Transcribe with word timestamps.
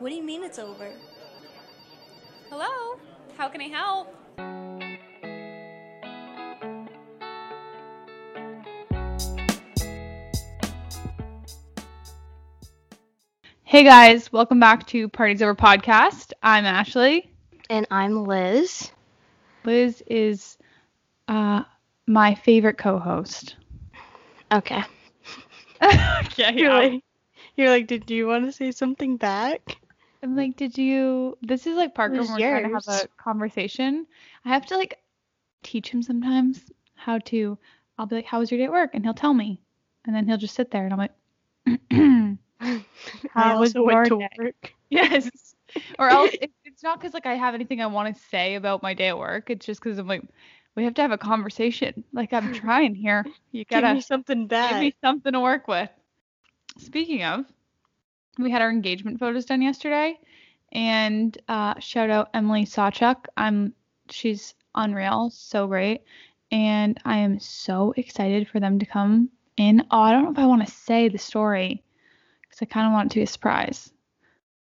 What 0.00 0.08
do 0.08 0.14
you 0.14 0.22
mean 0.22 0.42
it's 0.42 0.58
over? 0.58 0.90
Hello? 2.48 2.98
How 3.36 3.50
can 3.50 3.60
I 3.60 3.68
help? 3.68 4.08
Hey 13.62 13.84
guys, 13.84 14.32
welcome 14.32 14.58
back 14.58 14.86
to 14.86 15.06
Parties 15.10 15.42
Over 15.42 15.54
Podcast. 15.54 16.32
I'm 16.42 16.64
Ashley. 16.64 17.30
And 17.68 17.86
I'm 17.90 18.24
Liz. 18.24 18.90
Liz 19.66 20.02
is 20.06 20.56
uh, 21.28 21.64
my 22.06 22.34
favorite 22.36 22.78
co-host. 22.78 23.56
Okay. 24.50 24.82
okay. 25.82 26.54
You're 26.54 26.72
like, 26.72 27.02
you're 27.54 27.68
like, 27.68 27.86
did 27.86 28.10
you 28.10 28.28
want 28.28 28.46
to 28.46 28.52
say 28.52 28.72
something 28.72 29.18
back? 29.18 29.76
I'm 30.22 30.36
like, 30.36 30.56
did 30.56 30.76
you? 30.76 31.38
This 31.42 31.66
is 31.66 31.76
like 31.76 31.94
Parker. 31.94 32.14
When 32.14 32.30
we're 32.30 32.40
trying 32.40 32.64
to 32.64 32.74
have 32.74 32.88
a 32.88 33.08
conversation. 33.16 34.06
I 34.44 34.50
have 34.50 34.66
to 34.66 34.76
like 34.76 34.98
teach 35.62 35.88
him 35.88 36.02
sometimes 36.02 36.70
how 36.94 37.18
to. 37.18 37.58
I'll 37.98 38.06
be 38.06 38.16
like, 38.16 38.26
"How 38.26 38.38
was 38.38 38.50
your 38.50 38.58
day 38.58 38.64
at 38.64 38.72
work?" 38.72 38.90
and 38.94 39.04
he'll 39.04 39.14
tell 39.14 39.34
me, 39.34 39.60
and 40.06 40.14
then 40.14 40.26
he'll 40.26 40.36
just 40.36 40.54
sit 40.54 40.70
there, 40.70 40.84
and 40.84 40.92
I'm 40.92 40.98
like, 40.98 41.12
How 43.34 43.58
was 43.60 43.74
also 43.74 43.82
went 43.82 44.06
to 44.06 44.18
your 44.18 44.28
day? 44.28 44.36
work. 44.38 44.72
yes. 44.90 45.54
Or 45.98 46.08
else 46.08 46.32
it, 46.40 46.50
it's 46.64 46.82
not 46.82 47.00
because 47.00 47.14
like 47.14 47.26
I 47.26 47.34
have 47.34 47.54
anything 47.54 47.80
I 47.80 47.86
want 47.86 48.14
to 48.14 48.22
say 48.22 48.56
about 48.56 48.82
my 48.82 48.94
day 48.94 49.08
at 49.08 49.18
work. 49.18 49.50
It's 49.50 49.64
just 49.66 49.82
because 49.82 49.98
I'm 49.98 50.08
like, 50.08 50.22
we 50.74 50.84
have 50.84 50.94
to 50.94 51.02
have 51.02 51.12
a 51.12 51.18
conversation. 51.18 52.04
Like 52.12 52.32
I'm 52.32 52.52
trying 52.60 52.94
here. 52.94 53.24
You 53.52 53.64
gotta 53.64 53.86
give 53.86 53.94
me 53.96 54.00
something 54.00 54.46
back. 54.46 54.70
Give 54.70 54.80
me 54.80 54.94
something 55.02 55.32
to 55.32 55.40
work 55.40 55.68
with. 55.68 55.90
Speaking 56.78 57.22
of, 57.22 57.44
we 58.38 58.50
had 58.50 58.62
our 58.62 58.70
engagement 58.70 59.18
photos 59.18 59.44
done 59.44 59.62
yesterday, 59.62 60.18
and 60.72 61.36
uh, 61.48 61.78
shout 61.80 62.10
out 62.10 62.30
Emily 62.34 62.64
Sawchuk. 62.64 63.26
I'm 63.36 63.74
she's 64.08 64.54
unreal, 64.74 65.30
so 65.30 65.66
great, 65.66 66.02
and 66.52 66.98
I 67.04 67.18
am 67.18 67.38
so 67.40 67.92
excited 67.96 68.48
for 68.48 68.60
them 68.60 68.78
to 68.78 68.86
come 68.86 69.30
in. 69.56 69.84
Oh, 69.90 70.00
I 70.00 70.12
don't 70.12 70.24
know 70.24 70.32
if 70.32 70.38
I 70.38 70.46
want 70.46 70.66
to 70.66 70.72
say 70.72 71.08
the 71.08 71.18
story 71.18 71.82
because 72.42 72.62
I 72.62 72.66
kind 72.66 72.86
of 72.86 72.92
want 72.92 73.06
it 73.06 73.14
to 73.14 73.18
be 73.20 73.24
a 73.24 73.26
surprise. 73.26 73.92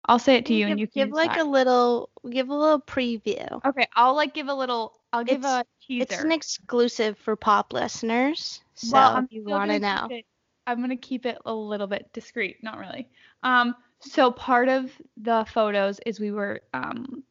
I'll 0.06 0.18
say 0.18 0.36
it 0.36 0.46
to 0.46 0.54
you, 0.54 0.66
give, 0.66 0.70
and 0.72 0.80
you 0.80 0.86
can 0.86 1.06
give 1.08 1.14
like 1.14 1.38
a 1.38 1.44
little, 1.44 2.10
give 2.28 2.50
a 2.50 2.54
little 2.54 2.80
preview. 2.80 3.64
Okay, 3.64 3.86
I'll 3.94 4.14
like 4.14 4.34
give 4.34 4.48
a 4.48 4.54
little. 4.54 5.00
I'll 5.12 5.24
give 5.24 5.38
It's- 5.38 5.62
a 5.62 5.64
teaser. 5.86 6.02
It's 6.02 6.22
an 6.22 6.32
exclusive 6.32 7.16
for 7.18 7.36
pop 7.36 7.72
listeners, 7.72 8.60
so 8.74 8.92
Well, 8.92 9.18
if 9.18 9.32
you 9.32 9.44
want 9.44 9.70
to 9.70 9.78
know. 9.78 10.08
it- 10.10 10.26
I'm 10.66 10.80
gonna 10.80 10.96
keep 10.96 11.26
it 11.26 11.38
a 11.44 11.54
little 11.54 11.86
bit 11.86 12.10
discreet, 12.14 12.62
not 12.62 12.78
really. 12.78 13.08
Um, 13.44 13.76
so 14.00 14.30
part 14.30 14.68
of 14.68 14.90
the 15.16 15.46
photos 15.48 16.00
is 16.04 16.18
we 16.18 16.32
were 16.32 16.60
um 16.72 17.22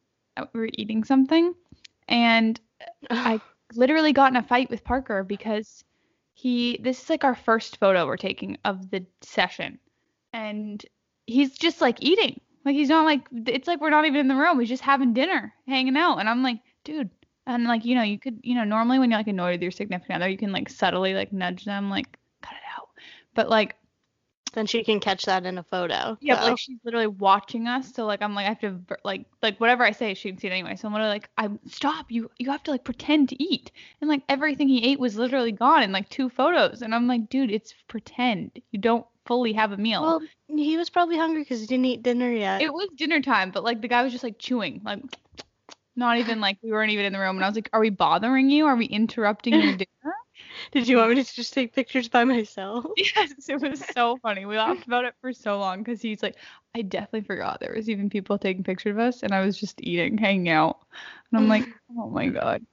we 0.52 0.60
were 0.60 0.70
eating 0.72 1.04
something, 1.04 1.54
and 2.08 2.58
I 3.10 3.40
literally 3.74 4.12
got 4.12 4.32
in 4.32 4.36
a 4.36 4.42
fight 4.42 4.70
with 4.70 4.84
Parker 4.84 5.22
because 5.22 5.84
he 6.32 6.78
this 6.82 7.02
is 7.02 7.10
like 7.10 7.24
our 7.24 7.34
first 7.34 7.78
photo 7.78 8.06
we're 8.06 8.16
taking 8.16 8.56
of 8.64 8.90
the 8.90 9.04
session, 9.20 9.78
and 10.32 10.84
he's 11.26 11.56
just 11.58 11.80
like 11.80 11.98
eating, 12.00 12.40
like 12.64 12.74
he's 12.74 12.88
not 12.88 13.04
like 13.04 13.26
it's 13.46 13.68
like 13.68 13.80
we're 13.80 13.90
not 13.90 14.06
even 14.06 14.20
in 14.20 14.28
the 14.28 14.34
room, 14.34 14.58
he's 14.60 14.68
just 14.68 14.82
having 14.82 15.12
dinner, 15.12 15.52
hanging 15.66 15.96
out, 15.96 16.18
and 16.18 16.28
I'm 16.28 16.42
like, 16.42 16.60
dude. 16.84 17.10
And 17.46 17.64
like 17.64 17.84
you 17.84 17.94
know, 17.94 18.02
you 18.02 18.18
could 18.18 18.40
you 18.42 18.54
know 18.54 18.64
normally 18.64 18.98
when 18.98 19.10
you're 19.10 19.20
like 19.20 19.26
annoyed 19.26 19.52
with 19.52 19.62
your 19.62 19.70
significant 19.70 20.16
other, 20.16 20.30
you 20.30 20.38
can 20.38 20.50
like 20.50 20.70
subtly 20.70 21.12
like 21.12 21.30
nudge 21.30 21.66
them 21.66 21.90
like 21.90 22.16
cut 22.40 22.54
it 22.54 22.80
out. 22.80 22.88
But 23.34 23.50
like 23.50 23.76
then 24.54 24.66
she 24.66 24.82
can 24.84 25.00
catch 25.00 25.24
that 25.26 25.44
in 25.44 25.58
a 25.58 25.62
photo. 25.62 26.16
yeah, 26.20 26.34
but 26.34 26.40
so. 26.40 26.50
like 26.50 26.58
she's 26.58 26.78
literally 26.84 27.06
watching 27.06 27.66
us, 27.68 27.92
so 27.92 28.06
like 28.06 28.22
I'm 28.22 28.34
like 28.34 28.46
I 28.46 28.48
have 28.48 28.60
to 28.60 28.80
like 29.04 29.26
like 29.42 29.58
whatever 29.60 29.84
I 29.84 29.90
say 29.92 30.14
she 30.14 30.30
can 30.30 30.38
see 30.38 30.46
it 30.46 30.52
anyway. 30.52 30.76
So 30.76 30.88
I'm 30.88 30.94
literally 30.94 31.12
like 31.12 31.28
I 31.36 31.48
stop 31.66 32.10
you 32.10 32.30
you 32.38 32.50
have 32.50 32.62
to 32.64 32.70
like 32.70 32.84
pretend 32.84 33.28
to 33.30 33.42
eat, 33.42 33.72
and 34.00 34.08
like 34.08 34.22
everything 34.28 34.68
he 34.68 34.90
ate 34.90 34.98
was 34.98 35.16
literally 35.16 35.52
gone 35.52 35.82
in 35.82 35.92
like 35.92 36.08
two 36.08 36.28
photos, 36.28 36.82
and 36.82 36.94
I'm 36.94 37.06
like 37.06 37.28
dude 37.28 37.50
it's 37.50 37.74
pretend 37.88 38.60
you 38.70 38.78
don't 38.78 39.06
fully 39.26 39.52
have 39.54 39.72
a 39.72 39.76
meal. 39.76 40.02
well, 40.02 40.22
he 40.48 40.76
was 40.76 40.90
probably 40.90 41.16
hungry 41.16 41.42
because 41.42 41.60
he 41.60 41.66
didn't 41.66 41.86
eat 41.86 42.02
dinner 42.02 42.30
yet. 42.30 42.62
it 42.62 42.72
was 42.72 42.88
dinner 42.96 43.20
time, 43.20 43.50
but 43.50 43.64
like 43.64 43.80
the 43.80 43.88
guy 43.88 44.02
was 44.02 44.12
just 44.12 44.24
like 44.24 44.38
chewing 44.38 44.80
like. 44.84 45.00
Not 45.96 46.18
even 46.18 46.40
like 46.40 46.58
we 46.60 46.72
weren't 46.72 46.90
even 46.90 47.04
in 47.04 47.12
the 47.12 47.20
room, 47.20 47.36
and 47.36 47.44
I 47.44 47.48
was 47.48 47.54
like, 47.54 47.70
"Are 47.72 47.78
we 47.78 47.90
bothering 47.90 48.50
you? 48.50 48.66
Are 48.66 48.74
we 48.74 48.86
interrupting 48.86 49.54
your 49.54 49.72
dinner?" 49.76 50.14
Did 50.72 50.88
you 50.88 50.96
want 50.96 51.10
me 51.10 51.22
to 51.22 51.34
just 51.34 51.52
take 51.52 51.72
pictures 51.74 52.08
by 52.08 52.24
myself? 52.24 52.86
Yes, 52.96 53.48
it 53.48 53.60
was 53.60 53.84
so 53.92 54.16
funny. 54.18 54.46
We 54.46 54.56
laughed 54.56 54.86
about 54.86 55.04
it 55.04 55.14
for 55.20 55.32
so 55.32 55.58
long 55.58 55.78
because 55.78 56.00
he's 56.00 56.22
like, 56.22 56.36
I 56.74 56.82
definitely 56.82 57.22
forgot 57.22 57.60
there 57.60 57.74
was 57.74 57.88
even 57.88 58.10
people 58.10 58.38
taking 58.38 58.64
pictures 58.64 58.92
of 58.92 58.98
us, 58.98 59.22
and 59.22 59.32
I 59.32 59.44
was 59.44 59.58
just 59.58 59.80
eating, 59.80 60.18
hanging 60.18 60.48
out, 60.48 60.80
and 61.30 61.40
I'm 61.40 61.48
like, 61.48 61.68
oh 61.98 62.08
my 62.08 62.28
god. 62.28 62.64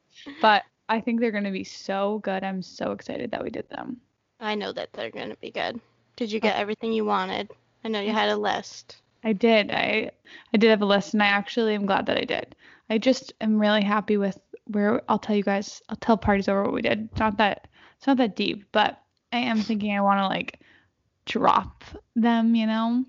But 0.42 0.64
I 0.90 1.02
think 1.02 1.20
they're 1.20 1.32
gonna 1.32 1.52
be 1.52 1.64
so 1.64 2.20
good. 2.20 2.44
I'm 2.44 2.62
so 2.62 2.92
excited 2.92 3.32
that 3.32 3.44
we 3.44 3.50
did 3.50 3.70
them. 3.70 3.98
I 4.40 4.56
know 4.56 4.72
that 4.74 4.94
they're 4.94 5.12
gonna 5.12 5.36
be 5.36 5.52
good. 5.52 5.80
Did 6.16 6.32
you 6.32 6.40
uh, 6.40 6.42
get 6.42 6.58
everything 6.58 6.94
you 6.94 7.06
wanted? 7.06 7.52
I 7.84 7.88
know 7.90 8.02
you 8.02 8.12
had 8.12 8.30
a 8.30 8.38
list. 8.38 8.98
I 9.24 9.34
did. 9.34 9.72
I 9.72 10.12
I 10.54 10.58
did 10.58 10.70
have 10.70 10.82
a 10.82 10.86
list, 10.86 11.14
and 11.14 11.22
I 11.24 11.28
actually 11.28 11.76
am 11.76 11.86
glad 11.86 12.06
that 12.08 12.18
I 12.18 12.26
did. 12.26 12.56
I 12.90 12.98
just 12.98 13.34
am 13.42 13.60
really 13.60 13.84
happy 13.84 14.18
with 14.18 14.40
where 14.66 15.02
I'll 15.08 15.20
tell 15.20 15.36
you 15.36 15.44
guys. 15.44 15.82
I'll 15.90 15.96
tell 15.98 16.18
parties 16.18 16.48
over 16.48 16.64
what 16.64 16.74
we 16.74 16.82
did. 16.82 17.10
Not 17.18 17.38
that 17.38 17.68
it's 18.02 18.08
not 18.08 18.18
that 18.18 18.36
deep, 18.36 18.66
but 18.72 19.00
I 19.32 19.38
am 19.38 19.60
thinking 19.60 19.96
I 19.96 20.02
want 20.02 20.22
to 20.22 20.28
like 20.28 20.60
drop 21.26 21.84
them, 22.16 22.56
you 22.56 22.66
know. 22.66 23.06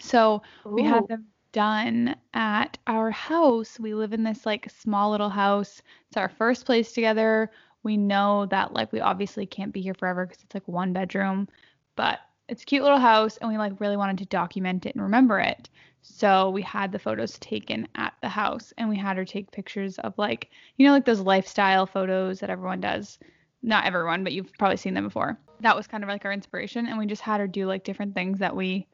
So 0.00 0.40
we 0.64 0.82
had 0.82 1.06
them 1.08 1.26
done 1.52 2.16
at 2.32 2.78
our 2.86 3.10
house. 3.10 3.78
We 3.78 3.92
live 3.92 4.14
in 4.14 4.24
this 4.24 4.46
like 4.46 4.70
small 4.70 5.10
little 5.10 5.28
house. 5.28 5.82
It's 6.08 6.16
our 6.16 6.30
first 6.30 6.64
place 6.64 6.92
together. 6.92 7.50
We 7.82 7.98
know 7.98 8.46
that 8.46 8.72
like 8.72 8.92
we 8.92 9.00
obviously 9.00 9.44
can't 9.44 9.74
be 9.74 9.82
here 9.82 9.92
forever 9.92 10.24
because 10.24 10.42
it's 10.42 10.54
like 10.54 10.66
one 10.66 10.94
bedroom, 10.94 11.46
but 11.94 12.20
it's 12.48 12.62
a 12.62 12.64
cute 12.64 12.82
little 12.82 12.98
house 12.98 13.36
and 13.36 13.50
we 13.50 13.58
like 13.58 13.78
really 13.78 13.98
wanted 13.98 14.16
to 14.16 14.24
document 14.24 14.86
it 14.86 14.94
and 14.94 15.02
remember 15.02 15.38
it. 15.38 15.68
So 16.00 16.48
we 16.48 16.62
had 16.62 16.92
the 16.92 16.98
photos 16.98 17.38
taken 17.40 17.88
at 17.94 18.14
the 18.22 18.30
house 18.30 18.72
and 18.78 18.88
we 18.88 18.96
had 18.96 19.18
her 19.18 19.26
take 19.26 19.50
pictures 19.50 19.98
of 19.98 20.16
like, 20.16 20.48
you 20.78 20.86
know, 20.86 20.94
like 20.94 21.04
those 21.04 21.20
lifestyle 21.20 21.84
photos 21.84 22.40
that 22.40 22.48
everyone 22.48 22.80
does. 22.80 23.18
Not 23.64 23.86
everyone, 23.86 24.24
but 24.24 24.34
you've 24.34 24.52
probably 24.58 24.76
seen 24.76 24.92
them 24.92 25.04
before. 25.04 25.38
That 25.60 25.74
was 25.74 25.86
kind 25.86 26.04
of 26.04 26.10
like 26.10 26.26
our 26.26 26.32
inspiration 26.32 26.86
and 26.86 26.98
we 26.98 27.06
just 27.06 27.22
had 27.22 27.40
her 27.40 27.46
do 27.46 27.66
like 27.66 27.82
different 27.82 28.14
things 28.14 28.40
that 28.40 28.54
we 28.54 28.86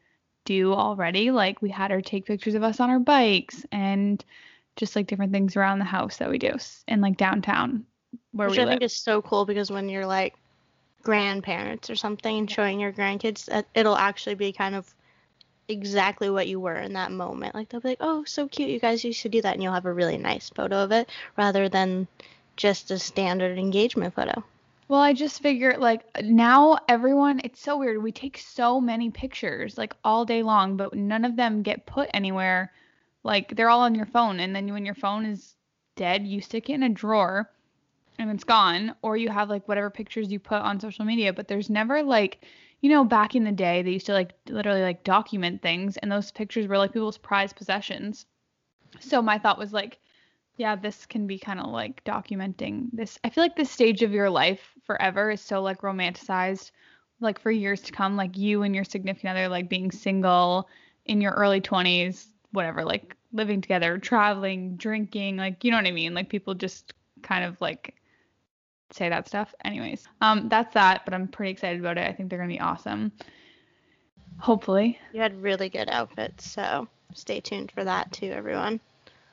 do 0.45 0.73
already. 0.73 1.29
Like 1.29 1.61
we 1.61 1.69
had 1.69 1.91
her 1.91 2.01
take 2.01 2.25
pictures 2.25 2.55
of 2.55 2.63
us 2.63 2.79
on 2.79 2.89
our 2.89 2.99
bikes 2.99 3.65
and 3.73 4.23
just 4.77 4.95
like 4.95 5.07
different 5.07 5.33
things 5.33 5.57
around 5.57 5.79
the 5.79 5.85
house 5.85 6.17
that 6.17 6.29
we 6.29 6.37
do 6.37 6.53
in 6.87 7.01
like 7.01 7.17
downtown 7.17 7.85
where 8.31 8.47
Which 8.47 8.57
we 8.57 8.61
I 8.61 8.65
live. 8.65 8.71
think 8.71 8.83
is 8.83 8.95
so 8.95 9.21
cool 9.21 9.45
because 9.45 9.69
when 9.69 9.89
you're 9.89 10.05
like 10.05 10.35
grandparents 11.03 11.89
or 11.89 11.95
something 11.95 12.37
and 12.37 12.49
showing 12.49 12.79
your 12.79 12.93
grandkids, 12.93 13.45
that 13.45 13.65
it'll 13.75 13.97
actually 13.97 14.35
be 14.35 14.53
kind 14.53 14.75
of 14.75 14.93
exactly 15.67 16.29
what 16.29 16.47
you 16.47 16.61
were 16.61 16.75
in 16.75 16.93
that 16.93 17.11
moment. 17.11 17.55
Like 17.55 17.69
they'll 17.69 17.81
be 17.81 17.89
like, 17.89 17.97
"Oh, 18.01 18.23
so 18.25 18.47
cute! 18.47 18.69
You 18.69 18.79
guys 18.79 19.03
used 19.03 19.21
to 19.23 19.29
do 19.29 19.41
that," 19.41 19.53
and 19.53 19.63
you'll 19.63 19.73
have 19.73 19.85
a 19.85 19.93
really 19.93 20.17
nice 20.17 20.49
photo 20.49 20.83
of 20.83 20.91
it 20.91 21.09
rather 21.37 21.67
than 21.69 22.07
just 22.55 22.91
a 22.91 22.99
standard 22.99 23.57
engagement 23.57 24.13
photo. 24.13 24.43
Well, 24.91 24.99
I 24.99 25.13
just 25.13 25.41
figure 25.41 25.77
like 25.77 26.03
now 26.21 26.77
everyone, 26.89 27.39
it's 27.45 27.61
so 27.61 27.77
weird. 27.77 28.03
We 28.03 28.11
take 28.11 28.37
so 28.37 28.81
many 28.81 29.09
pictures 29.09 29.77
like 29.77 29.95
all 30.03 30.25
day 30.25 30.43
long, 30.43 30.75
but 30.75 30.93
none 30.93 31.23
of 31.23 31.37
them 31.37 31.61
get 31.61 31.85
put 31.85 32.09
anywhere. 32.13 32.73
Like 33.23 33.55
they're 33.55 33.69
all 33.69 33.79
on 33.79 33.95
your 33.95 34.05
phone, 34.05 34.41
and 34.41 34.53
then 34.53 34.73
when 34.73 34.83
your 34.85 34.95
phone 34.95 35.25
is 35.25 35.55
dead, 35.95 36.27
you 36.27 36.41
stick 36.41 36.69
it 36.69 36.73
in 36.73 36.83
a 36.83 36.89
drawer 36.89 37.49
and 38.19 38.29
it's 38.31 38.43
gone, 38.43 38.93
or 39.01 39.15
you 39.15 39.29
have 39.29 39.49
like 39.49 39.65
whatever 39.65 39.89
pictures 39.89 40.29
you 40.29 40.39
put 40.39 40.61
on 40.61 40.77
social 40.81 41.05
media, 41.05 41.31
but 41.31 41.47
there's 41.47 41.69
never 41.69 42.03
like, 42.03 42.43
you 42.81 42.89
know, 42.89 43.05
back 43.05 43.33
in 43.33 43.45
the 43.45 43.51
day, 43.53 43.81
they 43.81 43.91
used 43.91 44.07
to 44.07 44.13
like 44.13 44.33
literally 44.49 44.81
like 44.81 45.05
document 45.05 45.61
things, 45.61 45.95
and 45.95 46.11
those 46.11 46.33
pictures 46.33 46.67
were 46.67 46.77
like 46.77 46.91
people's 46.91 47.17
prized 47.17 47.55
possessions. 47.55 48.25
So 48.99 49.21
my 49.21 49.37
thought 49.37 49.57
was 49.57 49.71
like, 49.71 49.99
yeah, 50.61 50.75
this 50.75 51.07
can 51.07 51.25
be 51.25 51.39
kind 51.39 51.59
of 51.59 51.71
like 51.71 52.03
documenting 52.03 52.89
this. 52.93 53.17
I 53.23 53.31
feel 53.31 53.43
like 53.43 53.55
this 53.55 53.71
stage 53.71 54.03
of 54.03 54.11
your 54.11 54.29
life 54.29 54.75
forever 54.83 55.31
is 55.31 55.41
so 55.41 55.59
like 55.63 55.81
romanticized, 55.81 56.69
like 57.19 57.39
for 57.39 57.49
years 57.49 57.81
to 57.81 57.91
come, 57.91 58.15
like 58.15 58.37
you 58.37 58.61
and 58.61 58.75
your 58.75 58.83
significant 58.83 59.31
other, 59.31 59.49
like 59.49 59.69
being 59.69 59.89
single 59.89 60.69
in 61.05 61.19
your 61.19 61.31
early 61.31 61.61
20s, 61.61 62.27
whatever, 62.51 62.85
like 62.85 63.15
living 63.33 63.59
together, 63.59 63.97
traveling, 63.97 64.75
drinking, 64.75 65.37
like, 65.37 65.63
you 65.63 65.71
know 65.71 65.77
what 65.77 65.87
I 65.87 65.91
mean? 65.91 66.13
Like 66.13 66.29
people 66.29 66.53
just 66.53 66.93
kind 67.23 67.43
of 67.43 67.59
like 67.59 67.95
say 68.91 69.09
that 69.09 69.27
stuff. 69.27 69.55
Anyways, 69.65 70.07
um, 70.21 70.47
that's 70.47 70.75
that, 70.75 71.05
but 71.05 71.15
I'm 71.15 71.27
pretty 71.27 71.53
excited 71.53 71.79
about 71.79 71.97
it. 71.97 72.07
I 72.07 72.13
think 72.13 72.29
they're 72.29 72.37
going 72.37 72.51
to 72.51 72.55
be 72.55 72.61
awesome. 72.61 73.11
Hopefully. 74.37 74.99
You 75.11 75.21
had 75.21 75.41
really 75.41 75.69
good 75.69 75.89
outfits, 75.89 76.51
so 76.51 76.87
stay 77.15 77.39
tuned 77.39 77.71
for 77.71 77.83
that 77.83 78.11
too, 78.11 78.27
everyone. 78.27 78.79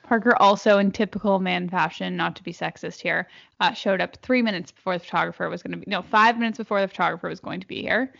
Parker 0.09 0.35
also, 0.41 0.79
in 0.79 0.89
typical 0.89 1.37
man 1.37 1.69
fashion, 1.69 2.17
not 2.17 2.35
to 2.35 2.41
be 2.41 2.51
sexist 2.51 2.99
here, 2.99 3.27
uh, 3.59 3.73
showed 3.73 4.01
up 4.01 4.17
three 4.23 4.41
minutes 4.41 4.71
before 4.71 4.97
the 4.97 5.03
photographer 5.03 5.47
was 5.49 5.61
going 5.61 5.71
to 5.73 5.77
be, 5.77 5.83
no, 5.85 6.01
five 6.01 6.35
minutes 6.39 6.57
before 6.57 6.81
the 6.81 6.87
photographer 6.87 7.29
was 7.29 7.39
going 7.39 7.59
to 7.59 7.67
be 7.67 7.83
here. 7.83 8.11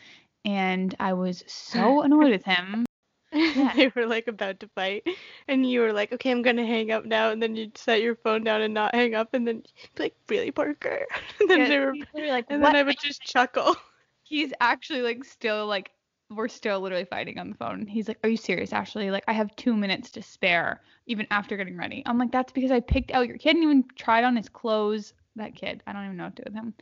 And 0.46 0.94
I 1.00 1.14
was 1.14 1.44
so 1.48 2.02
annoyed 2.04 2.30
with 2.30 2.46
him. 2.46 2.86
Yeah. 3.32 3.74
they 3.76 3.92
were 3.96 4.08
like 4.08 4.28
about 4.28 4.60
to 4.62 4.68
fight, 4.70 5.08
and 5.48 5.64
you 5.64 5.82
were 5.82 5.94
like, 5.94 6.12
"Okay, 6.12 6.32
I'm 6.32 6.42
gonna 6.42 6.66
hang 6.66 6.90
up 6.90 7.06
now," 7.06 7.30
and 7.30 7.40
then 7.40 7.56
you'd 7.56 7.78
set 7.78 8.02
your 8.02 8.16
phone 8.16 8.44
down 8.44 8.64
and 8.64 8.74
not 8.74 8.96
hang 8.96 9.14
up, 9.14 9.36
and 9.36 9.48
then 9.48 9.58
you'd 9.58 9.96
be 9.96 10.04
like, 10.04 10.16
"Really, 10.28 10.50
Parker?" 10.50 11.06
and 11.40 11.48
then 11.48 11.60
Yeah, 11.60 11.68
they 11.68 11.80
were, 11.80 11.94
he's 11.94 12.06
literally 12.12 12.32
like, 12.32 12.46
and 12.50 12.64
then 12.64 12.76
I 12.76 12.82
would 12.82 12.98
just 13.00 13.22
chuckle. 13.22 13.76
He's 14.24 14.52
actually 14.60 15.04
like 15.04 15.24
still 15.24 15.68
like 15.68 15.92
we're 16.30 16.48
still 16.48 16.80
literally 16.80 17.06
fighting 17.06 17.40
on 17.40 17.50
the 17.50 17.56
phone. 17.56 17.88
He's 17.88 18.08
like, 18.08 18.20
"Are 18.24 18.30
you 18.30 18.38
serious, 18.38 18.74
Ashley? 18.74 19.12
Like 19.12 19.24
I 19.28 19.34
have 19.34 19.56
two 19.56 19.76
minutes 19.76 20.12
to 20.12 20.22
spare, 20.22 20.82
even 21.08 21.28
after 21.32 21.58
getting 21.58 21.78
ready." 21.78 22.04
I'm 22.06 22.18
like, 22.18 22.32
"That's 22.32 22.52
because 22.54 22.72
I 22.72 22.80
picked 22.80 23.12
out 23.12 23.28
your 23.28 23.38
kid 23.38 23.56
and 23.56 23.64
even 23.64 23.86
tried 23.96 24.24
on 24.24 24.36
his 24.36 24.50
clothes." 24.50 25.14
That 25.36 25.56
kid, 25.56 25.82
I 25.88 25.94
don't 25.94 26.06
even 26.06 26.18
know 26.18 26.26
what 26.26 26.36
to 26.38 26.44
do 26.44 26.52
with 26.52 26.56
him. 26.56 26.74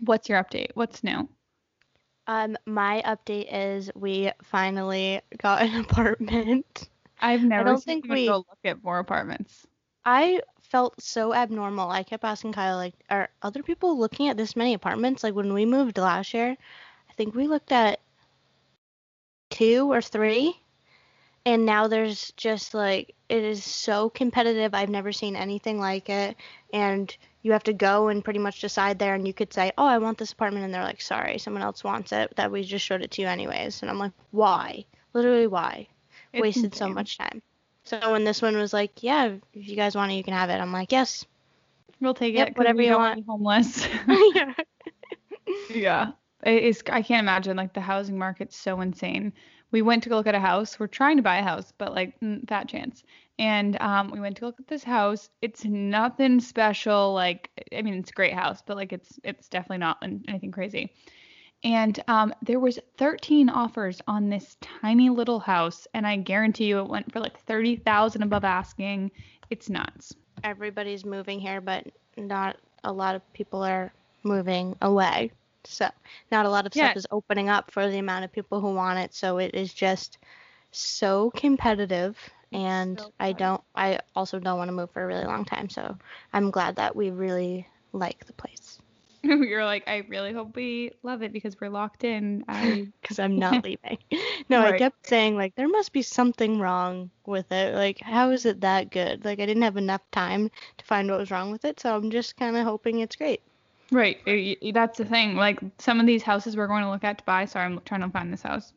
What's 0.00 0.28
your 0.28 0.42
update? 0.42 0.70
What's 0.74 1.04
new? 1.04 1.28
Um, 2.26 2.56
my 2.66 3.02
update 3.06 3.48
is 3.50 3.90
we 3.94 4.30
finally 4.42 5.20
got 5.38 5.62
an 5.62 5.80
apartment. 5.80 6.88
I've 7.20 7.42
never 7.42 7.68
I 7.68 7.72
don't 7.72 7.82
seen 7.82 8.02
think 8.02 8.12
we- 8.12 8.26
go 8.26 8.36
look 8.38 8.58
at 8.64 8.82
more 8.82 8.98
apartments. 8.98 9.66
I 10.04 10.40
felt 10.62 11.00
so 11.02 11.34
abnormal. 11.34 11.90
I 11.90 12.02
kept 12.02 12.24
asking 12.24 12.52
Kyle, 12.52 12.76
like, 12.76 12.94
are 13.10 13.28
other 13.42 13.62
people 13.62 13.98
looking 13.98 14.28
at 14.28 14.36
this 14.36 14.56
many 14.56 14.72
apartments? 14.72 15.22
Like 15.22 15.34
when 15.34 15.52
we 15.52 15.66
moved 15.66 15.98
last 15.98 16.32
year, 16.32 16.56
I 17.08 17.12
think 17.14 17.34
we 17.34 17.46
looked 17.46 17.72
at 17.72 18.00
two 19.60 19.92
or 19.92 20.00
three. 20.00 20.58
And 21.46 21.64
now 21.64 21.86
there's 21.86 22.32
just 22.36 22.74
like 22.74 23.14
it 23.28 23.44
is 23.44 23.62
so 23.64 24.10
competitive. 24.10 24.74
I've 24.74 24.88
never 24.88 25.12
seen 25.12 25.36
anything 25.36 25.78
like 25.78 26.08
it. 26.08 26.36
And 26.72 27.14
you 27.42 27.52
have 27.52 27.62
to 27.64 27.72
go 27.72 28.08
and 28.08 28.24
pretty 28.24 28.38
much 28.38 28.60
decide 28.60 28.98
there 28.98 29.14
and 29.14 29.26
you 29.26 29.32
could 29.32 29.52
say, 29.52 29.72
Oh, 29.78 29.86
I 29.86 29.98
want 29.98 30.18
this 30.18 30.32
apartment 30.32 30.64
and 30.64 30.74
they're 30.74 30.82
like, 30.82 31.00
Sorry, 31.00 31.38
someone 31.38 31.62
else 31.62 31.84
wants 31.84 32.12
it. 32.12 32.34
That 32.36 32.50
we 32.50 32.62
just 32.62 32.84
showed 32.84 33.02
it 33.02 33.10
to 33.12 33.22
you 33.22 33.28
anyways. 33.28 33.82
And 33.82 33.90
I'm 33.90 33.98
like, 33.98 34.12
Why? 34.30 34.84
Literally 35.12 35.46
why? 35.46 35.88
It's 36.32 36.40
Wasted 36.40 36.74
so 36.74 36.88
much 36.88 37.18
time. 37.18 37.42
So 37.84 38.12
when 38.12 38.24
this 38.24 38.42
one 38.42 38.56
was 38.56 38.72
like, 38.72 39.02
Yeah, 39.02 39.34
if 39.54 39.68
you 39.68 39.76
guys 39.76 39.94
want 39.94 40.12
it, 40.12 40.16
you 40.16 40.24
can 40.24 40.34
have 40.34 40.50
it. 40.50 40.60
I'm 40.60 40.72
like, 40.72 40.92
Yes. 40.92 41.24
We'll 42.00 42.14
take 42.14 42.34
Yep, 42.34 42.48
it. 42.48 42.58
whatever 42.58 42.80
you 42.82 42.96
want. 42.96 43.24
homeless. 43.26 43.86
yeah. 44.34 44.54
yeah. 45.70 46.12
It 46.42 46.62
is 46.62 46.82
I 46.90 47.02
can't 47.02 47.24
imagine 47.24 47.56
like 47.56 47.74
the 47.74 47.80
housing 47.80 48.18
market's 48.18 48.56
so 48.56 48.80
insane. 48.80 49.32
We 49.72 49.82
went 49.82 50.02
to 50.02 50.08
go 50.08 50.16
look 50.16 50.26
at 50.26 50.34
a 50.34 50.40
house. 50.40 50.80
We're 50.80 50.86
trying 50.88 51.16
to 51.16 51.22
buy 51.22 51.38
a 51.38 51.42
house, 51.42 51.72
but 51.76 51.94
like 51.94 52.14
fat 52.48 52.68
chance. 52.68 53.02
And 53.38 53.80
um 53.80 54.10
we 54.10 54.20
went 54.20 54.36
to 54.38 54.46
look 54.46 54.58
at 54.58 54.68
this 54.68 54.84
house. 54.84 55.30
It's 55.42 55.64
nothing 55.64 56.40
special 56.40 57.12
like 57.12 57.50
I 57.76 57.82
mean 57.82 57.94
it's 57.94 58.10
a 58.10 58.14
great 58.14 58.32
house, 58.32 58.62
but 58.64 58.76
like 58.76 58.92
it's 58.92 59.18
it's 59.22 59.48
definitely 59.48 59.78
not 59.78 59.98
anything 60.02 60.50
crazy. 60.50 60.92
And 61.62 62.02
um 62.08 62.34
there 62.42 62.60
was 62.60 62.78
13 62.96 63.50
offers 63.50 64.00
on 64.06 64.30
this 64.30 64.56
tiny 64.60 65.10
little 65.10 65.40
house 65.40 65.86
and 65.94 66.06
I 66.06 66.16
guarantee 66.16 66.66
you 66.66 66.78
it 66.80 66.88
went 66.88 67.12
for 67.12 67.20
like 67.20 67.38
30,000 67.40 68.22
above 68.22 68.44
asking. 68.44 69.10
It's 69.50 69.68
nuts. 69.68 70.14
Everybody's 70.42 71.04
moving 71.04 71.38
here, 71.38 71.60
but 71.60 71.86
not 72.16 72.56
a 72.84 72.92
lot 72.92 73.14
of 73.14 73.32
people 73.34 73.62
are 73.62 73.92
moving 74.22 74.76
away. 74.80 75.32
So 75.64 75.88
not 76.30 76.46
a 76.46 76.50
lot 76.50 76.66
of 76.66 76.74
stuff 76.74 76.92
Yeah. 76.92 76.94
is 76.96 77.06
opening 77.10 77.48
up 77.48 77.70
for 77.70 77.88
the 77.88 77.98
amount 77.98 78.24
of 78.24 78.32
people 78.32 78.60
who 78.60 78.74
want 78.74 78.98
it. 78.98 79.14
So 79.14 79.38
it 79.38 79.54
is 79.54 79.72
just 79.72 80.18
so 80.72 81.30
competitive. 81.36 82.18
And 82.52 83.00
so 83.00 83.12
I 83.20 83.32
don't, 83.32 83.62
I 83.74 84.00
also 84.14 84.38
don't 84.38 84.58
want 84.58 84.68
to 84.68 84.72
move 84.72 84.90
for 84.90 85.02
a 85.02 85.06
really 85.06 85.24
long 85.24 85.44
time. 85.44 85.68
So 85.68 85.96
I'm 86.32 86.50
glad 86.50 86.76
that 86.76 86.94
we 86.96 87.10
really 87.10 87.66
like 87.92 88.24
the 88.26 88.32
place 88.34 88.78
You're 89.22 89.64
like 89.64 89.86
I 89.88 89.98
really 90.08 90.32
hope 90.32 90.56
we 90.56 90.92
love 91.02 91.22
it 91.22 91.32
because 91.32 91.60
we're 91.60 91.70
locked 91.70 92.04
in. 92.04 92.44
Because 93.02 93.18
I'm 93.20 93.38
not 93.38 93.62
leaving. 93.64 93.98
No, 94.48 94.60
I 94.62 94.72
kept 94.72 95.06
saying, 95.06 95.36
like, 95.36 95.54
there 95.56 95.68
must 95.68 95.92
be 95.92 96.02
something 96.02 96.58
wrong 96.58 97.10
with 97.26 97.50
it. 97.52 97.74
Like, 97.74 98.00
how 98.00 98.30
is 98.30 98.44
it 98.46 98.60
that 98.62 98.90
good? 98.90 99.24
Like, 99.24 99.40
I 99.40 99.46
didn't 99.46 99.62
have 99.62 99.76
enough 99.76 100.02
time 100.10 100.50
to 100.78 100.84
find 100.84 101.10
what 101.10 101.18
was 101.20 101.30
wrong 101.30 101.50
with 101.50 101.64
it. 101.64 101.80
So 101.80 101.94
I'm 101.94 102.10
just 102.10 102.36
kind 102.36 102.56
of 102.56 102.64
hoping 102.64 103.00
it's 103.00 103.16
great. 103.16 103.42
Right. 103.92 104.18
That's 104.72 104.98
the 104.98 105.04
thing. 105.04 105.36
Like 105.36 105.60
some 105.78 106.00
of 106.00 106.06
these 106.06 106.22
houses 106.22 106.56
we're 106.56 106.68
going 106.68 106.84
to 106.84 106.90
look 106.90 107.04
at 107.04 107.18
to 107.18 107.24
buy. 107.24 107.44
Sorry, 107.44 107.64
I'm 107.64 107.80
trying 107.84 108.02
to 108.02 108.08
find 108.08 108.32
this 108.32 108.42
house. 108.42 108.72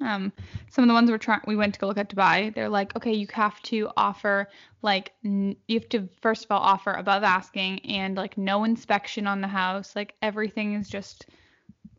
Um, 0.00 0.32
some 0.70 0.82
of 0.82 0.88
the 0.88 0.94
ones 0.94 1.10
we're 1.10 1.18
trying, 1.18 1.42
we 1.46 1.56
went 1.56 1.74
to 1.74 1.80
go 1.80 1.86
look 1.86 1.98
at 1.98 2.08
to 2.08 2.16
buy. 2.16 2.52
They're 2.54 2.70
like, 2.70 2.96
okay, 2.96 3.12
you 3.12 3.26
have 3.32 3.60
to 3.64 3.90
offer 3.96 4.48
like 4.82 5.12
n- 5.24 5.56
you 5.68 5.78
have 5.78 5.88
to 5.90 6.08
first 6.22 6.44
of 6.46 6.50
all 6.50 6.60
offer 6.60 6.92
above 6.92 7.22
asking 7.22 7.80
and 7.80 8.16
like 8.16 8.38
no 8.38 8.64
inspection 8.64 9.26
on 9.26 9.42
the 9.42 9.48
house. 9.48 9.94
Like 9.94 10.14
everything 10.22 10.74
is 10.74 10.88
just, 10.88 11.26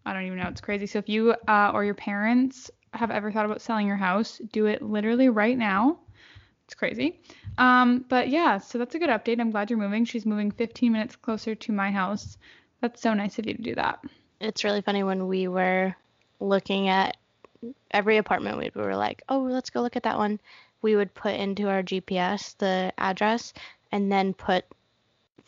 I 0.05 0.13
don't 0.13 0.25
even 0.25 0.39
know. 0.39 0.47
It's 0.47 0.61
crazy. 0.61 0.87
So 0.87 0.97
if 0.97 1.07
you 1.09 1.35
uh, 1.47 1.71
or 1.73 1.85
your 1.85 1.93
parents 1.93 2.71
have 2.93 3.11
ever 3.11 3.31
thought 3.31 3.45
about 3.45 3.61
selling 3.61 3.87
your 3.87 3.97
house, 3.97 4.41
do 4.51 4.65
it 4.65 4.81
literally 4.81 5.29
right 5.29 5.57
now. 5.57 5.99
It's 6.71 6.79
crazy. 6.79 7.19
Um, 7.57 8.06
but 8.07 8.29
yeah, 8.29 8.57
so 8.57 8.77
that's 8.77 8.95
a 8.95 9.00
good 9.00 9.09
update. 9.09 9.41
I'm 9.41 9.51
glad 9.51 9.69
you're 9.69 9.77
moving. 9.77 10.06
She's 10.06 10.25
moving 10.25 10.51
15 10.51 10.89
minutes 10.89 11.18
closer 11.18 11.53
to 11.53 11.71
my 11.73 11.91
house. 11.91 12.38
That's 12.79 13.01
so 13.01 13.13
nice 13.13 13.38
of 13.39 13.45
you 13.45 13.56
to 13.56 13.62
do 13.62 13.75
that. 13.75 14.00
It's 14.39 14.63
really 14.63 14.81
funny 14.81 15.03
when 15.03 15.27
we 15.27 15.50
were 15.50 15.94
looking 16.39 16.88
at 16.88 17.18
every 17.91 18.15
apartment, 18.15 18.57
we 18.57 18.71
were 18.73 18.95
like, 18.95 19.21
oh, 19.27 19.39
let's 19.39 19.69
go 19.69 19.81
look 19.81 19.97
at 19.97 20.03
that 20.03 20.18
one. 20.18 20.39
We 20.81 20.95
would 20.95 21.13
put 21.13 21.35
into 21.35 21.68
our 21.68 21.83
GPS 21.83 22.57
the 22.57 22.94
address 22.97 23.51
and 23.91 24.09
then 24.09 24.33
put 24.33 24.63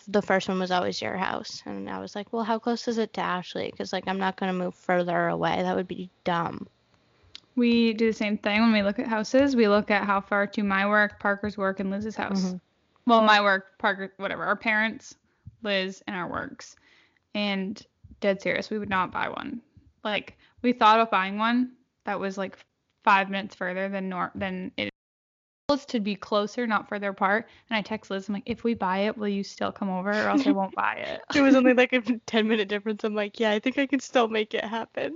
the 0.10 0.22
first 0.22 0.50
one 0.50 0.60
was 0.60 0.72
always 0.72 1.02
your 1.02 1.16
house. 1.16 1.64
And 1.66 1.90
I 1.90 2.00
was 2.00 2.18
like, 2.18 2.34
well, 2.34 2.44
how 2.44 2.60
close 2.60 2.90
is 2.90 2.98
it 2.98 3.14
to 3.14 3.22
Ashley? 3.22 3.72
Because, 3.72 3.94
like, 3.94 4.10
I'm 4.10 4.20
not 4.20 4.36
going 4.36 4.52
to 4.52 4.60
move 4.60 4.76
further 4.76 5.30
away. 5.30 5.62
That 5.62 5.78
would 5.78 5.88
be 5.88 6.10
dumb. 6.26 6.68
We 7.56 7.94
do 7.94 8.08
the 8.08 8.14
same 8.14 8.38
thing 8.38 8.62
when 8.62 8.74
we 8.74 8.82
look 8.82 9.00
at 9.00 9.08
houses. 9.08 9.56
We 9.56 9.68
look 9.68 9.92
at 9.92 10.04
how 10.04 10.22
far 10.22 10.48
to 10.48 10.64
my 10.64 10.88
work, 10.88 11.20
Parker's 11.20 11.58
work, 11.58 11.80
and 11.80 11.92
Liz's 11.92 12.16
house. 12.16 12.54
Mhm. 12.54 12.60
Well, 13.06 13.22
my 13.22 13.42
work, 13.42 13.78
Parker, 13.78 14.14
whatever. 14.18 14.44
Our 14.44 14.56
parents, 14.56 15.16
Liz, 15.62 16.04
and 16.08 16.16
our 16.16 16.30
works. 16.30 16.76
And 17.36 17.86
dead 18.22 18.42
serious, 18.42 18.70
we 18.70 18.80
would 18.80 18.90
not 18.90 19.12
buy 19.12 19.30
one. 19.30 19.62
Like 20.04 20.38
we 20.62 20.74
thought 20.74 21.00
of 21.00 21.12
buying 21.12 21.38
one 21.38 21.74
that 22.06 22.20
was 22.20 22.38
like 22.38 22.58
five 23.04 23.30
minutes 23.30 23.56
further 23.56 23.90
than 23.90 24.10
nor 24.10 24.32
than 24.36 24.72
it 24.78 24.90
is 25.70 25.86
to 25.86 26.00
be 26.00 26.16
closer, 26.16 26.68
not 26.68 26.88
further 26.88 27.10
apart. 27.10 27.48
And 27.70 27.78
I 27.78 27.82
text 27.82 28.12
Liz, 28.12 28.28
I'm 28.28 28.34
like, 28.34 28.44
if 28.46 28.64
we 28.64 28.74
buy 28.74 29.00
it, 29.00 29.18
will 29.18 29.28
you 29.28 29.44
still 29.44 29.72
come 29.72 29.90
over, 29.90 30.10
or 30.12 30.30
else 30.30 30.46
I 30.46 30.52
won't 30.52 30.76
buy 30.76 30.96
it. 30.96 31.22
It 31.36 31.42
was 31.42 31.56
only 31.56 31.74
like 31.74 31.94
a 31.94 32.02
10 32.26 32.48
minute 32.48 32.68
difference. 32.68 33.04
I'm 33.04 33.16
like, 33.16 33.40
yeah, 33.40 33.52
I 33.52 33.60
think 33.60 33.78
I 33.78 33.86
can 33.86 34.00
still 34.00 34.28
make 34.28 34.54
it 34.54 34.64
happen. 34.64 35.16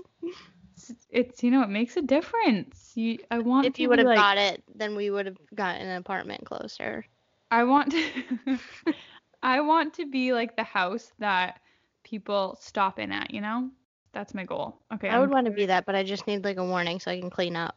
It's, 0.77 0.93
it's 1.10 1.43
you 1.43 1.51
know 1.51 1.63
it 1.63 1.69
makes 1.69 1.98
a 1.98 2.01
difference. 2.01 2.91
You 2.96 3.17
I 3.31 3.39
want 3.39 3.65
If 3.65 3.74
to 3.74 3.81
you 3.81 3.89
would 3.89 4.00
have 4.00 4.07
like, 4.07 4.17
got 4.17 4.38
it, 4.38 4.63
then 4.75 4.96
we 4.96 5.10
would 5.10 5.25
have 5.25 5.38
gotten 5.55 5.88
an 5.88 5.98
apartment 5.98 6.46
closer. 6.46 7.03
I 7.50 7.63
want 7.63 7.91
to 7.91 8.60
I 9.43 9.62
want 9.62 9.96
to 9.96 10.05
be 10.05 10.34
like 10.34 10.55
the 10.55 10.63
house 10.63 11.12
that 11.19 11.60
people 12.03 12.57
stop 12.62 13.00
in 13.00 13.12
at, 13.12 13.34
you 13.34 13.41
know? 13.41 13.69
That's 14.13 14.34
my 14.34 14.43
goal. 14.46 14.77
Okay. 14.93 15.10
I 15.10 15.19
would 15.19 15.25
I'm- 15.29 15.31
want 15.31 15.46
to 15.46 15.51
be 15.51 15.65
that, 15.67 15.86
but 15.86 15.96
I 15.96 16.03
just 16.03 16.27
need 16.27 16.43
like 16.43 16.57
a 16.57 16.65
warning 16.65 17.00
so 17.00 17.12
I 17.12 17.19
can 17.19 17.29
clean 17.29 17.55
up. 17.55 17.75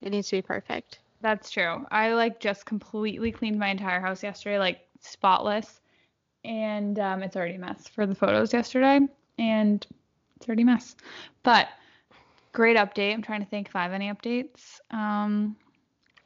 It 0.00 0.10
needs 0.10 0.28
to 0.28 0.36
be 0.36 0.42
perfect. 0.42 0.98
That's 1.20 1.50
true. 1.50 1.86
I 1.90 2.12
like 2.14 2.40
just 2.40 2.66
completely 2.66 3.30
cleaned 3.30 3.58
my 3.58 3.68
entire 3.68 4.00
house 4.00 4.22
yesterday, 4.22 4.58
like 4.58 4.80
spotless. 5.00 5.80
And 6.44 6.98
um, 6.98 7.22
it's 7.22 7.36
already 7.36 7.54
a 7.54 7.58
mess 7.58 7.86
for 7.86 8.06
the 8.06 8.14
photos 8.14 8.52
yesterday. 8.52 9.00
And 9.38 9.86
it's 10.36 10.48
already 10.48 10.62
a 10.62 10.66
mess. 10.66 10.96
But 11.44 11.68
great 12.52 12.76
update. 12.76 13.12
I'm 13.12 13.22
trying 13.22 13.40
to 13.42 13.48
think 13.48 13.68
if 13.68 13.76
I 13.76 13.82
have 13.82 13.92
any 13.92 14.10
updates. 14.12 14.80
Um, 14.90 15.56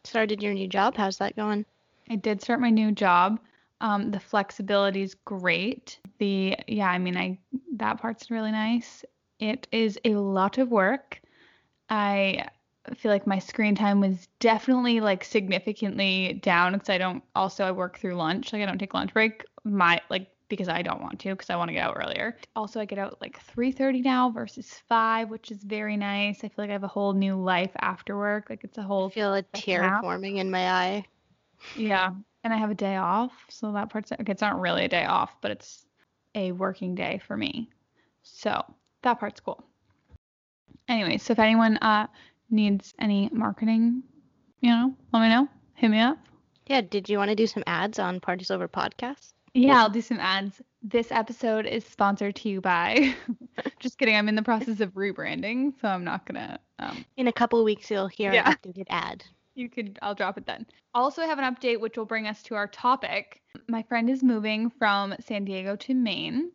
Started 0.07 0.41
your 0.41 0.55
new 0.55 0.69
job. 0.69 0.97
How's 0.97 1.19
that 1.19 1.35
going? 1.35 1.65
I 2.09 2.15
did 2.15 2.41
start 2.41 2.61
my 2.61 2.71
new 2.71 2.93
job. 2.93 3.41
Um, 3.81 4.13
the 4.13 4.21
flexibility 4.21 5.03
is 5.03 5.15
great. 5.15 5.99
The 6.19 6.57
yeah, 6.69 6.89
I 6.89 6.99
mean, 6.99 7.17
I 7.17 7.39
that 7.75 8.01
part's 8.01 8.31
really 8.31 8.53
nice. 8.53 9.05
It 9.41 9.67
is 9.73 9.99
a 10.05 10.11
lot 10.11 10.59
of 10.59 10.69
work. 10.69 11.21
I 11.91 12.47
feel 12.95 13.11
like 13.11 13.27
my 13.27 13.41
screen 13.41 13.75
time 13.75 14.01
was 14.01 14.29
definitely 14.39 15.01
like 15.01 15.25
significantly 15.25 16.39
down 16.41 16.75
because 16.75 16.89
I 16.89 16.99
don't 16.99 17.25
also 17.35 17.65
I 17.65 17.73
work 17.73 17.99
through 17.99 18.15
lunch. 18.15 18.53
Like 18.53 18.63
I 18.63 18.67
don't 18.67 18.79
take 18.79 18.95
lunch 18.95 19.13
break. 19.13 19.45
My 19.65 20.01
like 20.09 20.29
because 20.49 20.69
I 20.69 20.83
don't 20.83 21.01
want 21.01 21.19
to 21.21 21.31
because 21.31 21.51
I 21.51 21.57
want 21.57 21.69
to 21.69 21.73
get 21.75 21.85
out 21.85 21.97
earlier. 21.97 22.37
Also, 22.55 22.81
I 22.81 22.85
get 22.85 22.99
out 22.99 23.21
like 23.21 23.41
3:30 23.55 24.03
now 24.05 24.31
versus 24.31 24.81
5, 24.89 25.31
which 25.31 25.51
is 25.51 25.63
very 25.63 25.97
nice. 25.97 26.39
I 26.45 26.49
feel 26.49 26.65
like 26.65 26.71
I 26.71 26.75
have 26.75 26.85
a 26.85 26.89
whole 26.89 27.13
new 27.13 27.37
life 27.37 27.73
after 27.81 28.17
work. 28.17 28.51
Like 28.51 28.65
it's 28.65 28.79
a 28.79 28.83
whole 28.83 29.09
I 29.09 29.11
feel 29.11 29.35
a 29.35 29.43
tear 29.43 29.83
half. 29.83 30.03
forming 30.03 30.37
in 30.37 30.51
my 30.51 30.71
eye. 30.71 31.05
Yeah, 31.77 32.11
and 32.45 32.53
I 32.53 32.57
have 32.57 32.71
a 32.71 32.75
day 32.75 32.97
off, 32.97 33.33
so 33.49 33.73
that 33.73 33.91
part's 33.91 34.13
okay. 34.13 34.33
It's 34.33 34.43
not 34.43 34.61
really 34.61 34.85
a 34.85 34.89
day 34.89 35.05
off, 35.05 35.37
but 35.41 35.51
it's 35.51 35.87
a 36.35 36.53
working 36.53 36.95
day 36.95 37.21
for 37.27 37.37
me. 37.37 37.71
So 38.23 38.63
that 39.03 39.19
part's 39.21 39.41
cool. 39.41 39.65
Anyway, 40.89 41.19
so 41.19 41.33
if 41.33 41.39
anyone 41.39 41.79
uh 41.79 42.07
needs 42.51 42.95
any 43.01 43.29
marketing, 43.33 44.03
you 44.61 44.71
know, 44.71 44.95
let 45.13 45.23
me 45.23 45.29
know. 45.29 45.49
Hit 45.75 45.91
me 45.91 46.01
up. 46.01 46.19
Yeah, 46.67 46.81
did 46.81 47.09
you 47.09 47.19
want 47.19 47.31
to 47.31 47.35
do 47.37 47.47
some 47.47 47.63
ads 47.67 47.99
on 47.99 48.21
Parties 48.21 48.51
Over 48.51 48.67
Podcast? 48.69 49.33
Yeah, 49.57 49.81
I'll 49.83 49.91
do 49.91 50.01
some 50.03 50.21
ads. 50.21 50.61
This 50.83 51.11
episode 51.11 51.67
is 51.67 51.85
sponsored 51.85 52.37
to 52.37 52.49
you 52.49 52.61
by. 52.61 53.15
Just 53.81 53.99
kidding. 53.99 54.15
I'm 54.17 54.29
in 54.29 54.35
the 54.35 54.43
process 54.43 54.81
of 54.81 54.93
rebranding, 54.95 55.73
so 55.81 55.89
I'm 55.89 56.05
not 56.05 56.27
gonna 56.27 56.59
Um, 56.79 57.05
In 57.17 57.27
a 57.29 57.33
couple 57.33 57.63
weeks, 57.65 57.91
you'll 57.91 58.07
hear 58.09 58.33
Yeah. 58.33 58.51
an 58.51 58.57
updated 58.57 58.87
ad. 58.91 59.25
you 59.55 59.69
could 59.71 59.99
I'll 60.03 60.15
drop 60.15 60.37
it 60.37 60.45
then. 60.47 60.67
Also, 60.95 61.23
I 61.23 61.27
have 61.27 61.39
an 61.39 61.55
update 61.55 61.81
which 61.81 61.97
will 61.97 62.05
bring 62.05 62.27
us 62.27 62.43
to 62.45 62.55
our 62.55 62.67
topic. 62.69 63.41
My 63.69 63.83
friend 63.83 64.11
is 64.11 64.23
moving 64.23 64.69
from 64.71 65.15
San 65.21 65.45
Diego 65.47 65.75
to 65.77 65.95
Maine. 65.95 66.51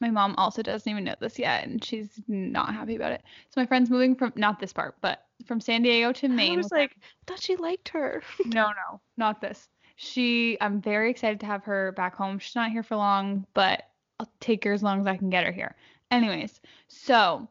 My 0.00 0.10
mom 0.10 0.34
also 0.38 0.62
doesn't 0.62 0.90
even 0.90 1.04
know 1.04 1.16
this 1.20 1.38
yet, 1.38 1.66
and 1.66 1.84
she's 1.84 2.20
not 2.28 2.72
happy 2.72 2.96
about 2.96 3.12
it. 3.12 3.22
So 3.50 3.60
my 3.60 3.66
friend's 3.66 3.90
moving 3.90 4.14
from 4.14 4.32
not 4.36 4.60
this 4.60 4.72
part, 4.72 4.94
but 5.00 5.24
from 5.46 5.60
San 5.60 5.82
Diego 5.82 6.12
to 6.12 6.28
Maine. 6.28 6.54
I 6.54 6.56
was 6.56 6.70
like, 6.72 6.92
I 7.00 7.02
thought 7.26 7.42
she 7.42 7.56
liked 7.56 7.88
her. 7.90 8.22
no, 8.46 8.68
no, 8.90 9.00
not 9.18 9.40
this. 9.40 9.68
She, 10.00 10.56
I'm 10.60 10.80
very 10.80 11.10
excited 11.10 11.40
to 11.40 11.46
have 11.46 11.64
her 11.64 11.90
back 11.90 12.14
home. 12.14 12.38
She's 12.38 12.54
not 12.54 12.70
here 12.70 12.84
for 12.84 12.94
long, 12.94 13.44
but 13.52 13.82
I'll 14.20 14.30
take 14.38 14.62
her 14.62 14.72
as 14.72 14.80
long 14.80 15.00
as 15.00 15.08
I 15.08 15.16
can 15.16 15.28
get 15.28 15.44
her 15.44 15.50
here. 15.50 15.74
Anyways, 16.12 16.60
so 16.86 17.48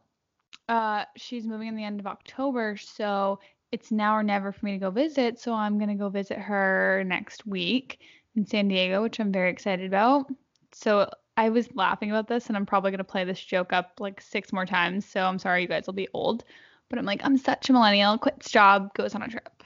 uh, 0.69 1.03
she's 1.17 1.45
moving 1.45 1.67
in 1.67 1.75
the 1.75 1.83
end 1.83 1.99
of 1.99 2.07
October, 2.07 2.77
so 2.77 3.41
it's 3.73 3.91
now 3.91 4.15
or 4.15 4.23
never 4.23 4.53
for 4.53 4.65
me 4.65 4.71
to 4.71 4.77
go 4.77 4.89
visit. 4.89 5.41
So 5.41 5.53
I'm 5.53 5.77
gonna 5.77 5.97
go 5.97 6.07
visit 6.07 6.37
her 6.37 7.03
next 7.05 7.45
week 7.45 7.99
in 8.37 8.45
San 8.45 8.69
Diego, 8.69 9.01
which 9.01 9.19
I'm 9.19 9.33
very 9.33 9.49
excited 9.49 9.85
about. 9.85 10.27
So 10.71 11.09
I 11.35 11.49
was 11.49 11.75
laughing 11.75 12.11
about 12.11 12.29
this, 12.29 12.47
and 12.47 12.55
I'm 12.55 12.65
probably 12.65 12.91
gonna 12.91 13.03
play 13.03 13.25
this 13.25 13.43
joke 13.43 13.73
up 13.73 13.99
like 13.99 14.21
six 14.21 14.53
more 14.53 14.65
times. 14.65 15.05
So 15.05 15.21
I'm 15.21 15.37
sorry, 15.37 15.63
you 15.63 15.67
guys 15.67 15.85
will 15.85 15.95
be 15.95 16.07
old, 16.13 16.45
but 16.87 16.97
I'm 16.97 17.05
like, 17.05 17.19
I'm 17.25 17.37
such 17.37 17.69
a 17.69 17.73
millennial. 17.73 18.17
Quits 18.17 18.49
job, 18.49 18.93
goes 18.93 19.15
on 19.15 19.23
a 19.23 19.27
trip. 19.27 19.63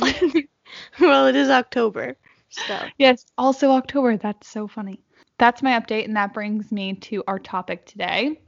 well, 1.00 1.26
it 1.26 1.36
is 1.36 1.48
October, 1.48 2.16
so 2.48 2.78
Yes, 2.98 3.24
also 3.36 3.70
October. 3.70 4.16
That's 4.16 4.48
so 4.48 4.66
funny. 4.68 5.00
That's 5.38 5.62
my 5.62 5.78
update, 5.78 6.04
and 6.04 6.16
that 6.16 6.32
brings 6.32 6.70
me 6.70 6.94
to 6.94 7.24
our 7.26 7.38
topic 7.38 7.86
today. 7.86 8.40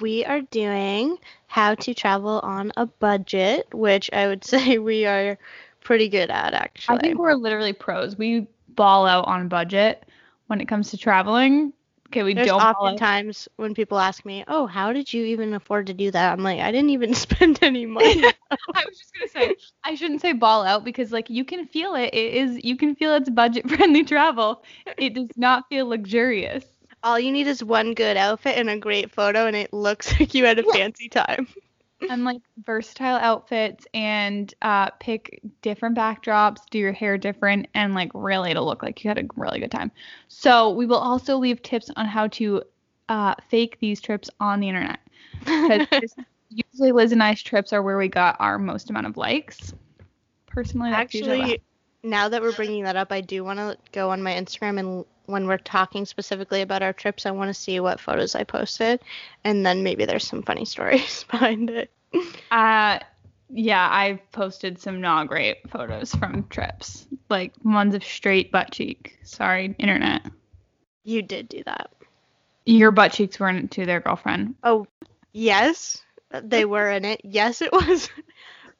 we 0.00 0.24
are 0.24 0.42
doing 0.42 1.18
how 1.48 1.74
to 1.74 1.94
travel 1.94 2.40
on 2.40 2.72
a 2.76 2.86
budget, 2.86 3.66
which 3.72 4.10
I 4.12 4.28
would 4.28 4.44
say 4.52 4.78
we 4.78 5.06
are 5.06 5.38
pretty 5.80 6.08
good 6.08 6.30
at 6.30 6.54
actually. 6.54 6.96
I 6.96 7.00
think 7.00 7.18
we're 7.18 7.34
literally 7.34 7.72
pros. 7.72 8.16
We 8.16 8.46
ball 8.68 9.06
out 9.06 9.26
on 9.26 9.48
budget 9.48 10.04
when 10.46 10.60
it 10.60 10.68
comes 10.68 10.90
to 10.90 10.96
traveling. 10.96 11.72
Okay, 12.10 12.22
we 12.22 12.34
There's 12.34 12.46
don't 12.46 12.60
oftentimes 12.60 13.48
when 13.56 13.74
people 13.74 13.98
ask 13.98 14.24
me, 14.24 14.44
"Oh, 14.48 14.66
how 14.66 14.92
did 14.92 15.12
you 15.12 15.24
even 15.26 15.52
afford 15.54 15.86
to 15.88 15.94
do 15.94 16.10
that?" 16.10 16.32
I'm 16.32 16.42
like, 16.42 16.60
"I 16.60 16.70
didn't 16.70 16.90
even 16.90 17.14
spend 17.14 17.58
any 17.62 17.86
money." 17.86 18.34
I 18.74 18.84
was 18.86 18.98
just 18.98 19.12
gonna 19.14 19.28
say 19.28 19.54
I 19.84 19.94
shouldn't 19.94 20.20
say 20.20 20.32
ball 20.32 20.64
out 20.64 20.84
because 20.84 21.12
like 21.12 21.28
you 21.30 21.44
can 21.44 21.66
feel 21.66 21.94
it. 21.94 22.14
It 22.14 22.34
is 22.34 22.64
you 22.64 22.76
can 22.76 22.94
feel 22.94 23.14
it's 23.14 23.30
budget 23.30 23.68
friendly 23.68 24.04
travel. 24.14 24.64
It 24.96 25.14
does 25.14 25.28
not 25.36 25.68
feel 25.68 25.86
luxurious. 25.88 26.64
All 27.02 27.18
you 27.18 27.30
need 27.32 27.46
is 27.46 27.62
one 27.62 27.94
good 27.94 28.16
outfit 28.16 28.56
and 28.58 28.68
a 28.70 28.76
great 28.78 29.10
photo, 29.12 29.46
and 29.46 29.56
it 29.56 29.72
looks 29.72 30.18
like 30.20 30.34
you 30.34 30.44
had 30.44 30.58
a 30.58 30.64
fancy 30.64 31.08
time. 31.08 31.48
And 32.08 32.24
like 32.24 32.40
versatile 32.64 33.16
outfits 33.16 33.86
and 33.94 34.52
uh, 34.62 34.90
pick 35.00 35.40
different 35.62 35.96
backdrops, 35.96 36.58
do 36.70 36.78
your 36.78 36.92
hair 36.92 37.18
different, 37.18 37.66
and 37.74 37.94
like 37.94 38.10
really 38.14 38.54
to 38.54 38.60
look 38.60 38.82
like 38.82 39.02
you 39.02 39.08
had 39.08 39.18
a 39.18 39.26
really 39.36 39.60
good 39.60 39.70
time. 39.70 39.90
So 40.28 40.70
we 40.70 40.86
will 40.86 40.98
also 40.98 41.36
leave 41.36 41.62
tips 41.62 41.90
on 41.96 42.06
how 42.06 42.28
to 42.28 42.62
uh, 43.08 43.34
fake 43.48 43.78
these 43.80 44.00
trips 44.00 44.30
on 44.40 44.60
the 44.60 44.68
internet 44.68 45.00
because 45.40 46.14
usually 46.50 46.92
Liz 46.92 47.12
and 47.12 47.22
I's 47.22 47.42
trips 47.42 47.72
are 47.72 47.82
where 47.82 47.98
we 47.98 48.08
got 48.08 48.36
our 48.40 48.58
most 48.58 48.90
amount 48.90 49.06
of 49.06 49.16
likes. 49.16 49.72
Personally, 50.46 50.90
that's 50.90 51.14
usually 51.14 51.38
what 51.38 51.44
Actually, 51.50 51.62
now 52.02 52.28
that 52.28 52.42
we're 52.42 52.52
bringing 52.52 52.84
that 52.84 52.96
up, 52.96 53.12
I 53.12 53.20
do 53.20 53.44
want 53.44 53.58
to 53.58 53.76
go 53.92 54.10
on 54.10 54.22
my 54.22 54.34
Instagram 54.34 54.78
and 54.78 55.04
when 55.28 55.46
we're 55.46 55.58
talking 55.58 56.06
specifically 56.06 56.62
about 56.62 56.82
our 56.82 56.94
trips, 56.94 57.26
I 57.26 57.30
want 57.32 57.48
to 57.48 57.54
see 57.54 57.80
what 57.80 58.00
photos 58.00 58.34
I 58.34 58.44
posted, 58.44 59.00
and 59.44 59.64
then 59.64 59.82
maybe 59.82 60.06
there's 60.06 60.26
some 60.26 60.42
funny 60.42 60.64
stories 60.64 61.24
behind 61.30 61.68
it. 61.68 61.90
Uh, 62.50 62.98
yeah, 63.50 63.88
I've 63.90 64.20
posted 64.32 64.80
some 64.80 65.02
not 65.02 65.28
great 65.28 65.68
photos 65.68 66.14
from 66.14 66.46
trips, 66.48 67.06
like 67.28 67.52
ones 67.62 67.94
of 67.94 68.02
straight 68.02 68.50
butt 68.50 68.70
cheek. 68.70 69.18
Sorry, 69.22 69.74
internet. 69.78 70.22
You 71.04 71.20
did 71.20 71.48
do 71.48 71.62
that. 71.64 71.90
Your 72.64 72.90
butt 72.90 73.12
cheeks 73.12 73.38
weren't 73.38 73.58
in 73.58 73.64
it 73.66 73.70
to 73.72 73.86
their 73.86 74.00
girlfriend. 74.00 74.54
Oh, 74.62 74.86
yes, 75.32 76.02
they 76.42 76.64
were 76.64 76.90
in 76.90 77.04
it. 77.04 77.20
Yes, 77.22 77.60
it 77.60 77.72
was 77.72 78.08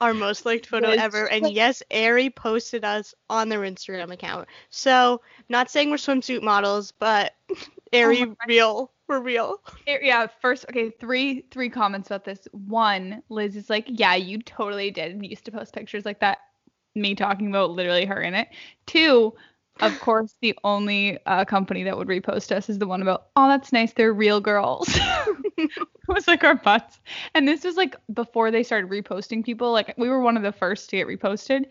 our 0.00 0.14
most 0.14 0.46
liked 0.46 0.66
photo 0.66 0.90
Yes. 0.90 1.00
ever. 1.00 1.28
And 1.30 1.50
yes, 1.50 1.82
Aerie 1.90 2.30
posted 2.30 2.84
us 2.84 3.14
on 3.28 3.48
their 3.48 3.60
Instagram 3.60 4.12
account. 4.12 4.48
So, 4.70 5.20
not 5.48 5.70
saying 5.70 5.90
we're 5.90 5.96
swimsuit 5.96 6.42
models, 6.42 6.92
but 6.92 7.34
Aerie, 7.92 8.22
Oh 8.22 8.34
real. 8.46 8.92
We're 9.08 9.20
real. 9.20 9.62
It- 9.86 10.02
yeah, 10.04 10.26
first, 10.40 10.66
okay, 10.68 10.90
three 10.90 11.44
three 11.50 11.70
comments 11.70 12.08
about 12.08 12.24
this. 12.24 12.46
One, 12.52 13.22
Liz 13.30 13.56
is 13.56 13.70
like, 13.70 13.86
yeah, 13.88 14.14
you 14.14 14.38
totally 14.42 14.90
did 14.90 15.24
used 15.24 15.44
to 15.46 15.52
post 15.52 15.72
pictures 15.72 16.04
like 16.04 16.20
that. 16.20 16.38
Me 16.94 17.14
talking 17.14 17.48
about 17.48 17.70
literally 17.70 18.04
her 18.04 18.20
in 18.20 18.34
it. 18.34 18.48
Two, 18.86 19.34
of 19.80 19.98
course, 20.00 20.34
the 20.40 20.56
only 20.64 21.18
uh, 21.26 21.44
company 21.44 21.84
that 21.84 21.96
would 21.96 22.08
repost 22.08 22.52
us 22.52 22.68
is 22.68 22.78
the 22.78 22.86
one 22.86 23.02
about, 23.02 23.28
oh, 23.36 23.48
that's 23.48 23.72
nice, 23.72 23.92
they're 23.92 24.12
real 24.12 24.40
girls. 24.40 24.88
it 25.56 25.70
was 26.08 26.26
like 26.26 26.44
our 26.44 26.54
butts. 26.54 27.00
And 27.34 27.46
this 27.46 27.64
was 27.64 27.76
like 27.76 27.96
before 28.12 28.50
they 28.50 28.62
started 28.62 28.90
reposting 28.90 29.44
people. 29.44 29.72
Like 29.72 29.94
we 29.96 30.08
were 30.08 30.20
one 30.20 30.36
of 30.36 30.42
the 30.42 30.52
first 30.52 30.90
to 30.90 30.96
get 30.96 31.06
reposted. 31.06 31.66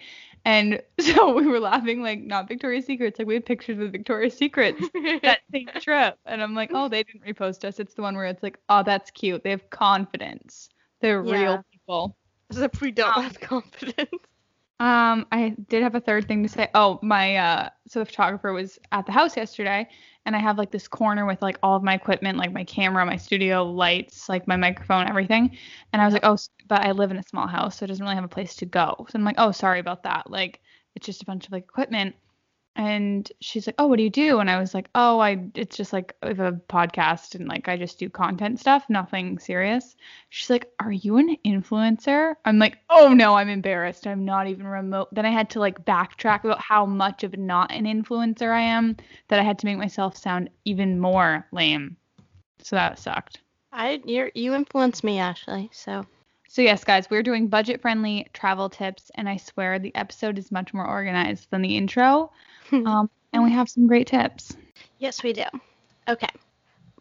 And 0.46 0.82
so 1.00 1.34
we 1.36 1.46
were 1.48 1.60
laughing 1.60 2.02
like 2.02 2.20
not 2.22 2.48
Victoria's 2.48 2.86
Secrets, 2.86 3.20
like 3.20 3.28
we 3.28 3.34
had 3.34 3.46
pictures 3.46 3.80
of 3.80 3.92
Victoria's 3.92 4.36
Secrets 4.38 4.82
that 5.24 5.40
same 5.52 5.68
trip. 5.82 6.18
And 6.26 6.42
I'm 6.42 6.56
like, 6.56 6.72
oh, 6.74 6.88
they 6.88 7.04
didn't 7.04 7.26
repost 7.26 7.66
us. 7.66 7.80
It's 7.80 7.94
the 7.96 8.02
one 8.02 8.16
where 8.16 8.26
it's 8.26 8.44
like, 8.44 8.58
oh, 8.70 8.84
that's 8.84 9.12
cute. 9.12 9.44
They 9.44 9.52
have 9.52 9.70
confidence. 9.70 10.70
They're 11.02 11.24
Yeah. 11.24 11.34
real 11.42 11.66
people. 11.72 12.16
Except 12.50 12.80
we 12.80 12.92
don't 12.92 13.18
Um, 13.18 13.24
have 13.24 13.40
confidence. 13.42 14.10
Um, 14.80 15.26
I 15.32 15.56
did 15.70 15.82
have 15.82 15.96
a 15.96 16.00
third 16.00 16.28
thing 16.28 16.44
to 16.44 16.50
say. 16.50 16.70
Oh, 16.76 17.00
my 17.02 17.36
uh, 17.38 17.70
so 17.88 18.00
the 18.00 18.06
photographer 18.06 18.54
was 18.54 18.78
at 18.92 19.08
the 19.08 19.12
house 19.12 19.36
yesterday, 19.36 19.88
and 20.26 20.36
I 20.36 20.40
have 20.40 20.60
like 20.60 20.70
this 20.70 20.88
corner 20.88 21.26
with 21.26 21.42
like 21.42 21.58
all 21.64 21.76
of 21.76 21.84
my 21.84 21.96
equipment, 21.96 22.38
like 22.38 22.52
my 22.54 22.64
camera, 22.64 23.04
my 23.06 23.18
studio 23.18 23.64
lights, 23.64 24.30
like 24.30 24.48
my 24.48 24.56
microphone, 24.56 25.08
everything. 25.08 25.58
And 25.94 26.02
I 26.02 26.06
was 26.06 26.14
like, 26.14 26.26
oh, 26.26 26.38
but 26.68 26.82
I 26.82 26.92
live 26.92 27.10
in 27.10 27.18
a 27.18 27.24
small 27.24 27.48
house, 27.48 27.78
so 27.78 27.86
it 27.86 27.88
doesn't 27.88 28.04
really 28.04 28.16
have 28.16 28.24
a 28.24 28.28
place 28.28 28.56
to 28.58 28.66
go. 28.68 28.96
So 29.10 29.18
I'm 29.18 29.24
like, 29.24 29.38
oh, 29.40 29.52
sorry 29.52 29.80
about 29.80 30.04
that. 30.04 30.30
Like, 30.30 30.60
it's 30.96 31.06
just 31.06 31.24
a 31.24 31.26
bunch 31.26 31.48
of 31.48 31.52
like 31.54 31.64
equipment. 31.64 32.16
And 32.78 33.30
she's 33.42 33.66
like, 33.66 33.76
oh, 33.80 33.88
what 33.88 33.98
do 33.98 34.04
you 34.04 34.10
do? 34.12 34.40
And 34.40 34.52
I 34.52 34.60
was 34.60 34.76
like, 34.76 34.88
oh, 34.94 35.20
I, 35.20 35.44
it's 35.56 35.76
just 35.76 35.94
like 35.94 36.16
a 36.22 36.34
podcast 36.70 37.34
and 37.34 37.48
like 37.48 37.68
I 37.68 37.76
just 37.76 37.98
do 37.98 38.08
content 38.08 38.60
stuff, 38.60 38.86
nothing 38.88 39.40
serious. 39.40 39.96
She's 40.30 40.52
like, 40.52 40.72
Are 40.80 40.92
you 40.92 41.18
an 41.18 41.38
influencer? 41.44 42.36
I'm 42.46 42.60
like, 42.60 42.78
Oh 42.92 43.14
no, 43.14 43.34
I'm 43.34 43.50
embarrassed. 43.50 44.06
I'm 44.06 44.24
not 44.24 44.48
even 44.48 44.68
remote. 44.68 45.10
Then 45.12 45.26
I 45.26 45.32
had 45.32 45.50
to 45.52 45.60
like 45.60 45.86
backtrack 45.86 46.44
about 46.44 46.62
how 46.62 46.86
much 46.86 47.24
of 47.24 47.36
not 47.36 47.72
an 47.72 47.86
influencer 47.86 48.54
I 48.54 48.62
am 48.62 48.96
that 49.30 49.40
I 49.40 49.44
had 49.44 49.58
to 49.60 49.66
make 49.66 49.80
myself 49.80 50.16
sound 50.16 50.52
even 50.66 51.00
more 51.00 51.48
lame. 51.52 51.98
So 52.62 52.76
that 52.76 53.00
sucked. 53.00 53.42
I 53.72 54.02
you 54.06 54.30
you 54.36 54.54
influenced 54.54 55.04
me, 55.04 55.18
Ashley. 55.18 55.72
So 55.74 56.06
So, 56.50 56.62
yes, 56.62 56.84
guys, 56.84 57.10
we're 57.10 57.24
doing 57.24 57.48
budget 57.48 57.82
friendly 57.82 58.28
travel 58.34 58.70
tips, 58.70 59.12
and 59.16 59.28
I 59.28 59.38
swear 59.38 59.80
the 59.80 59.94
episode 59.96 60.38
is 60.38 60.52
much 60.52 60.74
more 60.74 60.88
organized 60.88 61.50
than 61.52 61.62
the 61.62 61.78
intro. 61.78 62.32
Um, 62.72 63.10
and 63.32 63.44
we 63.44 63.52
have 63.52 63.70
some 63.70 63.88
great 63.88 64.08
tips. 64.08 64.58
yes, 65.00 65.24
we 65.24 65.32
do. 65.32 65.44
Okay, 66.08 66.28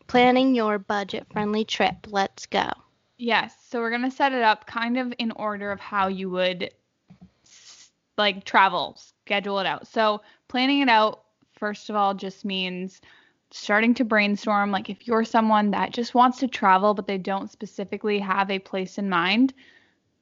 planning 0.06 0.54
your 0.54 0.78
budget-friendly 0.78 1.64
trip. 1.64 1.94
Let's 2.08 2.46
go. 2.46 2.68
Yes. 3.18 3.54
So 3.68 3.80
we're 3.80 3.90
gonna 3.90 4.10
set 4.10 4.32
it 4.32 4.42
up 4.42 4.66
kind 4.66 4.96
of 4.98 5.12
in 5.18 5.32
order 5.32 5.72
of 5.72 5.80
how 5.80 6.08
you 6.08 6.30
would 6.30 6.70
like 8.16 8.44
travel, 8.44 8.96
schedule 9.24 9.58
it 9.58 9.66
out. 9.66 9.86
So 9.88 10.22
planning 10.48 10.80
it 10.80 10.88
out, 10.88 11.24
first 11.58 11.90
of 11.90 11.96
all, 11.96 12.14
just 12.14 12.44
means 12.44 13.00
starting 13.56 13.94
to 13.94 14.04
brainstorm. 14.04 14.70
Like 14.70 14.90
if 14.90 15.06
you're 15.06 15.24
someone 15.24 15.70
that 15.70 15.92
just 15.92 16.14
wants 16.14 16.38
to 16.38 16.48
travel 16.48 16.94
but 16.94 17.06
they 17.06 17.18
don't 17.18 17.50
specifically 17.50 18.18
have 18.18 18.50
a 18.50 18.58
place 18.58 18.98
in 18.98 19.08
mind, 19.08 19.54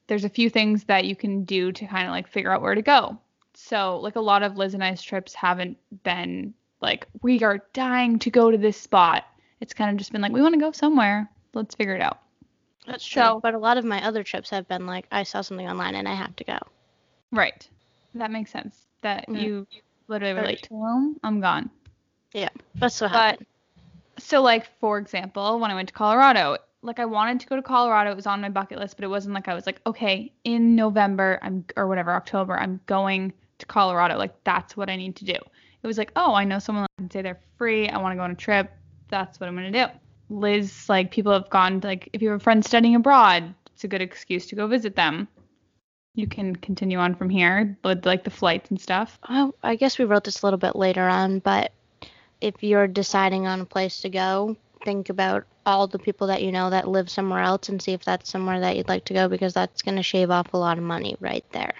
there's 0.07 0.23
a 0.23 0.29
few 0.29 0.49
things 0.49 0.83
that 0.85 1.05
you 1.05 1.15
can 1.15 1.43
do 1.43 1.71
to 1.71 1.85
kind 1.87 2.07
of 2.07 2.11
like 2.11 2.27
figure 2.27 2.51
out 2.51 2.61
where 2.61 2.75
to 2.75 2.81
go. 2.81 3.17
So 3.53 3.97
like 3.99 4.15
a 4.15 4.21
lot 4.21 4.43
of 4.43 4.57
Liz 4.57 4.73
and 4.73 4.83
I's 4.83 5.01
trips 5.01 5.33
haven't 5.33 5.77
been 6.03 6.53
like 6.81 7.07
we 7.21 7.41
are 7.43 7.59
dying 7.73 8.19
to 8.19 8.29
go 8.29 8.51
to 8.51 8.57
this 8.57 8.77
spot. 8.79 9.25
It's 9.61 9.73
kind 9.73 9.89
of 9.91 9.97
just 9.97 10.11
been 10.11 10.21
like 10.21 10.31
we 10.33 10.41
want 10.41 10.53
to 10.53 10.59
go 10.59 10.71
somewhere. 10.71 11.29
Let's 11.53 11.75
figure 11.75 11.95
it 11.95 12.01
out. 12.01 12.19
That's 12.85 13.05
true. 13.05 13.21
So- 13.21 13.39
but 13.41 13.53
a 13.53 13.59
lot 13.59 13.77
of 13.77 13.85
my 13.85 14.03
other 14.05 14.23
trips 14.23 14.49
have 14.51 14.67
been 14.67 14.85
like 14.85 15.07
I 15.11 15.23
saw 15.23 15.41
something 15.41 15.67
online 15.67 15.95
and 15.95 16.07
I 16.07 16.13
have 16.13 16.35
to 16.37 16.43
go. 16.43 16.57
Right. 17.31 17.67
That 18.13 18.31
makes 18.31 18.51
sense. 18.51 18.85
That 19.01 19.27
Mm. 19.27 19.41
you 19.41 19.67
literally 20.07 20.33
relate 20.35 20.61
to 20.63 20.69
them. 20.69 21.19
I'm 21.23 21.39
gone. 21.41 21.69
That's 22.75 23.01
what 23.01 23.11
But 23.11 23.39
so 24.17 24.41
like 24.41 24.67
for 24.79 24.97
example, 24.97 25.59
when 25.59 25.71
I 25.71 25.75
went 25.75 25.89
to 25.89 25.93
Colorado, 25.93 26.57
like 26.81 26.99
I 26.99 27.05
wanted 27.05 27.39
to 27.41 27.47
go 27.47 27.55
to 27.55 27.61
Colorado. 27.61 28.11
It 28.11 28.15
was 28.15 28.27
on 28.27 28.41
my 28.41 28.49
bucket 28.49 28.79
list, 28.79 28.95
but 28.97 29.03
it 29.03 29.09
wasn't 29.09 29.33
like 29.33 29.47
I 29.47 29.53
was 29.53 29.65
like, 29.65 29.81
okay, 29.85 30.31
in 30.43 30.75
November 30.75 31.39
I'm 31.41 31.65
or 31.75 31.87
whatever, 31.87 32.11
October, 32.11 32.57
I'm 32.57 32.79
going 32.85 33.33
to 33.59 33.65
Colorado. 33.65 34.17
Like 34.17 34.35
that's 34.43 34.77
what 34.77 34.89
I 34.89 34.95
need 34.95 35.15
to 35.17 35.25
do. 35.25 35.33
It 35.33 35.87
was 35.87 35.97
like, 35.97 36.11
oh, 36.15 36.33
I 36.33 36.43
know 36.43 36.59
someone 36.59 36.83
that 36.83 37.01
can 37.01 37.11
say 37.11 37.21
they're 37.21 37.39
free. 37.57 37.89
I 37.89 37.97
want 37.97 38.13
to 38.13 38.15
go 38.17 38.23
on 38.23 38.31
a 38.31 38.35
trip. 38.35 38.71
That's 39.09 39.39
what 39.39 39.47
I'm 39.47 39.55
gonna 39.55 39.71
do. 39.71 39.85
Liz, 40.29 40.89
like 40.89 41.11
people 41.11 41.31
have 41.31 41.49
gone 41.49 41.79
like 41.83 42.09
if 42.13 42.21
you 42.21 42.29
have 42.29 42.41
a 42.41 42.43
friend 42.43 42.63
studying 42.65 42.95
abroad, 42.95 43.53
it's 43.73 43.83
a 43.83 43.87
good 43.87 44.01
excuse 44.01 44.47
to 44.47 44.55
go 44.55 44.67
visit 44.67 44.95
them. 44.95 45.27
You 46.15 46.27
can 46.27 46.55
continue 46.55 46.97
on 46.97 47.13
from 47.13 47.29
here 47.29 47.77
with 47.83 48.05
like 48.05 48.23
the 48.23 48.29
flights 48.29 48.69
and 48.69 48.79
stuff. 48.79 49.19
Oh, 49.29 49.53
I 49.61 49.75
guess 49.75 49.99
we 49.99 50.05
wrote 50.05 50.23
this 50.23 50.41
a 50.41 50.45
little 50.45 50.57
bit 50.57 50.75
later 50.75 51.03
on, 51.03 51.39
but 51.39 51.73
if 52.45 52.61
you're 52.61 52.87
deciding 52.87 53.47
on 53.47 53.61
a 53.61 53.65
place 53.65 54.01
to 54.01 54.09
go, 54.09 54.55
think 54.83 55.09
about 55.09 55.45
all 55.65 55.87
the 55.87 55.97
people 55.97 56.27
that 56.27 56.43
you 56.43 56.51
know 56.51 56.69
that 56.69 56.87
live 56.87 57.09
somewhere 57.09 57.41
else 57.41 57.69
and 57.69 57.81
see 57.81 57.93
if 57.93 58.05
that's 58.05 58.29
somewhere 58.29 58.59
that 58.59 58.77
you'd 58.77 58.87
like 58.87 59.03
to 59.05 59.15
go 59.15 59.27
because 59.27 59.55
that's 59.55 59.81
going 59.81 59.95
to 59.95 60.03
shave 60.03 60.29
off 60.29 60.53
a 60.53 60.57
lot 60.57 60.77
of 60.77 60.83
money 60.83 61.17
right 61.19 61.43
there. 61.53 61.73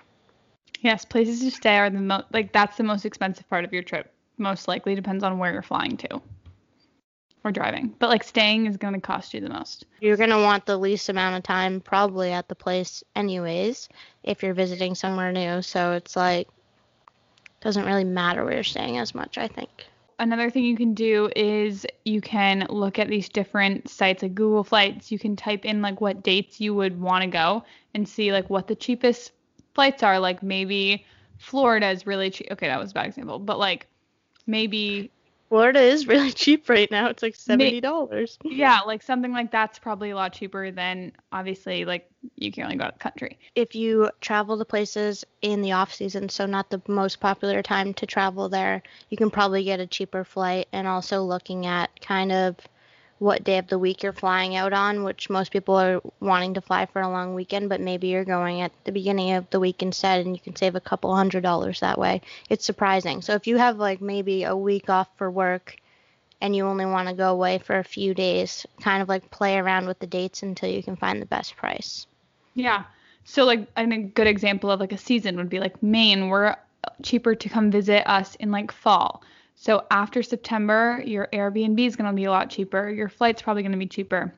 Yes, 0.82 1.06
places 1.06 1.42
to 1.42 1.52
stay 1.52 1.78
are 1.78 1.92
the 1.92 2.00
most 2.00 2.26
like 2.34 2.52
that's 2.52 2.78
the 2.78 2.84
most 2.84 3.06
expensive 3.06 3.48
part 3.48 3.64
of 3.64 3.74
your 3.74 3.84
trip. 3.84 4.12
Most 4.40 4.68
likely 4.68 4.96
depends 4.96 5.24
on 5.24 5.38
where 5.38 5.54
you're 5.54 5.62
flying 5.62 5.98
to 5.98 6.20
or 7.44 7.52
driving. 7.52 7.94
But 8.00 8.10
like 8.10 8.24
staying 8.24 8.66
is 8.66 8.78
going 8.78 8.96
to 8.96 9.00
cost 9.00 9.36
you 9.36 9.42
the 9.42 9.50
most. 9.50 9.86
You're 10.02 10.18
going 10.18 10.32
to 10.32 10.42
want 10.42 10.66
the 10.66 10.78
least 10.78 11.10
amount 11.10 11.38
of 11.38 11.44
time 11.44 11.80
probably 11.80 12.32
at 12.32 12.48
the 12.48 12.56
place 12.56 13.04
anyways 13.16 13.88
if 14.24 14.42
you're 14.42 14.56
visiting 14.56 14.96
somewhere 14.96 15.32
new. 15.32 15.62
So 15.62 15.92
it's 15.92 16.16
like 16.16 16.48
doesn't 17.62 17.86
really 17.86 18.04
matter 18.04 18.44
where 18.44 18.56
you're 18.56 18.64
staying 18.64 18.98
as 18.98 19.14
much, 19.14 19.38
I 19.38 19.48
think. 19.48 19.70
Another 20.18 20.50
thing 20.50 20.64
you 20.64 20.78
can 20.78 20.94
do 20.94 21.30
is 21.36 21.86
you 22.06 22.22
can 22.22 22.66
look 22.70 23.00
at 23.00 23.10
these 23.10 23.28
different 23.28 23.90
sites 23.90 24.24
like 24.24 24.34
Google 24.34 24.64
Flights. 24.64 25.12
You 25.12 25.20
can 25.20 25.36
type 25.36 25.66
in 25.66 25.82
like 25.82 26.00
what 26.00 26.24
dates 26.24 26.62
you 26.62 26.74
would 26.74 27.00
want 27.00 27.24
to 27.24 27.30
go 27.30 27.64
and 27.94 28.08
see 28.08 28.32
like 28.32 28.50
what 28.50 28.68
the 28.68 28.76
cheapest 28.76 29.32
flights 29.74 30.04
are. 30.04 30.18
Like 30.20 30.42
maybe 30.42 31.06
Florida 31.38 31.90
is 31.90 32.08
really 32.08 32.30
cheap. 32.30 32.48
Okay, 32.52 32.68
that 32.68 32.80
was 32.80 32.92
a 32.92 32.94
bad 32.94 33.08
example, 33.08 33.40
but 33.40 33.60
like 33.60 33.88
maybe 34.48 35.12
Florida 35.56 35.80
is 35.80 36.06
really 36.06 36.32
cheap 36.34 36.68
right 36.68 36.92
now. 36.92 37.08
It's 37.08 37.24
like 37.24 37.34
seventy 37.34 37.80
dollars. 37.80 38.38
yeah, 38.44 38.82
like 38.82 39.02
something 39.02 39.32
like 39.32 39.52
that's 39.52 39.80
probably 39.80 40.10
a 40.10 40.16
lot 40.16 40.34
cheaper 40.34 40.70
than 40.70 41.14
obviously 41.32 41.86
like 41.86 42.12
you 42.36 42.52
can 42.52 42.66
only 42.66 42.76
go 42.76 42.84
out 42.84 42.90
of 42.90 42.96
the 42.96 43.04
country. 43.04 43.40
If 43.56 43.74
you 43.74 44.10
travel 44.20 44.58
to 44.58 44.66
places 44.66 45.24
in 45.42 45.62
the 45.62 45.72
off 45.72 45.94
season, 45.94 46.28
so 46.28 46.46
not 46.46 46.70
the 46.72 46.82
most 46.90 47.22
popular 47.22 47.62
time 47.62 47.94
to 47.94 48.06
travel 48.06 48.50
there, 48.50 48.84
you 49.10 49.16
can 49.16 49.32
probably 49.32 49.64
get 49.64 49.80
a 49.80 49.88
cheaper 49.88 50.26
flight. 50.26 50.68
And 50.74 50.88
also 50.88 51.24
looking 51.24 51.66
at 51.66 52.02
kind 52.02 52.34
of 52.34 52.58
what 53.18 53.44
day 53.44 53.58
of 53.58 53.68
the 53.68 53.80
week 53.80 54.04
you're 54.04 54.12
flying 54.12 54.56
out 54.56 54.74
on, 54.74 55.04
which 55.04 55.30
most 55.30 55.52
people 55.52 55.76
are 55.76 56.02
wanting 56.20 56.54
to 56.56 56.62
fly 56.62 56.86
for 56.86 57.02
a 57.02 57.10
long 57.10 57.34
weekend, 57.34 57.70
but 57.70 57.80
maybe 57.80 58.08
you're 58.08 58.26
going 58.26 58.62
at 58.62 58.72
the 58.84 58.92
beginning 58.92 59.34
of 59.34 59.50
the 59.52 59.60
week 59.60 59.82
instead 59.82 60.26
and 60.26 60.36
you 60.36 60.42
can 60.42 60.56
save 60.56 60.76
a 60.76 60.82
couple 60.82 61.16
hundred 61.16 61.42
dollars 61.42 61.80
that 61.80 61.98
way. 61.98 62.22
It's 62.50 62.66
surprising. 62.66 63.22
So 63.22 63.34
if 63.34 63.48
you 63.48 63.58
have 63.58 63.78
like 63.78 64.02
maybe 64.02 64.44
a 64.44 64.56
week 64.56 64.90
off 64.90 65.08
for 65.18 65.32
work 65.32 65.78
and 66.42 66.54
you 66.56 66.66
only 66.66 66.86
want 66.86 67.08
to 67.08 67.16
go 67.16 67.32
away 67.32 67.58
for 67.60 67.80
a 67.80 67.84
few 67.84 68.14
days, 68.14 68.66
kind 68.82 69.02
of 69.02 69.08
like 69.08 69.32
play 69.32 69.58
around 69.58 69.88
with 69.88 70.00
the 70.00 70.08
dates 70.08 70.44
until 70.44 70.70
you 70.70 70.84
can 70.84 70.98
find 70.98 71.22
the 71.22 71.26
best 71.26 71.56
price. 71.56 72.08
Yeah. 72.54 72.84
So 73.24 73.46
like 73.46 73.68
I 73.78 73.86
mean, 73.86 74.00
a 74.02 74.08
good 74.08 74.28
example 74.28 74.70
of 74.70 74.82
like 74.82 74.92
a 74.92 74.98
season 74.98 75.38
would 75.38 75.50
be 75.50 75.60
like 75.60 75.82
Maine, 75.82 76.28
we're 76.28 76.56
cheaper 77.02 77.34
to 77.34 77.50
come 77.50 77.72
visit 77.72 78.08
us 78.10 78.36
in 78.36 78.52
like 78.52 78.72
fall. 78.72 79.24
So 79.56 79.86
after 79.90 80.22
September, 80.22 81.02
your 81.06 81.28
Airbnb 81.34 81.80
is 81.80 81.96
going 81.96 82.10
to 82.10 82.16
be 82.16 82.26
a 82.26 82.32
lot 82.32 82.50
cheaper. 82.50 82.90
Your 82.90 83.10
flight's 83.10 83.42
probably 83.42 83.64
going 83.64 83.72
to 83.72 83.78
be 83.78 83.88
cheaper. 83.88 84.34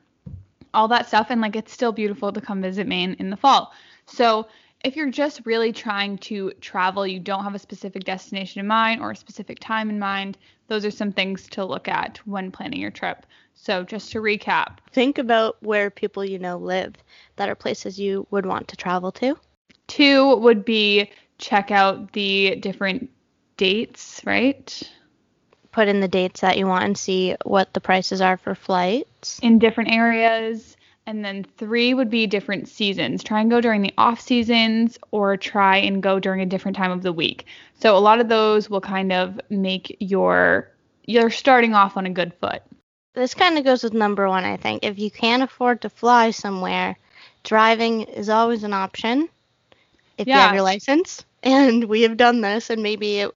All 0.72 0.88
that 0.88 1.08
stuff. 1.08 1.26
And 1.30 1.40
like 1.40 1.56
it's 1.56 1.72
still 1.72 1.92
beautiful 1.92 2.32
to 2.32 2.40
come 2.40 2.62
visit 2.62 2.86
Maine 2.86 3.16
in 3.18 3.30
the 3.30 3.36
fall. 3.36 3.72
So 4.06 4.46
if 4.84 4.94
you're 4.94 5.10
just 5.10 5.44
really 5.44 5.72
trying 5.72 6.18
to 6.18 6.52
travel, 6.60 7.06
you 7.06 7.18
don't 7.18 7.42
have 7.42 7.54
a 7.54 7.58
specific 7.58 8.04
destination 8.04 8.60
in 8.60 8.66
mind 8.66 9.00
or 9.00 9.10
a 9.10 9.16
specific 9.16 9.58
time 9.60 9.90
in 9.90 9.98
mind, 9.98 10.38
those 10.68 10.84
are 10.84 10.90
some 10.90 11.10
things 11.10 11.48
to 11.48 11.64
look 11.64 11.88
at 11.88 12.18
when 12.24 12.52
planning 12.52 12.80
your 12.80 12.90
trip. 12.90 13.26
So 13.54 13.82
just 13.82 14.12
to 14.12 14.20
recap, 14.20 14.78
think 14.92 15.18
about 15.18 15.56
where 15.62 15.90
people 15.90 16.24
you 16.24 16.38
know 16.38 16.56
live 16.56 16.94
that 17.36 17.48
are 17.48 17.56
places 17.56 17.98
you 17.98 18.26
would 18.30 18.46
want 18.46 18.68
to 18.68 18.76
travel 18.76 19.10
to. 19.12 19.36
Two 19.88 20.36
would 20.36 20.64
be 20.64 21.10
check 21.38 21.70
out 21.72 22.12
the 22.12 22.56
different 22.56 23.10
dates, 23.56 24.20
right? 24.24 24.88
Put 25.78 25.86
in 25.86 26.00
the 26.00 26.08
dates 26.08 26.40
that 26.40 26.58
you 26.58 26.66
want 26.66 26.82
and 26.82 26.98
see 26.98 27.36
what 27.44 27.72
the 27.72 27.80
prices 27.80 28.20
are 28.20 28.36
for 28.36 28.56
flights 28.56 29.38
in 29.44 29.60
different 29.60 29.92
areas. 29.92 30.76
And 31.06 31.24
then 31.24 31.46
three 31.56 31.94
would 31.94 32.10
be 32.10 32.26
different 32.26 32.68
seasons. 32.68 33.22
Try 33.22 33.42
and 33.42 33.48
go 33.48 33.60
during 33.60 33.82
the 33.82 33.94
off 33.96 34.20
seasons 34.20 34.98
or 35.12 35.36
try 35.36 35.76
and 35.76 36.02
go 36.02 36.18
during 36.18 36.40
a 36.40 36.46
different 36.46 36.76
time 36.76 36.90
of 36.90 37.02
the 37.02 37.12
week. 37.12 37.46
So 37.78 37.96
a 37.96 38.00
lot 38.00 38.18
of 38.18 38.28
those 38.28 38.68
will 38.68 38.80
kind 38.80 39.12
of 39.12 39.40
make 39.50 39.96
your 40.00 40.68
you're 41.06 41.30
starting 41.30 41.74
off 41.74 41.96
on 41.96 42.06
a 42.06 42.10
good 42.10 42.34
foot. 42.34 42.60
This 43.14 43.34
kind 43.34 43.56
of 43.56 43.64
goes 43.64 43.84
with 43.84 43.92
number 43.94 44.28
one, 44.28 44.42
I 44.44 44.56
think. 44.56 44.84
If 44.84 44.98
you 44.98 45.12
can't 45.12 45.44
afford 45.44 45.82
to 45.82 45.90
fly 45.90 46.32
somewhere, 46.32 46.98
driving 47.44 48.00
is 48.02 48.28
always 48.28 48.64
an 48.64 48.72
option 48.72 49.28
if 50.16 50.26
yeah. 50.26 50.34
you 50.34 50.40
have 50.40 50.54
your 50.54 50.64
license. 50.64 51.24
And 51.40 51.84
we 51.84 52.02
have 52.02 52.16
done 52.16 52.40
this, 52.40 52.68
and 52.68 52.82
maybe 52.82 53.20
it 53.20 53.30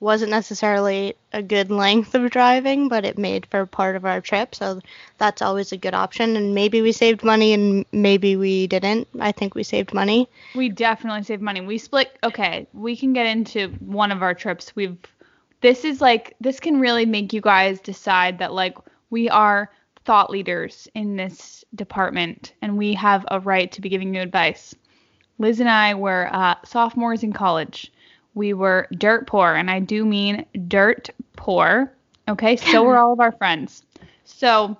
wasn't 0.00 0.30
necessarily 0.30 1.14
a 1.32 1.42
good 1.42 1.70
length 1.70 2.14
of 2.14 2.30
driving, 2.30 2.88
but 2.88 3.04
it 3.04 3.18
made 3.18 3.46
for 3.46 3.66
part 3.66 3.96
of 3.96 4.04
our 4.04 4.20
trip. 4.20 4.54
So 4.54 4.80
that's 5.18 5.42
always 5.42 5.72
a 5.72 5.76
good 5.76 5.94
option. 5.94 6.36
And 6.36 6.54
maybe 6.54 6.82
we 6.82 6.92
saved 6.92 7.24
money 7.24 7.52
and 7.52 7.84
maybe 7.92 8.36
we 8.36 8.66
didn't. 8.68 9.08
I 9.18 9.32
think 9.32 9.54
we 9.54 9.64
saved 9.64 9.92
money. 9.92 10.28
We 10.54 10.68
definitely 10.68 11.24
saved 11.24 11.42
money. 11.42 11.60
We 11.60 11.78
split. 11.78 12.16
Okay, 12.22 12.68
we 12.72 12.96
can 12.96 13.12
get 13.12 13.26
into 13.26 13.68
one 13.80 14.12
of 14.12 14.22
our 14.22 14.34
trips. 14.34 14.74
We've. 14.76 14.96
This 15.60 15.84
is 15.84 16.00
like, 16.00 16.36
this 16.40 16.60
can 16.60 16.78
really 16.78 17.04
make 17.04 17.32
you 17.32 17.40
guys 17.40 17.80
decide 17.80 18.38
that, 18.38 18.52
like, 18.52 18.78
we 19.10 19.28
are 19.28 19.72
thought 20.04 20.30
leaders 20.30 20.86
in 20.94 21.16
this 21.16 21.64
department 21.74 22.54
and 22.62 22.78
we 22.78 22.94
have 22.94 23.26
a 23.30 23.40
right 23.40 23.70
to 23.72 23.80
be 23.80 23.88
giving 23.88 24.14
you 24.14 24.20
advice. 24.20 24.74
Liz 25.38 25.60
and 25.60 25.68
I 25.68 25.94
were 25.94 26.30
uh, 26.32 26.54
sophomores 26.64 27.22
in 27.22 27.32
college 27.32 27.92
we 28.38 28.54
were 28.54 28.86
dirt 28.92 29.26
poor, 29.26 29.52
and 29.54 29.70
I 29.70 29.80
do 29.80 30.06
mean 30.06 30.46
dirt 30.68 31.10
poor. 31.36 31.92
Okay, 32.28 32.56
so 32.56 32.84
were 32.84 32.96
all 32.96 33.12
of 33.12 33.20
our 33.20 33.32
friends. 33.32 33.82
So, 34.24 34.78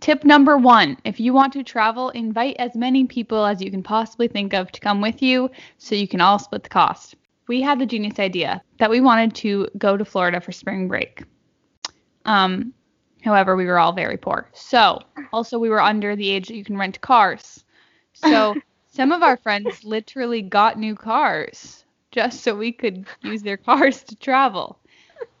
tip 0.00 0.22
number 0.22 0.56
one 0.58 0.98
if 1.04 1.18
you 1.18 1.32
want 1.32 1.54
to 1.54 1.64
travel, 1.64 2.10
invite 2.10 2.56
as 2.58 2.76
many 2.76 3.06
people 3.06 3.44
as 3.44 3.62
you 3.62 3.70
can 3.70 3.82
possibly 3.82 4.28
think 4.28 4.52
of 4.52 4.70
to 4.72 4.80
come 4.80 5.00
with 5.00 5.22
you 5.22 5.50
so 5.78 5.94
you 5.94 6.06
can 6.06 6.20
all 6.20 6.38
split 6.38 6.62
the 6.62 6.68
cost. 6.68 7.16
We 7.48 7.62
had 7.62 7.78
the 7.78 7.86
genius 7.86 8.18
idea 8.18 8.62
that 8.78 8.90
we 8.90 9.00
wanted 9.00 9.34
to 9.36 9.68
go 9.78 9.96
to 9.96 10.04
Florida 10.04 10.40
for 10.40 10.52
spring 10.52 10.86
break. 10.86 11.24
Um, 12.26 12.74
however, 13.22 13.56
we 13.56 13.64
were 13.64 13.78
all 13.78 13.92
very 13.92 14.18
poor. 14.18 14.50
So, 14.52 15.00
also, 15.32 15.58
we 15.58 15.70
were 15.70 15.80
under 15.80 16.14
the 16.14 16.28
age 16.28 16.48
that 16.48 16.56
you 16.56 16.64
can 16.64 16.76
rent 16.76 17.00
cars. 17.00 17.64
So, 18.12 18.54
some 18.92 19.12
of 19.12 19.22
our 19.22 19.38
friends 19.38 19.84
literally 19.84 20.42
got 20.42 20.78
new 20.78 20.94
cars 20.94 21.84
just 22.10 22.40
so 22.40 22.54
we 22.54 22.72
could 22.72 23.06
use 23.22 23.42
their 23.42 23.56
cars 23.56 24.02
to 24.04 24.16
travel. 24.16 24.78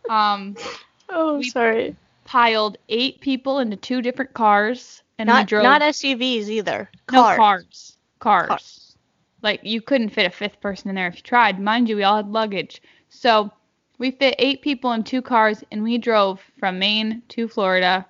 Um, 0.08 0.56
oh, 1.08 1.42
sorry. 1.42 1.96
Piled 2.24 2.78
eight 2.88 3.20
people 3.20 3.58
into 3.58 3.76
two 3.76 4.02
different 4.02 4.34
cars, 4.34 5.02
and 5.18 5.28
not, 5.28 5.44
we 5.44 5.46
drove. 5.46 5.62
Not 5.62 5.82
SUVs 5.82 6.48
either. 6.48 6.90
Cars. 7.06 7.36
No 7.38 7.42
cars. 7.42 7.96
Cars. 8.18 8.48
cars. 8.48 8.96
Like 9.42 9.60
you 9.62 9.80
couldn't 9.80 10.10
fit 10.10 10.26
a 10.26 10.30
fifth 10.30 10.60
person 10.60 10.90
in 10.90 10.96
there 10.96 11.06
if 11.06 11.16
you 11.16 11.22
tried. 11.22 11.60
Mind 11.60 11.88
you, 11.88 11.96
we 11.96 12.02
all 12.02 12.16
had 12.16 12.28
luggage. 12.28 12.82
So 13.08 13.50
we 13.98 14.10
fit 14.10 14.34
eight 14.38 14.62
people 14.62 14.92
in 14.92 15.04
two 15.04 15.22
cars, 15.22 15.64
and 15.70 15.82
we 15.82 15.96
drove 15.96 16.40
from 16.58 16.78
Maine 16.78 17.22
to 17.28 17.48
Florida 17.48 18.06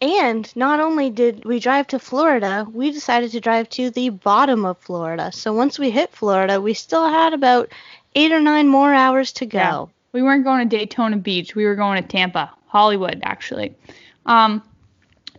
and 0.00 0.54
not 0.54 0.80
only 0.80 1.10
did 1.10 1.44
we 1.44 1.58
drive 1.58 1.88
to 1.88 1.98
Florida, 1.98 2.66
we 2.72 2.90
decided 2.90 3.32
to 3.32 3.40
drive 3.40 3.68
to 3.70 3.90
the 3.90 4.10
bottom 4.10 4.64
of 4.64 4.78
Florida. 4.78 5.32
So 5.32 5.52
once 5.52 5.78
we 5.78 5.90
hit 5.90 6.12
Florida, 6.12 6.60
we 6.60 6.74
still 6.74 7.08
had 7.08 7.32
about 7.32 7.72
eight 8.14 8.32
or 8.32 8.40
nine 8.40 8.68
more 8.68 8.94
hours 8.94 9.32
to 9.32 9.46
go. 9.46 9.58
Yeah. 9.58 9.86
We 10.12 10.22
weren't 10.22 10.44
going 10.44 10.68
to 10.68 10.76
Daytona 10.76 11.16
Beach. 11.16 11.54
We 11.54 11.64
were 11.64 11.74
going 11.74 12.02
to 12.02 12.08
Tampa, 12.08 12.50
Hollywood, 12.66 13.20
actually. 13.22 13.74
Um, 14.26 14.62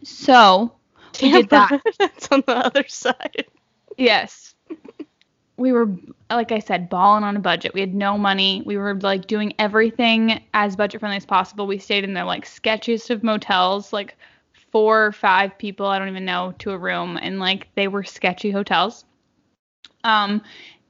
so 0.03 0.73
Tampa, 1.13 1.35
we 1.35 1.41
did 1.41 1.49
that. 1.49 1.81
That's 1.99 2.27
on 2.31 2.43
the 2.45 2.57
other 2.57 2.85
side. 2.87 3.45
Yes. 3.97 4.55
we 5.57 5.71
were, 5.71 5.89
like 6.29 6.51
I 6.51 6.59
said, 6.59 6.89
balling 6.89 7.23
on 7.23 7.35
a 7.35 7.39
budget. 7.39 7.73
We 7.73 7.79
had 7.81 7.93
no 7.93 8.17
money. 8.17 8.61
We 8.65 8.77
were 8.77 8.95
like 8.95 9.27
doing 9.27 9.53
everything 9.57 10.43
as 10.53 10.75
budget 10.75 10.99
friendly 10.99 11.17
as 11.17 11.25
possible. 11.25 11.65
We 11.67 11.79
stayed 11.79 12.03
in 12.03 12.13
the 12.13 12.25
like 12.25 12.45
sketchiest 12.45 13.09
of 13.09 13.23
motels, 13.23 13.91
like 13.91 14.15
four 14.71 15.05
or 15.05 15.11
five 15.11 15.57
people, 15.57 15.85
I 15.85 15.99
don't 15.99 16.09
even 16.09 16.25
know, 16.25 16.53
to 16.59 16.71
a 16.71 16.77
room, 16.77 17.17
and 17.21 17.39
like 17.39 17.67
they 17.75 17.87
were 17.87 18.03
sketchy 18.03 18.51
hotels. 18.51 19.05
Um, 20.03 20.41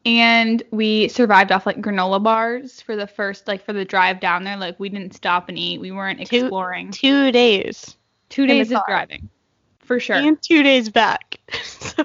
and 0.05 0.63
we 0.71 1.07
survived 1.09 1.51
off 1.51 1.65
like 1.65 1.81
granola 1.81 2.23
bars 2.23 2.81
for 2.81 2.95
the 2.95 3.07
first 3.07 3.47
like 3.47 3.63
for 3.65 3.73
the 3.73 3.85
drive 3.85 4.19
down 4.19 4.43
there. 4.43 4.57
Like 4.57 4.79
we 4.79 4.89
didn't 4.89 5.13
stop 5.13 5.49
and 5.49 5.57
eat. 5.57 5.81
We 5.81 5.91
weren't 5.91 6.21
exploring. 6.21 6.91
Two, 6.91 7.25
two 7.27 7.31
days. 7.31 7.95
Two 8.29 8.45
days 8.45 8.71
of 8.71 8.81
driving, 8.87 9.27
for 9.79 9.99
sure. 9.99 10.15
And 10.15 10.41
two 10.41 10.63
days 10.63 10.89
back. 10.89 11.39
so. 11.63 12.03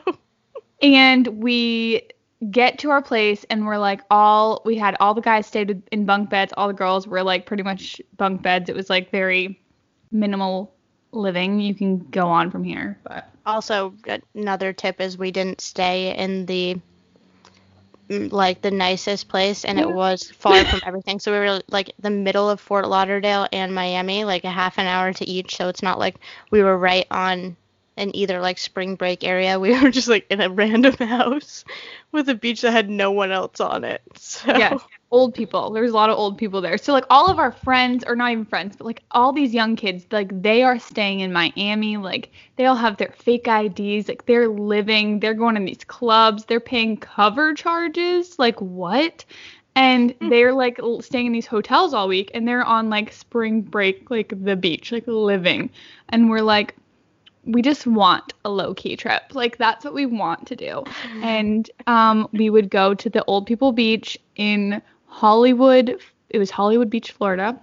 And 0.83 1.27
we 1.29 2.09
get 2.51 2.79
to 2.79 2.91
our 2.91 3.03
place 3.03 3.45
and 3.49 3.67
we're 3.67 3.79
like 3.79 4.01
all 4.11 4.61
we 4.65 4.77
had 4.77 4.97
all 5.01 5.15
the 5.15 5.21
guys 5.21 5.47
stayed 5.47 5.83
in 5.93 6.05
bunk 6.05 6.29
beds 6.29 6.53
all 6.57 6.69
the 6.69 6.75
girls 6.75 7.07
were 7.07 7.23
like 7.23 7.47
pretty 7.47 7.63
much 7.63 8.03
bunk 8.19 8.43
beds 8.43 8.69
it 8.69 8.77
was 8.77 8.91
like 8.91 9.11
very 9.11 9.59
minimal 10.11 10.74
living, 11.15 11.61
you 11.61 11.75
can 11.75 11.99
go 12.11 12.27
on 12.29 12.51
from 12.51 12.65
here. 12.65 13.01
But 13.05 13.29
Also, 13.47 13.95
another 14.35 14.73
tip 14.73 15.01
is 15.01 15.17
we 15.19 15.31
didn't 15.31 15.61
stay 15.61 16.17
in 16.17 16.47
the 16.47 16.81
mm, 18.11 18.33
like 18.33 18.63
the 18.63 18.71
nicest 18.71 19.29
place, 19.29 19.65
and 19.65 19.79
it 19.79 19.91
was 19.91 20.31
far 20.31 20.65
from 20.65 20.81
everything. 20.87 21.19
So 21.21 21.33
we 21.33 21.39
were 21.39 21.61
like 21.71 21.93
the 21.99 22.11
middle 22.11 22.49
of 22.51 22.61
Fort 22.61 22.87
Lauderdale 22.89 23.47
and 23.53 23.75
Miami, 23.75 24.25
like 24.25 24.45
a 24.45 24.51
half 24.51 24.79
an 24.79 24.87
hour 24.87 25.13
to 25.13 25.25
each. 25.29 25.57
So 25.57 25.69
it's 25.69 25.83
not 25.83 25.99
like 25.99 26.17
we 26.51 26.63
were 26.63 26.77
right 26.79 27.07
on 27.11 27.57
in 27.97 28.15
either 28.15 28.41
like 28.41 28.59
spring 28.59 28.97
break 28.97 29.25
area. 29.25 29.59
We 29.65 29.81
were 29.81 29.91
just 29.91 30.09
like 30.09 30.27
in 30.31 30.41
a 30.41 30.51
random 30.51 30.95
house 30.95 31.65
with 32.13 32.29
a 32.29 32.35
beach 32.35 32.61
that 32.63 32.73
had 32.73 32.91
no 32.91 33.13
one 33.13 33.31
else 33.31 33.61
on 33.61 33.85
it. 33.85 34.03
So 34.17 34.57
yes, 34.57 34.81
old 35.11 35.35
people. 35.35 35.71
There's 35.71 35.93
a 35.93 35.95
lot 35.95 36.11
of 36.11 36.19
old 36.19 36.37
people 36.37 36.61
there. 36.61 36.77
So 36.77 36.93
like 36.93 37.07
all 37.09 37.31
of 37.31 37.39
our 37.39 37.53
friends, 37.53 38.05
or 38.07 38.17
not 38.17 38.33
even 38.33 38.45
friends, 38.45 38.77
but 38.77 38.85
like 38.85 39.03
all 39.13 39.33
these 39.33 39.55
young 39.55 39.77
kids, 39.77 40.05
like 40.11 40.43
they 40.43 40.63
are 40.63 40.79
staying 40.79 41.21
in 41.21 41.33
Miami. 41.33 41.97
Like 41.97 42.31
they 42.57 42.67
all 42.67 42.77
have 42.77 42.97
their 42.97 43.15
fake 43.17 43.49
IDs. 43.49 44.09
Like 44.09 44.27
they're 44.27 44.49
living. 44.49 45.21
They're 45.21 45.35
going 45.35 45.57
in 45.57 45.65
these 45.65 45.85
clubs. 45.85 46.45
They're 46.45 46.61
paying 46.61 46.97
cover 46.97 47.55
charges. 47.55 48.39
Like 48.39 48.61
what? 48.61 49.25
And 49.77 50.13
hmm. 50.13 50.29
they're 50.29 50.53
like 50.53 50.81
staying 51.01 51.27
in 51.27 51.33
these 51.33 51.47
hotels 51.47 51.95
all 51.95 52.09
week, 52.09 52.31
and 52.35 52.47
they're 52.47 52.65
on 52.65 52.91
like 52.91 53.13
spring 53.13 53.63
break, 53.63 54.11
like 54.11 54.33
the 54.45 54.57
beach, 54.57 54.93
like 54.93 55.05
living. 55.07 55.71
And 56.11 56.31
we're 56.31 56.43
like, 56.43 56.77
we 57.47 57.63
just 57.63 57.87
want 57.87 58.33
a 58.45 58.51
low 58.51 58.75
key 58.75 58.97
trip. 58.97 59.23
Like 59.33 59.59
that's 59.59 59.85
what 59.85 59.95
we 59.95 60.07
want 60.07 60.47
to 60.47 60.57
do. 60.57 60.85
And 61.23 61.71
um, 61.87 62.29
we 62.33 62.51
would 62.51 62.71
go 62.71 62.95
to 62.95 63.11
the 63.11 63.25
Old 63.25 63.47
People 63.47 63.73
Beach 63.73 64.19
in 64.37 64.83
Hollywood. 65.07 65.99
It 66.31 66.39
was 66.39 66.51
Hollywood 66.51 66.91
Beach, 66.91 67.13
Florida. 67.13 67.59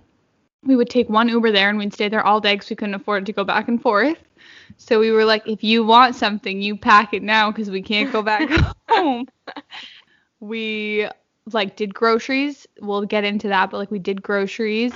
We 0.64 0.76
would 0.76 0.90
take 0.90 1.10
one 1.10 1.28
Uber 1.28 1.52
there 1.52 1.70
and 1.70 1.78
we'd 1.78 1.94
stay 1.94 2.08
there 2.08 2.26
all 2.26 2.40
day 2.40 2.54
because 2.54 2.70
we 2.70 2.76
couldn't 2.76 2.94
afford 2.96 3.26
to 3.26 3.34
go 3.34 3.44
back 3.44 3.68
and 3.68 3.82
forth. 3.82 4.18
So 4.78 5.00
we 5.00 5.12
were 5.12 5.26
like, 5.26 5.48
if 5.48 5.64
you 5.64 5.84
want 5.84 6.16
something, 6.16 6.62
you 6.62 6.78
pack 6.78 7.14
it 7.14 7.24
now 7.24 7.52
because 7.52 7.70
we 7.70 7.82
can't 7.82 8.12
go 8.12 8.22
back 8.22 8.50
home. 8.90 9.28
We 10.40 11.08
like 11.52 11.76
did 11.76 11.94
groceries. 11.94 12.68
We'll 12.80 13.06
get 13.06 13.24
into 13.24 13.48
that, 13.48 13.72
but 13.72 13.78
like 13.78 13.92
we 13.92 14.00
did 14.00 14.22
groceries. 14.22 14.94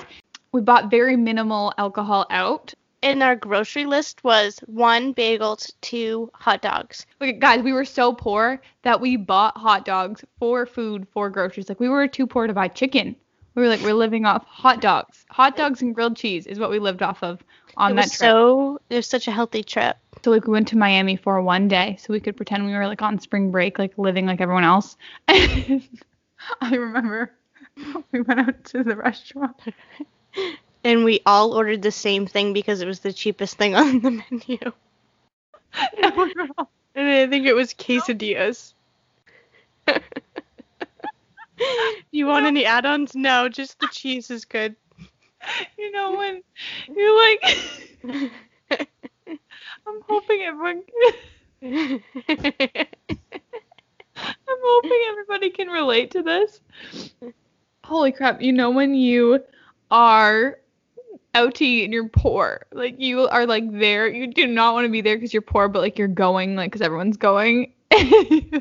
We 0.52 0.62
bought 0.62 0.89
very 0.89 1.17
minimal 1.17 1.74
alcohol 1.78 2.26
out. 2.30 2.74
In 3.01 3.21
our 3.21 3.36
grocery 3.36 3.86
list 3.86 4.23
was 4.23 4.60
one 4.65 5.13
bagels, 5.13 5.71
two 5.81 6.29
hot 6.34 6.62
dogs. 6.62 7.05
Like, 7.19 7.39
guys, 7.39 7.62
we 7.62 7.73
were 7.73 7.86
so 7.86 8.13
poor 8.13 8.62
that 8.84 8.99
we 9.01 9.15
bought 9.17 9.58
hot 9.58 9.86
dogs 9.86 10.23
for 10.39 10.65
food 10.65 11.08
for 11.12 11.29
groceries. 11.29 11.69
Like, 11.69 11.79
we 11.79 11.89
were 11.89 12.08
too 12.08 12.27
poor 12.27 12.47
to 12.47 12.53
buy 12.53 12.67
chicken. 12.67 13.15
We 13.55 13.62
were 13.62 13.69
like, 13.69 13.81
we're 13.81 13.93
living 13.93 14.25
off 14.25 14.45
hot 14.45 14.81
dogs. 14.81 15.25
Hot 15.29 15.55
dogs 15.55 15.81
and 15.81 15.95
grilled 15.95 16.17
cheese 16.17 16.45
is 16.45 16.60
what 16.60 16.69
we 16.69 16.79
lived 16.79 17.01
off 17.01 17.23
of 17.23 17.41
on 17.77 17.93
it 17.93 17.95
that 17.95 18.12
trip. 18.12 18.31
so 18.31 18.79
it 18.89 18.95
was 18.95 19.08
such 19.08 19.27
a 19.27 19.31
healthy 19.31 19.63
trip. 19.63 19.97
So, 20.23 20.31
like, 20.31 20.45
we 20.45 20.51
went 20.53 20.67
to 20.69 20.77
Miami 20.77 21.15
for 21.15 21.41
one 21.41 21.67
day 21.67 21.97
so 21.99 22.13
we 22.13 22.19
could 22.19 22.36
pretend 22.36 22.65
we 22.65 22.73
were 22.73 22.88
like 22.88 23.01
on 23.01 23.19
spring 23.19 23.51
break, 23.51 23.79
like 23.79 23.97
living 23.97 24.25
like 24.25 24.41
everyone 24.41 24.63
else. 24.63 24.97
And 25.27 25.88
I 26.62 26.75
remember 26.75 27.31
we 28.12 28.21
went 28.21 28.39
out 28.39 28.63
to 28.65 28.84
the 28.84 28.95
restaurant. 28.95 29.55
And 30.86 31.04
we 31.04 31.19
all 31.26 31.54
ordered 31.54 31.82
the 31.82 31.91
same 31.91 32.28
thing 32.28 32.54
because 32.54 32.80
it 32.80 32.86
was 32.88 33.00
the 33.00 33.12
cheapest 33.12 33.58
thing 33.58 33.76
on 33.76 34.00
the 34.02 34.12
menu. 34.12 34.60
And 36.02 36.15
we 36.15 36.32
were 36.36 36.48
all- 36.58 36.71
And 36.93 37.10
I 37.10 37.28
think 37.28 37.48
it 37.48 37.54
was 37.54 37.74
quesadillas. 37.74 38.74
Do 39.88 40.00
you 42.12 42.28
want 42.28 42.45
any 42.45 42.65
add-ons? 42.65 43.15
No, 43.15 43.50
just 43.50 43.80
the 43.80 43.88
cheese 43.91 44.30
is 44.30 44.45
good. 44.45 44.76
you 45.78 45.91
know, 45.91 46.15
when 46.15 46.43
you're 46.95 47.17
like, 47.17 48.30
I'm 49.88 50.02
hoping 50.08 50.41
everyone. 50.43 50.84
I'm 51.63 52.02
hoping 54.48 55.02
everybody 55.10 55.50
can 55.50 55.67
relate 55.67 56.12
to 56.12 56.21
this. 56.21 56.62
Holy 57.84 58.12
crap, 58.12 58.41
you 58.41 58.54
know 58.54 58.69
when 58.69 58.93
you 58.93 59.43
are 59.91 60.60
out 61.36 61.62
and 61.62 61.93
you're 61.93 62.08
poor. 62.10 62.65
Like 62.71 63.00
you 63.00 63.28
are 63.28 63.45
like 63.45 63.71
there. 63.71 64.08
You 64.08 64.28
do 64.28 64.48
not 64.48 64.74
want 64.74 64.86
to 64.86 64.91
be 64.91 65.02
there 65.02 65.15
because 65.15 65.34
you're 65.34 65.41
poor, 65.41 65.67
but 65.67 65.82
like 65.82 66.00
you're 66.00 66.08
going 66.08 66.56
like 66.56 66.71
because 66.71 66.82
everyone's 66.82 67.17
going. 67.17 67.74
you 67.98 68.52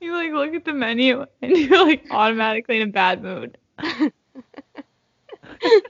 like 0.00 0.32
look 0.32 0.54
at 0.54 0.64
the 0.64 0.72
menu 0.72 1.24
and 1.42 1.56
you're 1.56 1.84
like 1.84 2.06
automatically 2.10 2.80
in 2.80 2.88
a 2.88 2.92
bad 2.92 3.22
mood. 3.22 3.58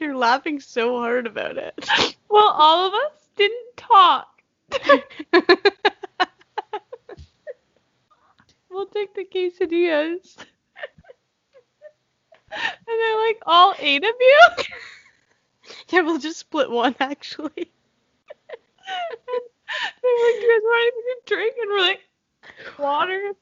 You're 0.01 0.17
laughing 0.17 0.59
so 0.59 0.99
hard 0.99 1.27
about 1.27 1.57
it. 1.57 1.75
Well, 2.29 2.49
all 2.49 2.87
of 2.87 2.95
us 2.95 3.29
didn't 3.37 3.77
talk. 3.77 4.41
We'll 8.71 8.87
take 8.87 9.15
the 9.15 9.25
quesadillas. 9.25 10.37
and 12.53 12.71
they're 12.87 13.27
like 13.27 13.39
all 13.47 13.75
eight 13.81 14.05
of 14.05 14.15
you. 14.21 14.41
yeah, 15.89 16.01
we'll 16.01 16.19
just 16.19 16.39
split 16.39 16.71
one 16.71 16.95
actually. 17.01 17.51
they're 20.03 20.13
like, 20.13 20.41
do 20.41 20.47
you 20.47 20.53
guys 20.55 20.63
want 20.63 20.83
anything 20.83 21.05
to 21.25 21.35
drink? 21.35 21.55
And 21.61 21.71
we're 21.71 21.81
like, 21.81 22.01
water. 22.79 23.33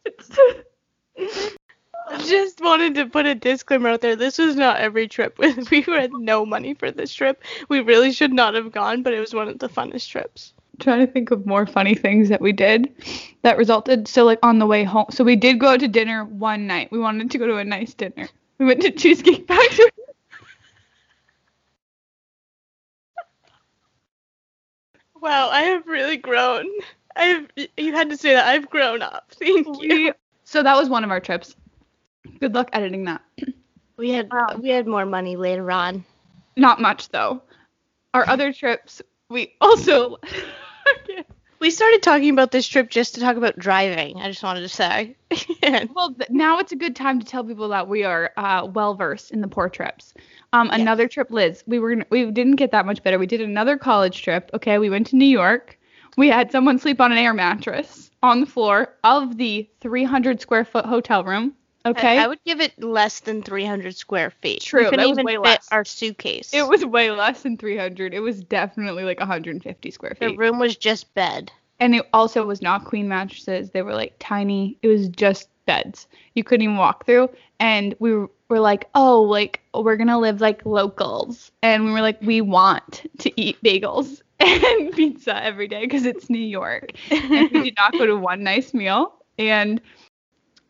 Just 2.26 2.62
wanted 2.62 2.94
to 2.94 3.06
put 3.06 3.26
a 3.26 3.34
disclaimer 3.34 3.90
out 3.90 4.00
there. 4.00 4.16
This 4.16 4.38
was 4.38 4.56
not 4.56 4.78
every 4.78 5.08
trip. 5.08 5.38
We 5.38 5.82
had 5.82 6.12
no 6.12 6.46
money 6.46 6.72
for 6.74 6.90
this 6.90 7.12
trip. 7.12 7.42
We 7.68 7.80
really 7.80 8.12
should 8.12 8.32
not 8.32 8.54
have 8.54 8.72
gone, 8.72 9.02
but 9.02 9.12
it 9.12 9.20
was 9.20 9.34
one 9.34 9.48
of 9.48 9.58
the 9.58 9.68
funnest 9.68 10.08
trips. 10.08 10.54
trying 10.78 11.06
to 11.06 11.12
think 11.12 11.30
of 11.30 11.44
more 11.44 11.66
funny 11.66 11.94
things 11.94 12.28
that 12.30 12.40
we 12.40 12.52
did 12.52 12.90
that 13.42 13.58
resulted. 13.58 14.08
So 14.08 14.24
like 14.24 14.38
on 14.42 14.58
the 14.58 14.66
way 14.66 14.84
home, 14.84 15.06
so 15.10 15.22
we 15.22 15.36
did 15.36 15.60
go 15.60 15.68
out 15.68 15.80
to 15.80 15.88
dinner 15.88 16.24
one 16.24 16.66
night. 16.66 16.90
We 16.90 16.98
wanted 16.98 17.30
to 17.30 17.38
go 17.38 17.46
to 17.46 17.56
a 17.56 17.64
nice 17.64 17.92
dinner. 17.94 18.28
We 18.58 18.66
went 18.66 18.80
to 18.82 18.90
Cheesecake 18.90 19.46
Factory. 19.46 19.90
Wow, 25.20 25.48
I 25.50 25.62
have 25.62 25.86
really 25.86 26.16
grown. 26.16 26.66
I've 27.16 27.48
you 27.76 27.92
had 27.92 28.10
to 28.10 28.16
say 28.16 28.34
that 28.34 28.46
I've 28.46 28.68
grown 28.70 29.02
up. 29.02 29.32
Thank 29.38 29.82
you. 29.82 30.12
So 30.44 30.62
that 30.62 30.76
was 30.76 30.88
one 30.88 31.04
of 31.04 31.10
our 31.10 31.20
trips. 31.20 31.56
Good 32.40 32.54
luck 32.54 32.70
editing 32.72 33.04
that. 33.04 33.22
We 33.96 34.10
had 34.10 34.30
Wow. 34.30 34.56
we 34.60 34.68
had 34.68 34.86
more 34.86 35.04
money 35.06 35.36
later 35.36 35.70
on. 35.70 36.04
Not 36.56 36.80
much 36.80 37.08
though. 37.08 37.42
Our 38.14 38.28
other 38.28 38.52
trips, 38.52 39.02
we 39.28 39.54
also. 39.60 40.16
We 41.60 41.70
started 41.70 42.02
talking 42.02 42.30
about 42.30 42.52
this 42.52 42.68
trip 42.68 42.88
just 42.88 43.14
to 43.14 43.20
talk 43.20 43.36
about 43.36 43.58
driving. 43.58 44.20
I 44.20 44.28
just 44.28 44.42
wanted 44.42 44.60
to 44.60 44.68
say. 44.68 45.16
Well, 45.94 46.14
now 46.30 46.58
it's 46.58 46.72
a 46.72 46.76
good 46.76 46.94
time 46.96 47.18
to 47.20 47.26
tell 47.26 47.44
people 47.44 47.68
that 47.68 47.88
we 47.88 48.04
are 48.04 48.32
uh, 48.36 48.66
well 48.72 48.94
versed 48.94 49.32
in 49.32 49.40
the 49.40 49.48
poor 49.48 49.68
trips. 49.68 50.14
Um, 50.52 50.70
another 50.70 51.08
trip, 51.08 51.30
Liz. 51.30 51.64
We 51.66 51.78
were 51.78 52.04
we 52.10 52.30
didn't 52.30 52.56
get 52.56 52.70
that 52.70 52.86
much 52.86 53.02
better. 53.02 53.18
We 53.18 53.26
did 53.26 53.40
another 53.40 53.76
college 53.76 54.22
trip. 54.22 54.50
Okay, 54.54 54.78
we 54.78 54.88
went 54.88 55.08
to 55.08 55.16
New 55.16 55.26
York. 55.26 55.78
We 56.16 56.28
had 56.28 56.50
someone 56.50 56.78
sleep 56.78 57.00
on 57.00 57.12
an 57.12 57.18
air 57.18 57.34
mattress 57.34 58.10
on 58.22 58.40
the 58.40 58.46
floor 58.46 58.94
of 59.04 59.36
the 59.36 59.68
300 59.80 60.40
square 60.40 60.64
foot 60.64 60.86
hotel 60.86 61.24
room. 61.24 61.54
Okay. 61.86 62.18
I, 62.18 62.24
I 62.24 62.26
would 62.26 62.42
give 62.44 62.60
it 62.60 62.82
less 62.82 63.20
than 63.20 63.42
300 63.42 63.96
square 63.96 64.30
feet. 64.30 64.62
True, 64.62 64.80
We 64.80 64.84
couldn't 64.86 65.00
that 65.00 65.08
was 65.08 65.18
even 65.18 65.26
way 65.26 65.34
fit 65.34 65.40
less. 65.42 65.68
our 65.70 65.84
suitcase. 65.84 66.52
it 66.52 66.66
was 66.66 66.84
way 66.84 67.10
less 67.10 67.42
than 67.42 67.56
300. 67.56 68.14
It 68.14 68.20
was 68.20 68.42
definitely 68.42 69.04
like 69.04 69.20
150 69.20 69.90
square 69.90 70.16
feet. 70.18 70.30
the 70.30 70.36
room 70.36 70.58
was 70.58 70.76
just 70.76 71.12
bed. 71.14 71.52
And 71.80 71.94
it 71.94 72.06
also 72.12 72.44
was 72.44 72.60
not 72.60 72.84
queen 72.84 73.08
mattresses. 73.08 73.70
They 73.70 73.82
were 73.82 73.94
like 73.94 74.14
tiny. 74.18 74.76
It 74.82 74.88
was 74.88 75.08
just 75.08 75.48
beds. 75.66 76.08
You 76.34 76.42
couldn't 76.42 76.64
even 76.64 76.76
walk 76.76 77.06
through. 77.06 77.30
And 77.60 77.94
we 78.00 78.12
were, 78.14 78.30
were 78.48 78.58
like, 78.58 78.88
oh, 78.96 79.22
like 79.22 79.60
we're 79.72 79.96
gonna 79.96 80.18
live 80.18 80.40
like 80.40 80.66
locals. 80.66 81.52
And 81.62 81.84
we 81.84 81.92
were 81.92 82.00
like, 82.00 82.20
we 82.20 82.40
want 82.40 83.06
to 83.18 83.40
eat 83.40 83.62
bagels 83.62 84.22
and 84.40 84.92
pizza 84.92 85.40
every 85.42 85.68
day 85.68 85.82
because 85.82 86.04
it's 86.04 86.28
New 86.28 86.38
York. 86.38 86.92
And 87.10 87.50
we 87.52 87.62
did 87.62 87.74
not 87.76 87.92
go 87.92 88.06
to 88.06 88.16
one 88.16 88.42
nice 88.42 88.74
meal. 88.74 89.14
And 89.38 89.80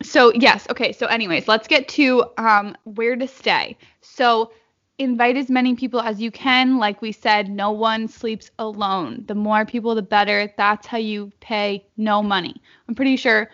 so 0.03 0.31
yes, 0.33 0.67
okay. 0.69 0.91
So 0.93 1.07
anyways, 1.07 1.47
let's 1.47 1.67
get 1.67 1.87
to 1.89 2.25
um, 2.37 2.75
where 2.83 3.15
to 3.15 3.27
stay. 3.27 3.77
So 4.01 4.51
invite 4.97 5.37
as 5.37 5.49
many 5.49 5.75
people 5.75 6.01
as 6.01 6.19
you 6.21 6.31
can. 6.31 6.77
Like 6.77 7.01
we 7.01 7.11
said, 7.11 7.49
no 7.49 7.71
one 7.71 8.07
sleeps 8.07 8.51
alone. 8.59 9.23
The 9.27 9.35
more 9.35 9.65
people, 9.65 9.95
the 9.95 10.01
better. 10.01 10.51
That's 10.57 10.87
how 10.87 10.97
you 10.97 11.31
pay 11.39 11.85
no 11.97 12.21
money. 12.21 12.61
I'm 12.87 12.95
pretty 12.95 13.15
sure 13.17 13.49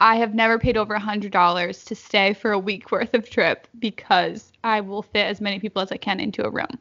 I 0.00 0.16
have 0.16 0.34
never 0.34 0.58
paid 0.58 0.76
over 0.76 0.94
a 0.94 1.00
hundred 1.00 1.32
dollars 1.32 1.84
to 1.86 1.94
stay 1.94 2.32
for 2.34 2.52
a 2.52 2.58
week 2.58 2.90
worth 2.92 3.14
of 3.14 3.28
trip 3.28 3.66
because 3.78 4.52
I 4.64 4.80
will 4.80 5.02
fit 5.02 5.26
as 5.26 5.40
many 5.40 5.58
people 5.58 5.82
as 5.82 5.92
I 5.92 5.96
can 5.96 6.20
into 6.20 6.44
a 6.44 6.50
room. 6.50 6.78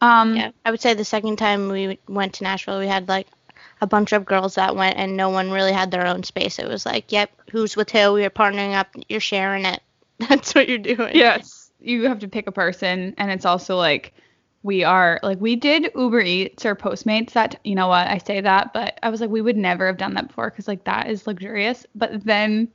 Um, 0.00 0.36
Yeah, 0.36 0.50
I 0.64 0.70
would 0.70 0.80
say 0.80 0.94
the 0.94 1.04
second 1.04 1.36
time 1.36 1.68
we 1.68 1.98
went 2.08 2.34
to 2.34 2.44
Nashville, 2.44 2.78
we 2.78 2.86
had 2.86 3.08
like 3.08 3.26
a 3.80 3.86
bunch 3.86 4.12
of 4.12 4.24
girls 4.24 4.54
that 4.56 4.74
went, 4.76 4.96
and 4.98 5.16
no 5.16 5.28
one 5.30 5.50
really 5.50 5.72
had 5.72 5.90
their 5.90 6.06
own 6.06 6.22
space. 6.22 6.58
It 6.58 6.68
was 6.68 6.84
like, 6.86 7.10
yep, 7.12 7.30
who's 7.50 7.76
with 7.76 7.90
who? 7.90 8.12
We 8.12 8.24
are 8.24 8.30
partnering 8.30 8.74
up. 8.74 8.88
You're 9.08 9.20
sharing 9.20 9.64
it. 9.64 9.80
That's 10.28 10.54
what 10.54 10.68
you're 10.68 10.78
doing. 10.78 11.14
Yes, 11.14 11.70
you 11.80 12.04
have 12.08 12.18
to 12.20 12.28
pick 12.28 12.46
a 12.46 12.52
person, 12.52 13.14
and 13.18 13.30
it's 13.30 13.44
also 13.44 13.76
like 13.76 14.12
we 14.64 14.82
are 14.82 15.20
like 15.22 15.40
we 15.40 15.54
did 15.54 15.90
Uber 15.94 16.20
Eats 16.20 16.66
or 16.66 16.74
Postmates. 16.74 17.32
That 17.32 17.60
you 17.64 17.74
know 17.76 17.86
what 17.88 18.08
I 18.08 18.18
say 18.18 18.40
that, 18.40 18.72
but 18.72 18.98
I 19.02 19.10
was 19.10 19.20
like 19.20 19.30
we 19.30 19.40
would 19.40 19.56
never 19.56 19.86
have 19.86 19.96
done 19.96 20.14
that 20.14 20.28
before 20.28 20.50
because 20.50 20.66
like 20.66 20.84
that 20.84 21.08
is 21.08 21.26
luxurious. 21.26 21.86
But 21.94 22.24
then 22.24 22.68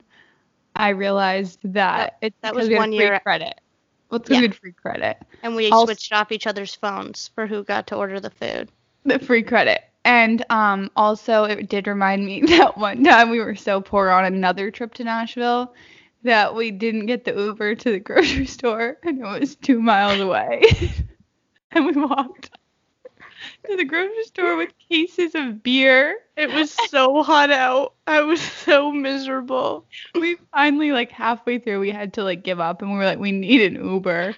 I 0.74 0.88
realized 0.90 1.58
that 1.64 2.16
it's 2.22 2.36
that 2.40 2.54
was 2.54 2.68
one 2.70 2.90
free 2.90 2.98
year- 2.98 3.20
credit. 3.20 3.60
Well, 4.10 4.20
it's 4.20 4.28
because 4.28 4.42
Yeah. 4.42 4.48
had 4.48 4.56
free 4.56 4.72
credit. 4.72 5.18
And 5.42 5.54
we 5.56 5.70
Also- 5.70 5.86
switched 5.86 6.12
off 6.12 6.32
each 6.32 6.46
other's 6.46 6.74
phones 6.74 7.28
for 7.34 7.46
who 7.46 7.62
got 7.64 7.86
to 7.88 7.96
order 7.96 8.20
the 8.20 8.30
food. 8.30 8.70
the 9.04 9.18
free 9.18 9.42
credit. 9.42 9.82
And 10.04 10.44
um, 10.50 10.90
also, 10.96 11.44
it 11.44 11.68
did 11.68 11.86
remind 11.86 12.24
me 12.26 12.40
that 12.46 12.76
one 12.76 13.02
time 13.04 13.30
we 13.30 13.40
were 13.40 13.54
so 13.54 13.80
poor 13.80 14.10
on 14.10 14.24
another 14.24 14.70
trip 14.70 14.94
to 14.94 15.04
Nashville 15.04 15.74
that 16.22 16.54
we 16.54 16.70
didn't 16.70 17.06
get 17.06 17.24
the 17.24 17.34
Uber 17.34 17.74
to 17.76 17.92
the 17.92 18.00
grocery 18.00 18.46
store, 18.58 18.98
and 19.02 19.20
it 19.20 19.40
was 19.40 19.56
two 19.56 19.80
miles 19.80 20.20
away. 20.20 20.62
and 21.70 21.86
we 21.86 21.92
walked 21.92 22.50
to 23.66 23.76
the 23.76 23.84
grocery 23.84 24.24
store 24.24 24.56
with 24.56 24.72
cases 24.88 25.34
of 25.34 25.62
beer. 25.62 26.16
It 26.36 26.50
was 26.50 26.70
so 26.88 27.22
hot 27.22 27.50
out. 27.50 27.94
I 28.06 28.22
was 28.22 28.40
so 28.40 28.90
miserable. 28.90 29.86
We 30.14 30.36
finally, 30.52 30.92
like 30.92 31.10
halfway 31.10 31.58
through, 31.58 31.80
we 31.80 31.90
had 31.90 32.14
to 32.14 32.24
like 32.24 32.42
give 32.42 32.60
up, 32.60 32.82
and 32.82 32.90
we 32.90 32.98
were 32.98 33.04
like, 33.04 33.18
we 33.18 33.32
need 33.32 33.60
an 33.60 33.84
Uber. 33.84 34.34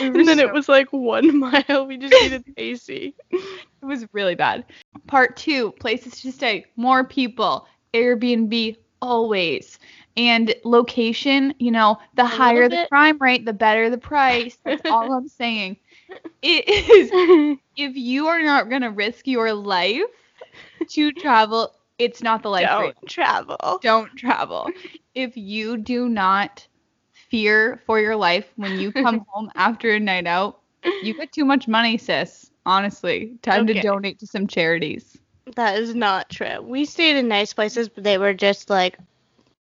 We 0.00 0.06
And 0.06 0.16
then 0.16 0.38
so- 0.38 0.44
it 0.46 0.52
was 0.52 0.68
like 0.68 0.88
one 0.92 1.38
mile. 1.40 1.86
We 1.86 1.96
just 1.96 2.20
needed 2.22 2.44
AC. 2.56 3.14
It 3.30 3.84
was 3.84 4.06
really 4.12 4.34
bad. 4.34 4.64
Part 5.06 5.36
two, 5.36 5.72
places 5.72 6.20
to 6.22 6.32
stay, 6.32 6.66
more 6.76 7.04
people, 7.04 7.66
Airbnb 7.94 8.76
always. 9.00 9.78
And 10.16 10.52
location, 10.64 11.54
you 11.58 11.70
know, 11.70 11.98
the 12.16 12.24
little 12.24 12.36
higher 12.38 12.68
the 12.68 12.86
crime 12.88 13.18
rate, 13.20 13.44
the 13.44 13.52
better 13.52 13.88
the 13.88 13.98
price. 13.98 14.58
That's 14.64 14.82
all 14.86 15.12
I'm 15.16 15.28
saying. 15.28 15.76
It 16.42 16.68
is 16.68 17.10
if 17.76 17.96
you 17.96 18.26
are 18.26 18.42
not 18.42 18.68
gonna 18.68 18.90
risk 18.90 19.26
your 19.26 19.52
life 19.52 20.02
to 20.88 21.12
travel, 21.12 21.72
it's 21.98 22.22
not 22.22 22.42
the 22.42 22.48
life. 22.50 22.66
Don't 22.68 22.96
travel. 23.06 23.78
Don't 23.82 24.14
travel. 24.16 24.68
If 25.14 25.36
you 25.36 25.76
do 25.76 26.08
not 26.08 26.66
fear 27.30 27.80
for 27.86 28.00
your 28.00 28.16
life 28.16 28.46
when 28.56 28.78
you 28.78 28.92
come 28.92 29.24
home 29.28 29.50
after 29.54 29.90
a 29.92 30.00
night 30.00 30.26
out, 30.26 30.60
you 31.02 31.14
get 31.14 31.32
too 31.32 31.44
much 31.44 31.68
money, 31.68 31.98
sis. 31.98 32.50
Honestly, 32.66 33.32
time 33.42 33.66
to 33.66 33.74
donate 33.82 34.18
to 34.20 34.26
some 34.26 34.46
charities. 34.46 35.16
That 35.56 35.78
is 35.78 35.94
not 35.94 36.28
true. 36.28 36.60
We 36.60 36.84
stayed 36.84 37.16
in 37.16 37.28
nice 37.28 37.52
places, 37.54 37.88
but 37.88 38.04
they 38.04 38.18
were 38.18 38.34
just 38.34 38.68
like 38.68 38.98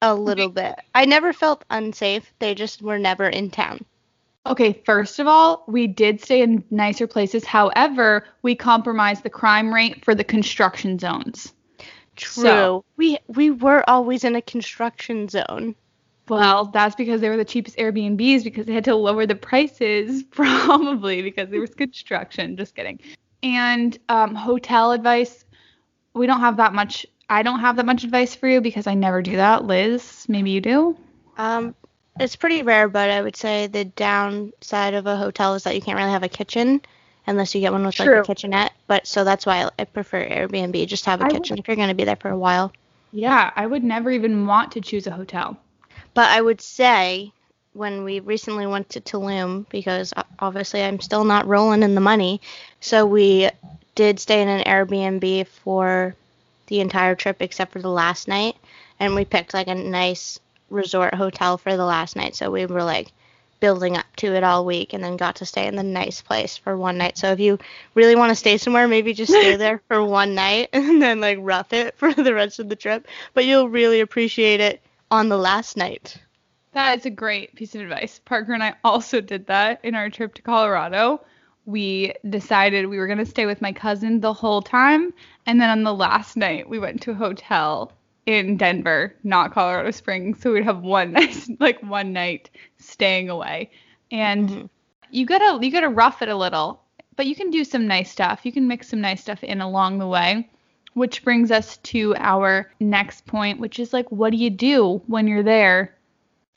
a 0.01 0.13
little 0.13 0.49
bit. 0.49 0.75
I 0.93 1.05
never 1.05 1.33
felt 1.33 1.65
unsafe. 1.71 2.31
They 2.39 2.53
just 2.53 2.81
were 2.81 2.99
never 2.99 3.27
in 3.27 3.49
town. 3.49 3.83
Okay, 4.45 4.81
first 4.85 5.19
of 5.19 5.27
all, 5.27 5.63
we 5.67 5.85
did 5.87 6.21
stay 6.21 6.41
in 6.41 6.63
nicer 6.71 7.05
places. 7.07 7.45
However, 7.45 8.25
we 8.41 8.55
compromised 8.55 9.23
the 9.23 9.29
crime 9.29 9.73
rate 9.73 10.03
for 10.03 10.15
the 10.15 10.23
construction 10.23 10.97
zones. 10.99 11.53
True. 12.15 12.43
So- 12.43 12.85
we 12.97 13.17
we 13.27 13.49
were 13.51 13.83
always 13.89 14.23
in 14.23 14.35
a 14.35 14.41
construction 14.41 15.27
zone. 15.27 15.75
Well, 16.29 16.65
that's 16.65 16.95
because 16.95 17.19
they 17.19 17.29
were 17.29 17.37
the 17.37 17.45
cheapest 17.45 17.77
Airbnbs 17.77 18.43
because 18.43 18.65
they 18.65 18.73
had 18.73 18.85
to 18.85 18.95
lower 18.95 19.25
the 19.25 19.35
prices, 19.35 20.23
probably 20.31 21.21
because 21.21 21.49
there 21.49 21.59
was 21.59 21.73
construction. 21.73 22.55
Just 22.55 22.75
kidding. 22.75 22.99
And 23.43 23.97
um, 24.07 24.35
hotel 24.35 24.91
advice, 24.91 25.45
we 26.13 26.27
don't 26.27 26.39
have 26.39 26.57
that 26.57 26.73
much. 26.73 27.05
I 27.29 27.43
don't 27.43 27.59
have 27.59 27.77
that 27.77 27.85
much 27.85 28.03
advice 28.03 28.35
for 28.35 28.47
you 28.47 28.61
because 28.61 28.87
I 28.87 28.93
never 28.93 29.21
do 29.21 29.37
that. 29.37 29.65
Liz, 29.65 30.25
maybe 30.29 30.51
you 30.51 30.61
do. 30.61 30.97
Um, 31.37 31.75
it's 32.19 32.35
pretty 32.35 32.61
rare, 32.61 32.87
but 32.87 33.09
I 33.09 33.21
would 33.21 33.35
say 33.35 33.67
the 33.67 33.85
downside 33.85 34.93
of 34.93 35.07
a 35.07 35.15
hotel 35.17 35.55
is 35.55 35.63
that 35.63 35.75
you 35.75 35.81
can't 35.81 35.97
really 35.97 36.11
have 36.11 36.23
a 36.23 36.29
kitchen 36.29 36.81
unless 37.25 37.55
you 37.55 37.61
get 37.61 37.71
one 37.71 37.85
with 37.85 37.97
like 37.99 38.09
a 38.09 38.23
kitchenette. 38.23 38.73
But 38.87 39.07
so 39.07 39.23
that's 39.23 39.45
why 39.45 39.69
I, 39.79 39.85
prefer 39.85 40.27
Airbnb. 40.27 40.87
Just 40.87 41.05
have 41.05 41.21
a 41.21 41.23
I 41.23 41.27
would- 41.27 41.33
kitchen 41.33 41.57
if 41.57 41.67
you're 41.67 41.77
going 41.77 41.87
to 41.89 41.95
be 41.95 42.03
there 42.03 42.15
for 42.17 42.29
a 42.29 42.37
while. 42.37 42.71
Yeah, 43.11 43.51
I 43.55 43.65
would 43.65 43.83
never 43.83 44.11
even 44.11 44.45
want 44.45 44.71
to 44.73 44.81
choose 44.81 45.07
a 45.07 45.11
hotel. 45.11 45.57
But 46.13 46.29
I 46.29 46.41
would 46.41 46.61
say 46.61 47.31
when 47.73 48.03
we 48.03 48.19
recently 48.19 48.67
went 48.67 48.89
to 48.89 49.01
Tulum, 49.01 49.65
because 49.69 50.13
obviously 50.39 50.83
I'm 50.83 50.99
still 50.99 51.23
not 51.23 51.47
rolling 51.47 51.83
in 51.83 51.95
the 51.95 52.01
money, 52.01 52.41
so 52.81 53.05
we 53.05 53.49
did 53.95 54.19
stay 54.19 54.41
in 54.41 54.47
an 54.49 54.63
Airbnb 54.65 55.47
for 55.47 56.15
the 56.67 56.81
entire 56.81 57.15
trip 57.15 57.41
except 57.41 57.71
for 57.71 57.81
the 57.81 57.89
last 57.89 58.27
night, 58.27 58.55
and 58.99 59.15
we 59.15 59.25
picked 59.25 59.53
like 59.53 59.67
a 59.67 59.75
nice 59.75 60.39
resort 60.69 61.13
hotel 61.13 61.57
for 61.57 61.77
the 61.77 61.85
last 61.85 62.15
night. 62.15 62.35
So 62.35 62.51
we 62.51 62.65
were 62.65 62.83
like 62.83 63.11
building 63.59 63.95
up 63.95 64.05
to 64.17 64.33
it 64.35 64.43
all 64.43 64.65
week 64.65 64.93
and 64.93 65.03
then 65.03 65.15
got 65.17 65.35
to 65.37 65.45
stay 65.45 65.67
in 65.67 65.75
the 65.75 65.83
nice 65.83 66.19
place 66.21 66.57
for 66.57 66.75
one 66.75 66.97
night. 66.97 67.17
So 67.17 67.31
if 67.31 67.39
you 67.39 67.59
really 67.93 68.15
want 68.15 68.31
to 68.31 68.35
stay 68.35 68.57
somewhere, 68.57 68.87
maybe 68.87 69.13
just 69.13 69.31
stay 69.31 69.55
there 69.55 69.81
for 69.87 70.03
one 70.03 70.35
night 70.35 70.69
and 70.73 71.01
then 71.01 71.21
like 71.21 71.37
rough 71.39 71.71
it 71.71 71.95
for 71.97 72.11
the 72.13 72.33
rest 72.33 72.59
of 72.59 72.67
the 72.67 72.75
trip. 72.75 73.07
But 73.33 73.45
you'll 73.45 73.69
really 73.69 74.01
appreciate 74.01 74.59
it 74.59 74.81
on 75.11 75.29
the 75.29 75.37
last 75.37 75.77
night. 75.77 76.17
That 76.73 76.97
is 76.97 77.05
a 77.05 77.09
great 77.09 77.53
piece 77.55 77.75
of 77.75 77.81
advice. 77.81 78.19
Parker 78.23 78.53
and 78.53 78.63
I 78.63 78.75
also 78.83 79.19
did 79.21 79.45
that 79.47 79.83
in 79.83 79.93
our 79.93 80.09
trip 80.09 80.33
to 80.35 80.41
Colorado. 80.41 81.21
We 81.65 82.13
decided 82.29 82.87
we 82.87 82.97
were 82.97 83.07
going 83.07 83.19
to 83.19 83.25
stay 83.25 83.45
with 83.45 83.61
my 83.61 83.73
cousin 83.73 84.21
the 84.21 84.33
whole 84.33 84.61
time. 84.61 85.13
And 85.45 85.61
then 85.61 85.69
on 85.69 85.83
the 85.83 85.93
last 85.93 86.37
night, 86.37 86.67
we 86.69 86.79
went 86.79 87.01
to 87.03 87.11
a 87.11 87.15
hotel 87.15 87.91
in 88.25 88.55
Denver, 88.57 89.13
not 89.23 89.53
Colorado 89.53 89.91
Springs. 89.91 90.41
So 90.41 90.53
we'd 90.53 90.63
have 90.63 90.81
one 90.81 91.11
nice, 91.19 91.49
like 91.59 91.81
one 91.83 92.13
night 92.13 92.49
staying 92.77 93.29
away. 93.29 93.69
And 94.11 94.49
Mhm. 94.49 94.69
you 95.11 95.25
gotta 95.25 95.63
you 95.63 95.71
gotta 95.71 95.89
rough 95.89 96.21
it 96.21 96.29
a 96.29 96.35
little, 96.35 96.81
but 97.17 97.25
you 97.27 97.35
can 97.35 97.49
do 97.51 97.63
some 97.65 97.85
nice 97.87 98.09
stuff. 98.11 98.45
You 98.45 98.51
can 98.51 98.67
mix 98.67 98.87
some 98.89 99.01
nice 99.01 99.21
stuff 99.21 99.43
in 99.43 99.59
along 99.61 99.99
the 99.99 100.07
way. 100.07 100.49
Which 100.93 101.23
brings 101.23 101.51
us 101.51 101.77
to 101.77 102.15
our 102.17 102.69
next 102.79 103.25
point, 103.25 103.59
which 103.59 103.79
is 103.79 103.93
like, 103.93 104.11
what 104.11 104.31
do 104.31 104.37
you 104.37 104.49
do 104.49 105.01
when 105.07 105.27
you're 105.27 105.43
there 105.43 105.95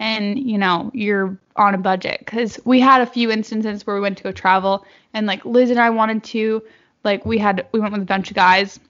and 0.00 0.38
you 0.38 0.58
know 0.58 0.90
you're 0.92 1.38
on 1.56 1.74
a 1.74 1.78
budget? 1.78 2.18
Because 2.18 2.58
we 2.64 2.80
had 2.80 3.00
a 3.00 3.06
few 3.06 3.30
instances 3.30 3.86
where 3.86 3.94
we 3.94 4.02
went 4.02 4.18
to 4.18 4.24
go 4.24 4.32
travel 4.32 4.84
and 5.12 5.26
like 5.26 5.44
liz 5.44 5.70
and 5.70 5.78
i 5.78 5.88
wanted 5.88 6.24
to 6.24 6.62
like 7.04 7.24
we 7.24 7.38
had 7.38 7.66
we 7.72 7.78
went 7.78 7.92
with 7.92 8.02
a 8.02 8.06
bunch 8.06 8.30
of 8.30 8.34
guys. 8.34 8.80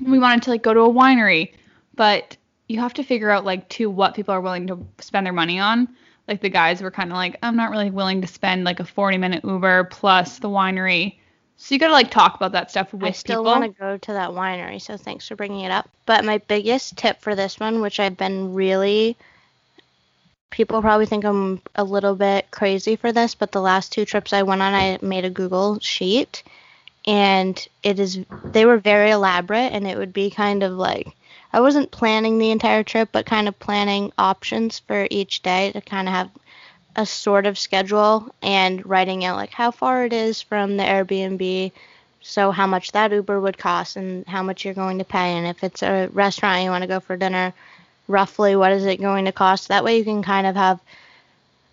We 0.00 0.18
wanted 0.18 0.42
to 0.44 0.50
like 0.50 0.62
go 0.62 0.74
to 0.74 0.80
a 0.80 0.90
winery 0.90 1.52
but 1.94 2.36
you 2.68 2.80
have 2.80 2.94
to 2.94 3.02
figure 3.02 3.30
out 3.30 3.44
like 3.44 3.68
to 3.70 3.90
what 3.90 4.14
people 4.14 4.34
are 4.34 4.40
willing 4.40 4.66
to 4.66 4.86
spend 4.98 5.26
their 5.26 5.32
money 5.32 5.58
on. 5.58 5.88
Like 6.28 6.40
the 6.40 6.48
guys 6.48 6.80
were 6.80 6.90
kind 6.90 7.10
of 7.10 7.16
like 7.16 7.36
i'm 7.42 7.56
not 7.56 7.70
really 7.70 7.90
willing 7.90 8.20
to 8.20 8.26
spend 8.26 8.64
like 8.64 8.80
a 8.80 8.84
40 8.84 9.18
minute 9.18 9.44
uber 9.44 9.84
plus 9.84 10.38
the 10.38 10.48
winery 10.48 11.16
so 11.62 11.76
you 11.76 11.78
gotta 11.78 11.92
like 11.92 12.10
talk 12.10 12.34
about 12.34 12.50
that 12.52 12.72
stuff 12.72 12.92
with 12.92 13.00
people. 13.00 13.08
I 13.08 13.12
still 13.12 13.44
want 13.44 13.62
to 13.62 13.68
go 13.68 13.96
to 13.96 14.12
that 14.14 14.30
winery, 14.30 14.82
so 14.82 14.96
thanks 14.96 15.28
for 15.28 15.36
bringing 15.36 15.60
it 15.60 15.70
up. 15.70 15.88
But 16.06 16.24
my 16.24 16.38
biggest 16.38 16.96
tip 16.96 17.20
for 17.20 17.36
this 17.36 17.60
one, 17.60 17.80
which 17.80 18.00
I've 18.00 18.16
been 18.16 18.52
really 18.52 19.16
people 20.50 20.82
probably 20.82 21.06
think 21.06 21.24
I'm 21.24 21.62
a 21.76 21.84
little 21.84 22.16
bit 22.16 22.50
crazy 22.50 22.96
for 22.96 23.12
this, 23.12 23.36
but 23.36 23.52
the 23.52 23.60
last 23.60 23.92
two 23.92 24.04
trips 24.04 24.32
I 24.32 24.42
went 24.42 24.60
on, 24.60 24.74
I 24.74 24.98
made 25.02 25.24
a 25.24 25.30
Google 25.30 25.78
sheet 25.78 26.42
and 27.06 27.64
it 27.84 28.00
is 28.00 28.18
they 28.44 28.66
were 28.66 28.78
very 28.78 29.12
elaborate 29.12 29.72
and 29.72 29.86
it 29.86 29.96
would 29.96 30.12
be 30.12 30.30
kind 30.30 30.64
of 30.64 30.72
like 30.72 31.14
I 31.52 31.60
wasn't 31.60 31.92
planning 31.92 32.38
the 32.38 32.50
entire 32.50 32.82
trip, 32.82 33.10
but 33.12 33.24
kind 33.24 33.46
of 33.46 33.56
planning 33.60 34.12
options 34.18 34.80
for 34.80 35.06
each 35.12 35.42
day 35.42 35.70
to 35.70 35.80
kind 35.80 36.08
of 36.08 36.14
have 36.14 36.30
a 36.96 37.06
sort 37.06 37.46
of 37.46 37.58
schedule 37.58 38.34
and 38.42 38.84
writing 38.86 39.24
out 39.24 39.36
like 39.36 39.50
how 39.50 39.70
far 39.70 40.04
it 40.04 40.12
is 40.12 40.42
from 40.42 40.76
the 40.76 40.82
Airbnb, 40.82 41.72
so 42.20 42.50
how 42.50 42.66
much 42.66 42.92
that 42.92 43.12
Uber 43.12 43.40
would 43.40 43.58
cost 43.58 43.96
and 43.96 44.26
how 44.26 44.42
much 44.42 44.64
you're 44.64 44.74
going 44.74 44.98
to 44.98 45.04
pay, 45.04 45.36
and 45.36 45.46
if 45.46 45.64
it's 45.64 45.82
a 45.82 46.08
restaurant 46.12 46.62
you 46.62 46.70
want 46.70 46.82
to 46.82 46.88
go 46.88 47.00
for 47.00 47.16
dinner, 47.16 47.52
roughly 48.08 48.56
what 48.56 48.72
is 48.72 48.84
it 48.84 49.00
going 49.00 49.24
to 49.24 49.32
cost. 49.32 49.68
That 49.68 49.84
way 49.84 49.98
you 49.98 50.04
can 50.04 50.22
kind 50.22 50.46
of 50.46 50.54
have 50.56 50.80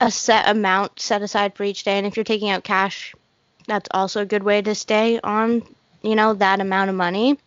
a 0.01 0.09
set 0.09 0.47
amount 0.47 0.99
set 0.99 1.21
aside 1.21 1.55
for 1.55 1.63
each 1.63 1.83
day, 1.83 1.97
and 1.97 2.07
if 2.07 2.15
you're 2.15 2.23
taking 2.23 2.49
out 2.49 2.63
cash, 2.63 3.13
that's 3.67 3.89
also 3.91 4.21
a 4.21 4.25
good 4.25 4.43
way 4.43 4.61
to 4.61 4.73
stay 4.73 5.19
on, 5.21 5.63
you 6.01 6.15
know, 6.15 6.33
that 6.33 6.61
amount 6.61 6.89
of 6.89 6.95
money. 6.95 7.37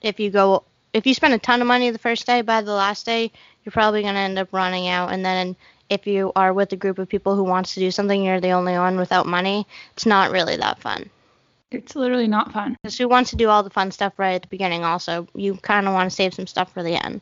If 0.00 0.20
you 0.20 0.30
go 0.30 0.62
if 0.92 1.06
you 1.06 1.14
spend 1.14 1.34
a 1.34 1.38
ton 1.38 1.60
of 1.60 1.66
money 1.66 1.90
the 1.90 1.98
first 1.98 2.26
day, 2.26 2.42
by 2.42 2.62
the 2.62 2.72
last 2.72 3.06
day, 3.06 3.30
you're 3.64 3.72
probably 3.72 4.02
going 4.02 4.14
to 4.14 4.20
end 4.20 4.38
up 4.38 4.52
running 4.52 4.88
out. 4.88 5.12
And 5.12 5.24
then 5.24 5.56
if 5.90 6.06
you 6.06 6.32
are 6.36 6.52
with 6.52 6.72
a 6.72 6.76
group 6.76 6.98
of 6.98 7.08
people 7.08 7.34
who 7.36 7.44
wants 7.44 7.74
to 7.74 7.80
do 7.80 7.90
something, 7.90 8.22
you're 8.22 8.40
the 8.40 8.50
only 8.50 8.74
one 8.74 8.96
without 8.96 9.26
money, 9.26 9.66
it's 9.94 10.06
not 10.06 10.30
really 10.30 10.56
that 10.56 10.78
fun. 10.80 11.08
it's 11.70 11.94
literally 11.96 12.26
not 12.28 12.52
fun 12.52 12.76
Because 12.82 12.96
who 12.98 13.08
wants 13.08 13.30
to 13.30 13.36
do 13.36 13.48
all 13.48 13.62
the 13.62 13.70
fun 13.70 13.90
stuff 13.90 14.14
right 14.18 14.34
at 14.34 14.42
the 14.42 14.48
beginning 14.48 14.84
also? 14.84 15.26
You 15.34 15.54
kind 15.56 15.86
of 15.86 15.94
want 15.94 16.10
to 16.10 16.14
save 16.14 16.34
some 16.34 16.46
stuff 16.46 16.72
for 16.72 16.82
the 16.82 17.02
end. 17.04 17.20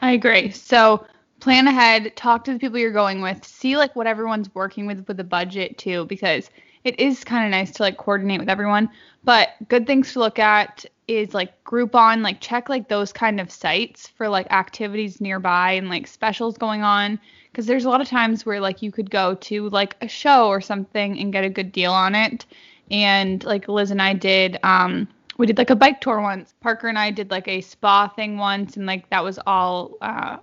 I 0.00 0.12
agree. 0.12 0.50
So 0.50 1.06
plan 1.40 1.66
ahead, 1.66 2.14
talk 2.16 2.44
to 2.44 2.52
the 2.52 2.58
people 2.58 2.78
you're 2.78 2.92
going 2.92 3.20
with, 3.20 3.44
see 3.44 3.76
like 3.76 3.94
what 3.96 4.06
everyone's 4.06 4.54
working 4.54 4.86
with 4.86 5.06
with 5.08 5.16
the 5.16 5.24
budget 5.24 5.76
too, 5.78 6.04
because 6.06 6.50
it 6.84 6.98
is 6.98 7.24
kind 7.24 7.44
of 7.44 7.50
nice 7.50 7.70
to 7.72 7.82
like 7.82 7.96
coordinate 7.96 8.40
with 8.40 8.48
everyone. 8.48 8.88
But 9.24 9.50
good 9.68 9.86
things 9.86 10.12
to 10.12 10.18
look 10.18 10.38
at 10.38 10.84
is 11.08 11.34
like 11.34 11.62
Groupon, 11.64 12.22
like 12.22 12.40
check 12.40 12.68
like 12.68 12.88
those 12.88 13.12
kind 13.12 13.40
of 13.40 13.50
sites 13.50 14.08
for 14.08 14.28
like 14.28 14.50
activities 14.50 15.20
nearby 15.20 15.72
and 15.72 15.88
like 15.88 16.06
specials 16.06 16.56
going 16.56 16.82
on. 16.82 17.20
Because 17.52 17.66
there's 17.66 17.84
a 17.84 17.90
lot 17.90 18.00
of 18.00 18.08
times 18.08 18.46
where 18.46 18.60
like 18.60 18.80
you 18.82 18.90
could 18.90 19.10
go 19.10 19.34
to 19.34 19.68
like 19.68 19.96
a 20.00 20.08
show 20.08 20.48
or 20.48 20.60
something 20.60 21.18
and 21.18 21.32
get 21.32 21.44
a 21.44 21.50
good 21.50 21.70
deal 21.70 21.92
on 21.92 22.14
it. 22.14 22.46
and 22.90 23.44
like 23.44 23.68
Liz 23.68 23.90
and 23.90 24.02
I 24.02 24.14
did 24.14 24.58
um 24.62 25.06
we 25.38 25.46
did 25.46 25.58
like 25.58 25.70
a 25.70 25.76
bike 25.76 26.00
tour 26.00 26.20
once. 26.20 26.54
Parker 26.60 26.88
and 26.88 26.98
I 26.98 27.10
did 27.10 27.30
like 27.30 27.48
a 27.48 27.60
spa 27.60 28.08
thing 28.08 28.38
once 28.38 28.76
and 28.76 28.86
like 28.86 29.08
that 29.10 29.24
was 29.24 29.38
all 29.46 29.92
uh 30.00 30.38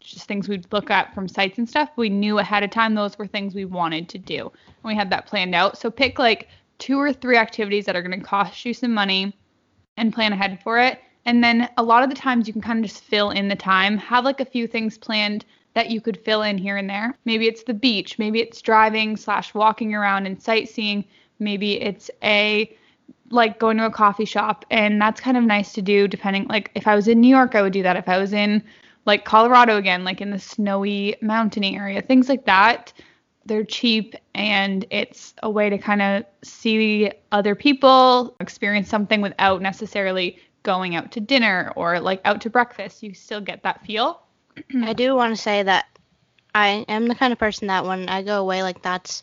just 0.00 0.28
things 0.28 0.48
we'd 0.48 0.70
look 0.72 0.90
at 0.90 1.14
from 1.14 1.26
sites 1.26 1.58
and 1.58 1.68
stuff. 1.68 1.90
We 1.96 2.08
knew 2.08 2.38
ahead 2.38 2.62
of 2.62 2.70
time 2.70 2.94
those 2.94 3.18
were 3.18 3.26
things 3.26 3.54
we 3.54 3.64
wanted 3.64 4.08
to 4.10 4.18
do. 4.18 4.40
And 4.66 4.84
we 4.84 4.94
had 4.94 5.10
that 5.10 5.26
planned 5.26 5.54
out. 5.54 5.78
So 5.78 5.90
pick 5.90 6.18
like 6.18 6.48
two 6.78 6.98
or 7.00 7.12
three 7.12 7.36
activities 7.36 7.86
that 7.86 7.96
are 7.96 8.02
going 8.02 8.20
to 8.20 8.24
cost 8.24 8.64
you 8.64 8.74
some 8.74 8.92
money 8.92 9.34
and 9.96 10.12
plan 10.12 10.32
ahead 10.32 10.60
for 10.62 10.78
it. 10.78 11.00
And 11.24 11.42
then 11.42 11.70
a 11.78 11.82
lot 11.82 12.02
of 12.02 12.10
the 12.10 12.16
times 12.16 12.46
you 12.46 12.52
can 12.52 12.60
kind 12.60 12.84
of 12.84 12.90
just 12.90 13.02
fill 13.02 13.30
in 13.30 13.48
the 13.48 13.56
time. 13.56 13.96
Have 13.96 14.24
like 14.24 14.40
a 14.40 14.44
few 14.44 14.66
things 14.66 14.98
planned 14.98 15.46
that 15.74 15.90
you 15.90 16.00
could 16.00 16.16
fill 16.24 16.42
in 16.42 16.56
here 16.56 16.76
and 16.76 16.88
there. 16.88 17.16
Maybe 17.24 17.46
it's 17.46 17.64
the 17.64 17.74
beach, 17.74 18.18
maybe 18.18 18.40
it's 18.40 18.62
driving 18.62 19.16
slash 19.16 19.54
walking 19.54 19.94
around 19.94 20.26
and 20.26 20.40
sightseeing. 20.40 21.04
Maybe 21.38 21.80
it's 21.80 22.10
a 22.22 22.74
like 23.30 23.58
going 23.58 23.76
to 23.78 23.86
a 23.86 23.90
coffee 23.90 24.24
shop 24.24 24.64
and 24.70 25.00
that's 25.00 25.20
kind 25.20 25.36
of 25.36 25.42
nice 25.42 25.72
to 25.72 25.82
do 25.82 26.06
depending 26.06 26.46
like 26.46 26.70
if 26.74 26.86
I 26.86 26.94
was 26.94 27.08
in 27.08 27.20
New 27.20 27.28
York 27.28 27.54
I 27.54 27.62
would 27.62 27.72
do 27.72 27.82
that. 27.82 27.96
If 27.96 28.08
I 28.08 28.18
was 28.18 28.32
in 28.32 28.62
like 29.06 29.24
Colorado 29.24 29.76
again, 29.76 30.04
like 30.04 30.20
in 30.20 30.30
the 30.30 30.38
snowy 30.38 31.16
mountainy 31.20 31.76
area, 31.76 32.00
things 32.02 32.28
like 32.28 32.46
that. 32.46 32.92
They're 33.46 33.64
cheap 33.64 34.14
and 34.34 34.86
it's 34.90 35.34
a 35.42 35.50
way 35.50 35.68
to 35.68 35.76
kind 35.76 36.00
of 36.00 36.24
see 36.42 37.12
other 37.30 37.54
people, 37.54 38.36
experience 38.40 38.88
something 38.88 39.20
without 39.20 39.60
necessarily 39.60 40.38
going 40.62 40.96
out 40.96 41.12
to 41.12 41.20
dinner 41.20 41.72
or 41.76 42.00
like 42.00 42.22
out 42.24 42.40
to 42.42 42.50
breakfast. 42.50 43.02
You 43.02 43.12
still 43.12 43.42
get 43.42 43.62
that 43.64 43.84
feel. 43.84 44.23
I 44.82 44.92
do 44.92 45.14
want 45.14 45.34
to 45.36 45.42
say 45.42 45.62
that 45.62 45.86
I 46.54 46.84
am 46.88 47.08
the 47.08 47.14
kind 47.14 47.32
of 47.32 47.38
person 47.38 47.68
that 47.68 47.84
when 47.84 48.08
I 48.08 48.22
go 48.22 48.40
away, 48.40 48.62
like 48.62 48.82
that's 48.82 49.22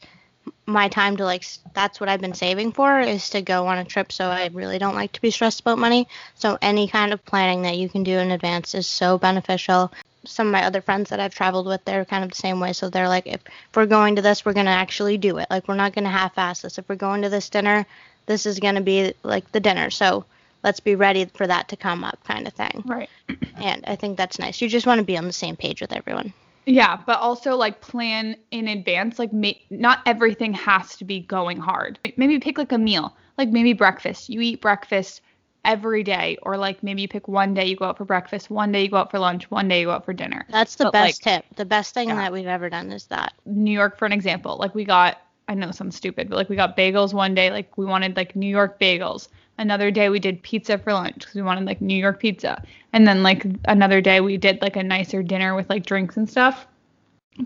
my 0.66 0.88
time 0.90 1.18
to 1.18 1.24
like 1.24 1.46
that's 1.74 2.00
what 2.00 2.10
I've 2.10 2.22
been 2.22 2.34
saving 2.34 2.72
for 2.72 3.00
is 3.00 3.30
to 3.32 3.42
go 3.42 3.68
on 3.68 3.78
a 3.78 3.86
trip. 3.86 4.12
So 4.12 4.26
I 4.26 4.50
really 4.54 4.80
don't 4.80 4.96
like 4.96 5.12
to 5.14 5.22
be 5.22 5.32
stressed 5.32 5.62
about 5.62 5.78
money. 5.78 6.08
So 6.36 6.58
any 6.62 6.88
kind 6.88 7.14
of 7.14 7.26
planning 7.26 7.62
that 7.64 7.78
you 7.78 7.90
can 7.90 8.04
do 8.04 8.18
in 8.18 8.32
advance 8.32 8.76
is 8.76 8.88
so 8.88 9.18
beneficial. 9.18 9.92
Some 10.26 10.48
of 10.48 10.54
my 10.54 10.66
other 10.66 10.82
friends 10.82 11.10
that 11.10 11.20
I've 11.20 11.34
traveled 11.34 11.66
with, 11.66 11.84
they're 11.86 12.06
kind 12.06 12.24
of 12.24 12.30
the 12.30 12.36
same 12.36 12.60
way. 12.60 12.74
So 12.74 12.90
they're 12.90 13.08
like, 13.08 13.26
if, 13.26 13.42
if 13.46 13.76
we're 13.76 13.86
going 13.86 14.16
to 14.18 14.22
this, 14.22 14.46
we're 14.46 14.54
gonna 14.54 14.72
actually 14.72 15.18
do 15.18 15.38
it. 15.38 15.48
Like 15.50 15.68
we're 15.68 15.76
not 15.76 15.94
gonna 15.94 16.10
half-ass 16.10 16.62
this. 16.62 16.78
If 16.78 16.88
we're 16.90 16.96
going 16.96 17.22
to 17.24 17.30
this 17.30 17.50
dinner, 17.50 17.86
this 18.26 18.46
is 18.46 18.60
gonna 18.60 18.82
be 18.82 19.14
like 19.24 19.52
the 19.52 19.60
dinner. 19.60 19.90
So 19.90 20.26
let's 20.64 20.80
be 20.80 20.96
ready 20.96 21.26
for 21.26 21.48
that 21.48 21.68
to 21.70 21.76
come 21.76 22.04
up, 22.04 22.24
kind 22.24 22.48
of 22.48 22.54
thing. 22.54 22.84
Right. 22.86 23.10
And 23.58 23.84
I 23.86 23.96
think 23.96 24.18
that's 24.18 24.40
nice. 24.40 24.60
You 24.62 24.68
just 24.68 24.88
want 24.88 25.00
to 25.00 25.06
be 25.06 25.18
on 25.18 25.26
the 25.28 25.34
same 25.34 25.56
page 25.56 25.82
with 25.82 25.92
everyone. 25.94 26.34
Yeah, 26.66 26.98
but 27.06 27.20
also 27.20 27.56
like 27.56 27.82
plan 27.82 28.36
in 28.52 28.68
advance. 28.68 29.20
Like, 29.20 29.32
ma- 29.34 29.52
not 29.70 30.00
everything 30.06 30.54
has 30.54 30.96
to 30.98 31.06
be 31.06 31.20
going 31.20 31.58
hard. 31.60 32.00
Maybe 32.18 32.40
pick 32.40 32.58
like 32.58 32.72
a 32.72 32.78
meal, 32.78 33.16
like 33.38 33.50
maybe 33.50 33.74
breakfast. 33.74 34.30
You 34.30 34.42
eat 34.42 34.62
breakfast 34.62 35.22
every 35.64 36.04
day, 36.04 36.38
or 36.42 36.58
like 36.58 36.82
maybe 36.82 37.04
you 37.04 37.08
pick 37.08 37.28
one 37.28 37.54
day 37.54 37.66
you 37.66 37.76
go 37.76 37.86
out 37.86 37.98
for 37.98 38.06
breakfast, 38.06 38.50
one 38.50 38.72
day 38.72 38.84
you 38.84 38.90
go 38.90 38.98
out 38.98 39.12
for 39.12 39.20
lunch, 39.20 39.50
one 39.52 39.68
day 39.68 39.82
you 39.82 39.86
go 39.88 39.92
out 39.92 40.06
for 40.06 40.14
dinner. 40.14 40.44
That's 40.50 40.76
the 40.76 40.86
But, 40.86 40.94
best 40.94 41.26
like, 41.26 41.44
tip. 41.44 41.56
The 41.56 41.66
best 41.66 41.94
thing 41.94 42.10
Yeah. 42.10 42.16
that 42.16 42.34
we've 42.34 42.48
ever 42.48 42.70
done 42.70 42.92
is 42.92 43.06
that. 43.08 43.34
New 43.46 43.72
York, 43.72 43.98
for 43.98 44.06
an 44.08 44.12
example, 44.12 44.58
like 44.58 44.74
we 44.74 44.86
got, 44.86 45.20
I 45.48 45.54
know 45.54 45.70
it 45.70 45.76
sounds 45.76 45.96
stupid, 45.96 46.30
but 46.30 46.36
like 46.36 46.50
we 46.50 46.56
got 46.56 46.76
bagels 46.76 47.14
one 47.14 47.36
day, 47.36 47.52
like 47.52 47.78
we 47.78 47.86
wanted 47.86 48.16
like 48.16 48.36
New 48.36 48.50
York 48.50 48.80
bagels. 48.80 49.28
Another 49.62 49.92
day 49.92 50.10
we 50.10 50.20
did 50.20 50.42
pizza 50.42 50.80
for 50.80 50.92
lunch 50.92 51.20
because 51.20 51.36
we 51.36 51.44
wanted 51.44 51.66
like 51.66 51.82
New 51.82 51.96
York 51.96 52.20
pizza. 52.20 52.64
And 52.94 53.08
then 53.08 53.22
like 53.22 53.46
another 53.66 54.02
day 54.02 54.20
we 54.20 54.36
did 54.36 54.60
like 54.60 54.76
a 54.76 54.82
nicer 54.82 55.22
dinner 55.22 55.54
with 55.54 55.70
like 55.70 55.86
drinks 55.86 56.18
and 56.18 56.28
stuff. 56.28 56.66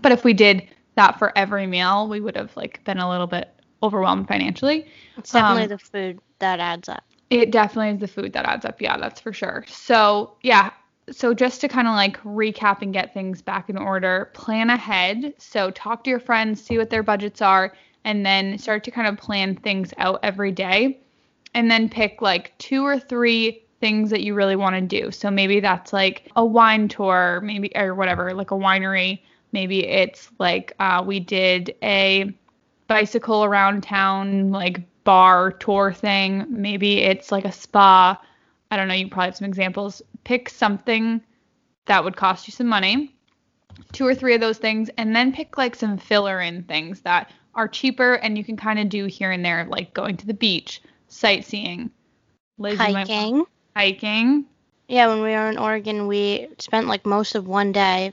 But 0.00 0.12
if 0.12 0.24
we 0.24 0.32
did 0.32 0.66
that 0.94 1.18
for 1.18 1.36
every 1.36 1.66
meal, 1.66 2.08
we 2.08 2.20
would 2.20 2.34
have 2.34 2.56
like 2.56 2.82
been 2.84 2.98
a 2.98 3.08
little 3.08 3.26
bit 3.26 3.50
overwhelmed 3.82 4.28
financially. 4.28 4.86
It's 5.18 5.30
definitely 5.30 5.64
Um, 5.64 5.68
the 5.68 5.78
food 5.78 6.18
that 6.38 6.58
adds 6.58 6.88
up. 6.88 7.04
It 7.28 7.50
definitely 7.50 7.90
is 7.90 8.00
the 8.00 8.08
food 8.08 8.32
that 8.32 8.46
adds 8.46 8.64
up. 8.64 8.80
Yeah, 8.80 8.96
that's 8.96 9.20
for 9.20 9.34
sure. 9.34 9.64
So, 9.68 10.32
yeah. 10.42 10.70
So, 11.10 11.34
just 11.34 11.60
to 11.60 11.68
kind 11.68 11.86
of 11.86 11.94
like 11.94 12.18
recap 12.22 12.80
and 12.80 12.94
get 12.94 13.12
things 13.12 13.42
back 13.42 13.68
in 13.68 13.76
order, 13.76 14.30
plan 14.32 14.70
ahead. 14.70 15.34
So, 15.38 15.70
talk 15.70 16.02
to 16.04 16.10
your 16.10 16.18
friends, 16.18 16.62
see 16.62 16.78
what 16.78 16.88
their 16.88 17.02
budgets 17.02 17.42
are, 17.42 17.74
and 18.04 18.24
then 18.24 18.58
start 18.58 18.84
to 18.84 18.90
kind 18.90 19.06
of 19.06 19.18
plan 19.18 19.54
things 19.56 19.92
out 19.98 20.20
every 20.22 20.50
day. 20.50 21.00
And 21.56 21.70
then 21.70 21.88
pick 21.88 22.20
like 22.20 22.56
two 22.58 22.84
or 22.84 23.00
three 23.00 23.64
things 23.80 24.10
that 24.10 24.22
you 24.22 24.34
really 24.34 24.56
want 24.56 24.76
to 24.76 24.82
do. 24.82 25.10
So, 25.10 25.30
maybe 25.30 25.58
that's 25.58 25.92
like 25.92 26.30
a 26.36 26.44
wine 26.44 26.86
tour, 26.86 27.40
maybe, 27.42 27.72
or 27.74 27.94
whatever, 27.94 28.32
like 28.34 28.50
a 28.50 28.54
winery. 28.54 29.20
Maybe 29.52 29.86
it's 29.86 30.30
like 30.38 30.74
uh, 30.78 31.02
we 31.04 31.18
did 31.18 31.74
a 31.82 32.32
bicycle 32.88 33.44
around 33.44 33.82
town 33.82 34.50
like 34.50 34.80
bar 35.04 35.52
tour 35.52 35.92
thing. 35.92 36.44
Maybe 36.48 36.98
it's 36.98 37.32
like 37.32 37.44
a 37.44 37.52
spa. 37.52 38.20
I 38.70 38.76
don't 38.76 38.88
know, 38.88 38.94
you 38.94 39.08
probably 39.08 39.26
have 39.26 39.36
some 39.36 39.46
examples. 39.46 40.02
Pick 40.24 40.48
something 40.48 41.22
that 41.86 42.04
would 42.04 42.16
cost 42.16 42.46
you 42.46 42.52
some 42.52 42.66
money. 42.66 43.14
Two 43.92 44.06
or 44.06 44.14
three 44.14 44.34
of 44.34 44.40
those 44.40 44.58
things 44.58 44.90
and 44.98 45.14
then 45.14 45.32
pick 45.32 45.56
like 45.56 45.74
some 45.74 45.96
filler 45.96 46.40
in 46.40 46.64
things 46.64 47.00
that 47.02 47.30
are 47.54 47.68
cheaper 47.68 48.14
and 48.14 48.36
you 48.36 48.44
can 48.44 48.56
kind 48.56 48.78
of 48.78 48.88
do 48.88 49.06
here 49.06 49.30
and 49.30 49.44
there 49.44 49.64
like 49.66 49.94
going 49.94 50.16
to 50.16 50.26
the 50.26 50.34
beach, 50.34 50.82
sightseeing, 51.08 51.90
Liz, 52.58 52.78
Hiking. 52.78 53.44
hiking. 53.74 54.44
Yeah, 54.88 55.08
when 55.08 55.22
we 55.22 55.30
were 55.30 55.48
in 55.48 55.58
Oregon, 55.58 56.06
we 56.06 56.48
spent 56.58 56.86
like 56.86 57.04
most 57.04 57.34
of 57.34 57.46
one 57.46 57.72
day, 57.72 58.12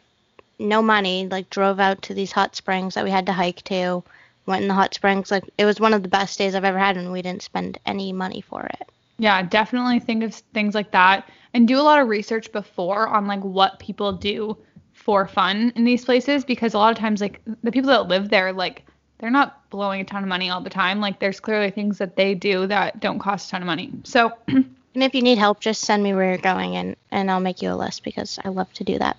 no 0.59 0.81
money, 0.81 1.27
like 1.27 1.49
drove 1.49 1.79
out 1.79 2.01
to 2.03 2.13
these 2.13 2.31
hot 2.31 2.55
springs 2.55 2.95
that 2.95 3.03
we 3.03 3.11
had 3.11 3.27
to 3.27 3.33
hike 3.33 3.61
to. 3.63 4.03
Went 4.45 4.63
in 4.63 4.67
the 4.67 4.73
hot 4.73 4.93
springs. 4.93 5.31
Like 5.31 5.43
it 5.57 5.65
was 5.65 5.79
one 5.79 5.93
of 5.93 6.03
the 6.03 6.09
best 6.09 6.37
days 6.37 6.55
I've 6.55 6.65
ever 6.65 6.79
had, 6.79 6.97
and 6.97 7.11
we 7.11 7.21
didn't 7.21 7.43
spend 7.43 7.79
any 7.85 8.11
money 8.11 8.41
for 8.41 8.63
it. 8.65 8.89
Yeah, 9.19 9.41
definitely 9.43 9.99
think 9.99 10.23
of 10.23 10.33
things 10.33 10.75
like 10.75 10.91
that 10.91 11.29
and 11.53 11.67
do 11.67 11.79
a 11.79 11.83
lot 11.83 11.99
of 11.99 12.07
research 12.07 12.51
before 12.51 13.07
on 13.07 13.27
like 13.27 13.41
what 13.41 13.79
people 13.79 14.11
do 14.11 14.57
for 14.93 15.27
fun 15.27 15.71
in 15.75 15.83
these 15.83 16.05
places 16.05 16.43
because 16.43 16.73
a 16.73 16.77
lot 16.77 16.91
of 16.91 16.97
times 16.97 17.21
like 17.21 17.41
the 17.63 17.71
people 17.71 17.89
that 17.89 18.07
live 18.07 18.29
there 18.29 18.53
like 18.53 18.85
they're 19.19 19.29
not 19.31 19.69
blowing 19.69 20.01
a 20.01 20.03
ton 20.05 20.23
of 20.23 20.29
money 20.29 20.49
all 20.49 20.61
the 20.61 20.69
time. 20.69 20.99
Like 20.99 21.19
there's 21.19 21.39
clearly 21.39 21.71
things 21.71 21.97
that 21.99 22.15
they 22.15 22.35
do 22.35 22.67
that 22.67 22.99
don't 22.99 23.19
cost 23.19 23.47
a 23.47 23.51
ton 23.51 23.61
of 23.61 23.67
money. 23.67 23.91
So 24.03 24.33
And 24.47 25.01
if 25.01 25.15
you 25.15 25.23
need 25.23 25.39
help, 25.39 25.59
just 25.59 25.81
send 25.81 26.03
me 26.03 26.13
where 26.13 26.29
you're 26.29 26.37
going, 26.37 26.75
and 26.75 26.95
and 27.09 27.31
I'll 27.31 27.39
make 27.39 27.63
you 27.63 27.71
a 27.71 27.75
list 27.75 28.03
because 28.03 28.37
I 28.45 28.49
love 28.49 28.71
to 28.73 28.83
do 28.83 28.99
that. 28.99 29.17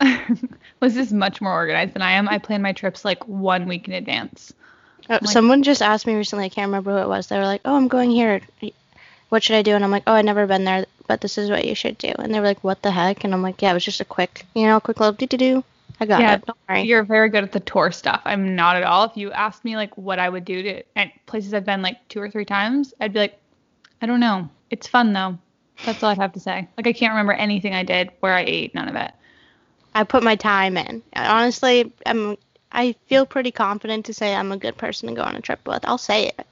Liz 0.82 0.96
is 0.98 1.12
much 1.14 1.40
more 1.40 1.52
organized 1.52 1.94
than 1.94 2.02
I 2.02 2.12
am. 2.12 2.28
I 2.28 2.36
plan 2.38 2.60
my 2.60 2.72
trips 2.72 3.04
like 3.06 3.26
one 3.26 3.66
week 3.66 3.88
in 3.88 3.94
advance. 3.94 4.52
Uh, 5.08 5.18
Like- 5.22 5.30
Someone 5.32 5.62
just 5.62 5.80
asked 5.82 6.06
me 6.06 6.14
recently, 6.14 6.44
I 6.46 6.48
can't 6.50 6.68
remember 6.68 6.92
who 6.92 6.98
it 7.02 7.08
was. 7.08 7.26
They 7.28 7.38
were 7.38 7.44
like, 7.46 7.62
"Oh, 7.64 7.74
I'm 7.76 7.88
going 7.88 8.10
here. 8.10 8.40
What 9.30 9.42
should 9.42 9.56
I 9.56 9.62
do?" 9.62 9.74
And 9.74 9.82
I'm 9.84 9.90
like, 9.90 10.02
"Oh, 10.06 10.12
I've 10.12 10.24
never 10.26 10.46
been 10.46 10.64
there, 10.64 10.84
but 11.06 11.22
this 11.22 11.38
is 11.38 11.48
what 11.48 11.64
you 11.64 11.74
should 11.74 11.96
do." 11.96 12.12
And 12.18 12.34
they 12.34 12.40
were 12.40 12.46
like, 12.46 12.62
"What 12.62 12.82
the 12.82 12.90
heck?" 12.90 13.24
And 13.24 13.32
I'm 13.32 13.42
like, 13.42 13.62
"Yeah, 13.62 13.70
it 13.70 13.74
was 13.74 13.84
just 13.84 14.00
a 14.02 14.04
quick, 14.04 14.44
you 14.54 14.66
know, 14.66 14.78
quick 14.80 15.00
little 15.00 15.14
do 15.14 15.26
do 15.26 15.36
do. 15.38 15.64
I 16.00 16.06
got 16.06 16.20
Yeah, 16.20 16.34
it. 16.34 16.46
Don't 16.46 16.58
worry." 16.68 16.82
You're 16.82 17.04
very 17.04 17.28
good 17.28 17.44
at 17.44 17.52
the 17.52 17.60
tour 17.60 17.90
stuff. 17.92 18.22
I'm 18.24 18.56
not 18.56 18.76
at 18.76 18.82
all. 18.82 19.04
If 19.04 19.16
you 19.16 19.32
asked 19.32 19.64
me 19.64 19.76
like 19.76 19.96
what 19.96 20.18
I 20.18 20.28
would 20.28 20.44
do 20.44 20.62
to 20.62 20.82
at 20.96 21.10
places 21.26 21.54
I've 21.54 21.64
been 21.64 21.82
like 21.82 22.08
two 22.08 22.20
or 22.20 22.30
three 22.30 22.44
times, 22.44 22.94
I'd 23.00 23.12
be 23.12 23.20
like, 23.20 23.38
I 24.02 24.06
don't 24.06 24.20
know. 24.20 24.48
It's 24.70 24.86
fun 24.86 25.12
though. 25.12 25.38
That's 25.84 26.02
all 26.02 26.10
I'd 26.10 26.18
have 26.18 26.32
to 26.32 26.40
say. 26.40 26.68
Like 26.76 26.86
I 26.86 26.92
can't 26.92 27.12
remember 27.12 27.32
anything 27.32 27.74
I 27.74 27.82
did 27.82 28.10
where 28.20 28.34
I 28.34 28.44
ate 28.46 28.74
none 28.74 28.88
of 28.88 28.96
it. 28.96 29.12
I 29.94 30.04
put 30.04 30.22
my 30.22 30.36
time 30.36 30.76
in. 30.76 31.02
Honestly, 31.14 31.92
I'm. 32.06 32.36
I 32.72 32.96
feel 33.06 33.24
pretty 33.24 33.52
confident 33.52 34.06
to 34.06 34.14
say 34.14 34.34
I'm 34.34 34.50
a 34.50 34.56
good 34.56 34.76
person 34.76 35.08
to 35.08 35.14
go 35.14 35.22
on 35.22 35.36
a 35.36 35.40
trip 35.40 35.60
with. 35.66 35.84
I'll 35.84 35.96
say 35.96 36.26
it. 36.26 36.46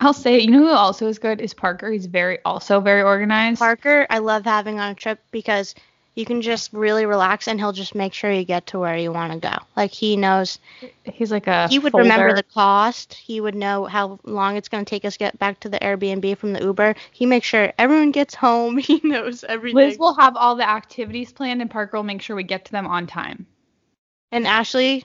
I'll 0.00 0.12
say 0.12 0.34
it. 0.34 0.42
You 0.42 0.50
know 0.50 0.66
who 0.66 0.70
also 0.70 1.06
is 1.06 1.20
good 1.20 1.40
is 1.40 1.54
Parker. 1.54 1.88
He's 1.92 2.06
very 2.06 2.40
also 2.44 2.80
very 2.80 3.02
organized. 3.02 3.60
Parker, 3.60 4.04
I 4.10 4.18
love 4.18 4.44
having 4.44 4.80
on 4.80 4.90
a 4.90 4.94
trip 4.96 5.20
because 5.30 5.76
you 6.14 6.24
can 6.26 6.42
just 6.42 6.72
really 6.72 7.06
relax 7.06 7.48
and 7.48 7.58
he'll 7.58 7.72
just 7.72 7.94
make 7.94 8.12
sure 8.12 8.30
you 8.30 8.44
get 8.44 8.66
to 8.66 8.78
where 8.78 8.96
you 8.96 9.10
want 9.12 9.32
to 9.32 9.38
go. 9.38 9.54
Like 9.76 9.92
he 9.92 10.16
knows 10.16 10.58
He's 11.04 11.32
like 11.32 11.46
a 11.46 11.68
he 11.68 11.78
would 11.78 11.94
remember 11.94 12.34
the 12.34 12.42
cost. 12.42 13.14
He 13.14 13.40
would 13.40 13.54
know 13.54 13.86
how 13.86 14.18
long 14.24 14.56
it's 14.56 14.68
going 14.68 14.84
to 14.84 14.88
take 14.90 15.04
us 15.04 15.14
to 15.14 15.18
get 15.18 15.38
back 15.38 15.60
to 15.60 15.68
the 15.68 15.78
Airbnb 15.78 16.36
from 16.38 16.52
the 16.52 16.62
Uber. 16.62 16.94
He 17.12 17.24
makes 17.26 17.46
sure 17.46 17.72
everyone 17.78 18.10
gets 18.12 18.34
home. 18.34 18.76
He 18.92 19.00
knows 19.02 19.42
everything. 19.44 19.76
Liz 19.76 19.98
will 19.98 20.14
have 20.14 20.36
all 20.36 20.54
the 20.56 20.68
activities 20.68 21.32
planned 21.32 21.60
and 21.62 21.70
Parker 21.70 21.96
will 21.96 22.04
make 22.04 22.20
sure 22.22 22.36
we 22.36 22.42
get 22.44 22.64
to 22.66 22.72
them 22.72 22.86
on 22.86 23.06
time. 23.06 23.46
and 24.30 24.46
Ashley 24.46 25.04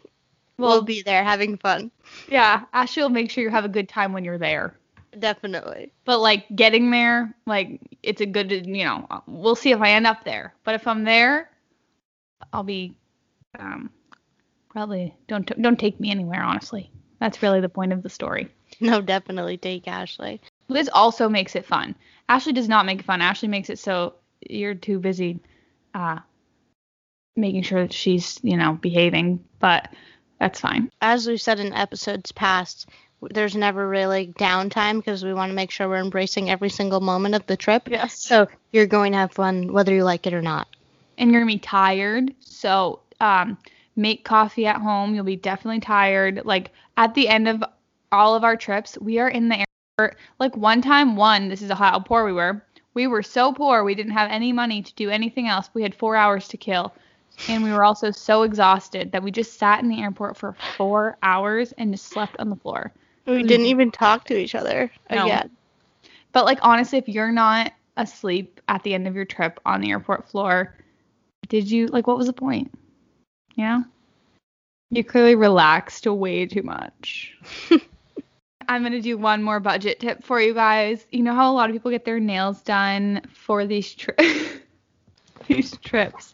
will 0.58 0.68
Well, 0.68 0.82
be 0.82 1.01
there 1.03 1.24
having 1.24 1.58
fun. 1.58 1.91
yeah, 2.30 2.66
Ashley 2.74 3.03
will 3.03 3.10
make 3.10 3.32
sure 3.32 3.43
you 3.43 3.49
have 3.49 3.66
a 3.66 3.70
good 3.70 3.88
time 3.88 4.12
when 4.14 4.24
you're 4.26 4.38
there. 4.38 4.76
Definitely. 5.18 5.91
But 6.05 6.20
like 6.20 6.45
getting 6.55 6.91
there, 6.91 7.34
like 7.45 7.80
it's 8.03 8.22
a 8.22 8.26
good, 8.26 8.51
you 8.51 8.84
know, 8.84 9.08
we'll 9.26 9.55
see 9.55 9.72
if 9.72 9.82
I 9.82 9.91
end 9.91 10.08
up 10.08 10.24
there. 10.24 10.53
But 10.64 10.76
if 10.76 10.88
I'm 10.88 11.03
there, 11.03 11.49
I'll 12.53 12.64
be, 12.64 12.97
um, 13.58 13.89
probably 14.70 15.16
don't 15.28 15.45
don't 15.62 15.80
take 15.80 15.99
me 15.99 16.12
anywhere. 16.12 16.43
Honestly, 16.43 16.91
that's 17.20 17.41
really 17.41 17.62
the 17.62 17.70
point 17.70 17.93
of 17.93 18.03
the 18.03 18.10
story. 18.10 18.49
No, 18.82 19.01
definitely 19.01 19.58
take 19.58 19.88
Ashley. 19.88 20.41
Liz 20.68 20.89
also 20.93 21.30
makes 21.30 21.55
it 21.55 21.66
fun. 21.66 21.95
Ashley 22.30 22.53
does 22.53 22.68
not 22.68 22.86
make 22.86 22.99
it 22.99 23.05
fun. 23.05 23.22
Ashley 23.22 23.47
makes 23.47 23.70
it 23.70 23.80
so 23.80 24.16
you're 24.47 24.76
too 24.76 24.99
busy, 24.99 25.39
uh, 25.93 26.20
making 27.36 27.64
sure 27.64 27.82
that 27.84 27.93
she's 27.93 28.39
you 28.43 28.58
know 28.58 28.74
behaving. 28.74 29.43
But 29.60 29.89
that's 30.39 30.60
fine. 30.60 30.91
As 31.01 31.26
we've 31.26 31.41
said 31.41 31.60
in 31.60 31.74
episodes 31.74 32.32
past, 32.32 32.89
there's 33.22 33.55
never 33.55 33.88
really 33.88 34.34
downtime 34.38 34.97
because 34.97 35.24
we 35.24 35.34
want 35.34 35.49
to 35.49 35.55
make 35.55 35.72
sure 35.72 35.88
we're 35.89 35.97
embracing 35.97 36.49
every 36.49 36.70
single 36.70 36.99
moment 37.01 37.36
of 37.36 37.45
the 37.47 37.57
trip. 37.57 37.88
Yes. 37.89 38.18
So 38.20 38.47
you're 38.72 38.86
going 38.86 39.11
to 39.13 39.18
have 39.18 39.32
fun 39.32 39.74
whether 39.74 39.93
you 39.93 40.03
like 40.03 40.28
it 40.28 40.34
or 40.34 40.41
not. 40.41 40.68
and 41.18 41.32
you're 41.32 41.41
gonna 41.41 41.51
be 41.51 41.59
tired. 41.59 42.34
So 42.39 42.99
um, 43.20 43.57
make 43.95 44.24
coffee 44.24 44.68
at 44.68 44.78
home. 44.78 45.15
You'll 45.15 45.24
be 45.24 45.36
definitely 45.36 45.80
tired. 45.80 46.41
Like 46.45 46.72
at 46.97 47.15
the 47.15 47.28
end 47.28 47.47
of 47.47 47.63
all 48.11 48.36
of 48.36 48.43
our 48.43 48.55
trips, 48.55 48.97
we 48.99 49.20
are 49.20 49.30
in 49.30 49.49
the 49.49 49.65
airport. 49.99 50.18
Like 50.39 50.55
one 50.55 50.82
time, 50.82 51.15
one 51.15 51.49
this 51.49 51.61
is 51.61 51.72
how 51.72 51.99
poor 51.99 52.24
we 52.26 52.34
were. 52.34 52.61
We 52.93 53.07
were 53.07 53.24
so 53.24 53.51
poor 53.53 53.84
we 53.84 53.95
didn't 53.95 54.13
have 54.13 54.30
any 54.32 54.51
money 54.53 54.82
to 54.84 54.93
do 54.93 55.09
anything 55.09 55.47
else. 55.47 55.70
We 55.74 55.82
had 55.84 55.95
four 55.95 56.15
hours 56.15 56.47
to 56.49 56.57
kill, 56.57 56.93
and 57.47 57.63
we 57.63 57.72
were 57.72 57.84
also 57.84 58.11
so 58.11 58.43
exhausted 58.43 59.11
that 59.11 59.24
we 59.24 59.32
just 59.32 59.57
sat 59.57 59.82
in 59.82 59.89
the 59.89 60.01
airport 60.01 60.38
for 60.38 60.55
four 60.78 61.18
hours 61.24 61.74
and 61.80 61.91
just 61.93 62.05
slept 62.07 62.36
on 62.39 62.49
the 62.49 62.55
floor. 62.55 62.91
We 63.28 63.43
didn't 63.43 63.65
even 63.65 63.91
talk 63.91 64.25
to 64.25 64.38
each 64.38 64.55
other 64.55 64.89
No. 65.11 65.25
again. 65.25 65.51
But 66.32 66.45
like 66.45 66.59
honestly, 66.61 66.97
if 66.97 67.09
you're 67.09 67.32
not 67.32 67.73
asleep 67.97 68.61
at 68.67 68.84
the 68.84 68.93
end 68.93 69.07
of 69.07 69.15
your 69.15 69.25
trip 69.25 69.59
on 69.65 69.82
the 69.82 69.91
airport 69.91 70.30
floor, 70.30 70.75
did 71.49 71.69
you 71.69 71.88
like 71.88 72.07
what 72.07 72.17
was 72.17 72.28
the 72.28 72.34
point? 72.34 72.71
Yeah. 73.55 73.84
You 74.89 75.03
clearly 75.03 75.36
relaxed 75.36 76.07
way 76.07 76.45
too 76.45 76.63
much. 76.63 77.36
I'm 78.69 78.84
gonna 78.84 79.01
do 79.01 79.17
one 79.17 79.43
more 79.43 79.59
budget 79.59 79.99
tip 79.99 80.23
for 80.23 80.39
you 80.41 80.53
guys. 80.53 81.05
You 81.11 81.23
know 81.23 81.34
how 81.34 81.51
a 81.51 81.55
lot 81.55 81.69
of 81.69 81.73
people 81.73 81.91
get 81.91 82.05
their 82.05 82.19
nails 82.19 82.61
done 82.61 83.21
for 83.34 83.65
these 83.65 83.93
tri- 83.93 84.15
these 85.47 85.75
trips 85.78 86.34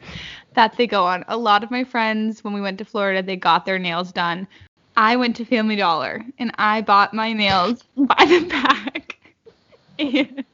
that 0.54 0.76
they 0.78 0.88
go 0.88 1.04
on. 1.04 1.24
A 1.28 1.38
lot 1.38 1.64
of 1.64 1.72
my 1.72 1.84
friends, 1.84 2.44
when 2.44 2.54
we 2.54 2.62
went 2.62 2.78
to 2.80 2.86
Florida, 2.86 3.22
they 3.24 3.36
got 3.36 3.66
their 3.66 3.80
nails 3.80 4.12
done. 4.12 4.48
I 4.96 5.16
went 5.16 5.36
to 5.38 5.46
Family 5.46 5.76
Dollar 5.76 6.24
and 6.38 6.52
I 6.58 6.82
bought 6.82 7.14
my 7.14 7.34
nails 7.34 7.84
by 7.98 8.26
the 8.26 8.48
pack. 8.50 9.18
And, 10.00 10.46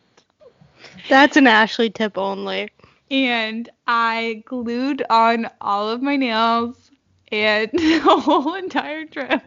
That's 1.09 1.37
an 1.37 1.47
Ashley 1.47 1.89
tip 1.89 2.17
only. 2.17 2.69
and 3.11 3.69
I 3.87 4.43
glued 4.45 5.03
on 5.09 5.49
all 5.61 5.89
of 5.89 6.01
my 6.01 6.15
nails 6.15 6.91
and 7.31 7.69
the 7.73 7.99
whole 7.99 8.53
entire 8.55 9.05
trip 9.05 9.41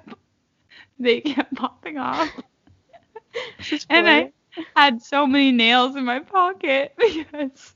they 0.98 1.20
kept 1.20 1.54
popping 1.54 1.98
off. 1.98 2.30
and 3.90 4.08
I 4.08 4.32
had 4.76 5.02
so 5.02 5.26
many 5.26 5.52
nails 5.52 5.96
in 5.96 6.04
my 6.04 6.20
pocket 6.20 6.94
because 6.98 7.74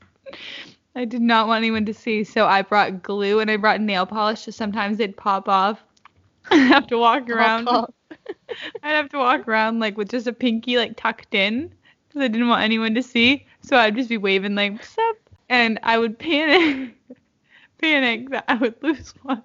I 0.95 1.05
did 1.05 1.21
not 1.21 1.47
want 1.47 1.57
anyone 1.59 1.85
to 1.85 1.93
see. 1.93 2.23
So 2.23 2.45
I 2.47 2.61
brought 2.61 3.01
glue 3.03 3.39
and 3.39 3.49
I 3.51 3.57
brought 3.57 3.81
nail 3.81 4.05
polish 4.05 4.41
so 4.41 4.51
sometimes 4.51 4.97
they'd 4.97 5.15
pop 5.17 5.47
off. 5.49 5.83
I'd 6.51 6.67
have 6.67 6.87
to 6.87 6.97
walk 6.97 7.29
around. 7.29 7.67
I'd 8.83 8.95
have 8.95 9.09
to 9.09 9.17
walk 9.17 9.47
around 9.47 9.79
like 9.79 9.97
with 9.97 10.09
just 10.09 10.27
a 10.27 10.33
pinky 10.33 10.77
like 10.77 10.95
tucked 10.95 11.35
in 11.35 11.73
because 12.07 12.21
I 12.21 12.27
didn't 12.27 12.47
want 12.47 12.63
anyone 12.63 12.95
to 12.95 13.03
see. 13.03 13.45
So 13.61 13.77
I'd 13.77 13.95
just 13.95 14.09
be 14.09 14.17
waving 14.17 14.55
like 14.55 14.73
what's 14.73 14.97
up, 14.97 15.17
and 15.49 15.79
I 15.83 15.97
would 15.97 16.17
panic, 16.17 16.95
panic 17.81 18.29
that 18.29 18.45
I 18.47 18.55
would 18.55 18.81
lose 18.81 19.13
one 19.23 19.43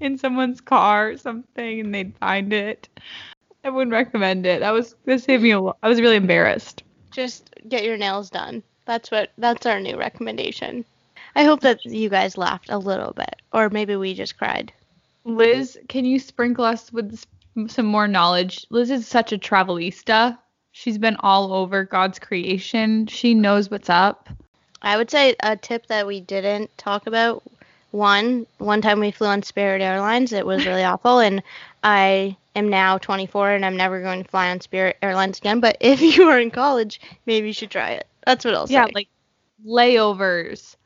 in 0.00 0.16
someone's 0.18 0.60
car 0.60 1.10
or 1.10 1.16
something, 1.16 1.80
and 1.80 1.94
they'd 1.94 2.16
find 2.18 2.52
it. 2.52 2.88
I 3.62 3.70
wouldn't 3.70 3.92
recommend 3.92 4.46
it. 4.46 4.60
That 4.60 4.70
was 4.70 4.94
that 5.04 5.20
saved 5.20 5.42
me 5.42 5.50
a 5.50 5.60
lot. 5.60 5.78
I 5.82 5.88
was 5.88 6.00
really 6.00 6.16
embarrassed. 6.16 6.82
Just 7.10 7.54
get 7.68 7.84
your 7.84 7.98
nails 7.98 8.30
done. 8.30 8.62
That's 8.86 9.10
what 9.10 9.32
that's 9.36 9.66
our 9.66 9.80
new 9.80 9.98
recommendation. 9.98 10.84
I 11.34 11.44
hope 11.44 11.60
that 11.60 11.84
you 11.84 12.08
guys 12.08 12.38
laughed 12.38 12.70
a 12.70 12.78
little 12.78 13.12
bit 13.12 13.36
or 13.52 13.68
maybe 13.68 13.96
we 13.96 14.14
just 14.14 14.38
cried. 14.38 14.72
Liz, 15.24 15.78
can 15.88 16.04
you 16.04 16.18
sprinkle 16.18 16.64
us 16.64 16.92
with 16.92 17.24
some 17.68 17.86
more 17.86 18.08
knowledge? 18.08 18.66
Liz 18.70 18.90
is 18.90 19.06
such 19.06 19.32
a 19.32 19.38
travelista. 19.38 20.38
She's 20.72 20.98
been 20.98 21.16
all 21.16 21.52
over 21.52 21.84
God's 21.84 22.18
creation. 22.18 23.06
She 23.06 23.34
knows 23.34 23.70
what's 23.70 23.90
up. 23.90 24.28
I 24.82 24.96
would 24.96 25.10
say 25.10 25.34
a 25.40 25.56
tip 25.56 25.86
that 25.88 26.06
we 26.06 26.20
didn't 26.20 26.76
talk 26.78 27.06
about. 27.06 27.42
One, 27.90 28.46
one 28.58 28.80
time 28.80 29.00
we 29.00 29.10
flew 29.10 29.26
on 29.26 29.42
Spirit 29.42 29.82
Airlines. 29.82 30.32
It 30.32 30.46
was 30.46 30.64
really 30.64 30.84
awful, 30.84 31.18
and 31.18 31.42
I 31.82 32.36
am 32.54 32.68
now 32.68 32.98
24 32.98 33.52
and 33.52 33.64
I'm 33.64 33.76
never 33.76 34.00
going 34.00 34.22
to 34.22 34.30
fly 34.30 34.50
on 34.50 34.60
Spirit 34.60 34.96
Airlines 35.02 35.38
again. 35.38 35.60
But 35.60 35.76
if 35.80 36.00
you 36.16 36.28
are 36.28 36.38
in 36.38 36.50
college, 36.50 37.00
maybe 37.26 37.48
you 37.48 37.52
should 37.52 37.70
try 37.70 37.90
it. 37.90 38.06
That's 38.26 38.44
what 38.44 38.54
I'll 38.54 38.66
say. 38.66 38.74
Yeah, 38.74 38.86
like 38.94 39.08
layovers, 39.66 40.76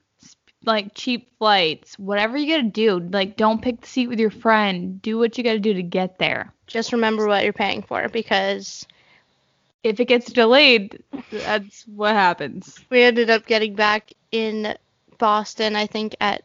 like 0.67 0.95
cheap 0.95 1.29
flights, 1.39 1.99
whatever 1.99 2.37
you 2.37 2.49
gotta 2.57 2.69
do. 2.69 2.99
Like, 3.01 3.37
don't 3.37 3.63
pick 3.63 3.81
the 3.81 3.87
seat 3.87 4.09
with 4.09 4.19
your 4.21 4.31
friend. 4.31 5.01
Do 5.03 5.19
what 5.19 5.37
you 5.39 5.45
gotta 5.45 5.59
do 5.59 5.75
to 5.75 5.83
get 5.83 6.19
there. 6.19 6.53
just 6.67 6.93
remember 6.93 7.27
what 7.27 7.45
you're 7.45 7.53
paying 7.53 7.83
for 7.83 8.09
because 8.09 8.87
If 9.83 10.01
it 10.01 10.07
gets 10.07 10.33
delayed, 10.33 11.03
that's 11.31 11.83
what 11.87 12.15
happens. 12.15 12.79
we 12.91 13.03
ended 13.03 13.29
up 13.31 13.45
getting 13.47 13.75
back 13.75 14.13
in 14.33 14.75
Boston, 15.19 15.77
I 15.77 15.87
think, 15.87 16.17
at 16.21 16.43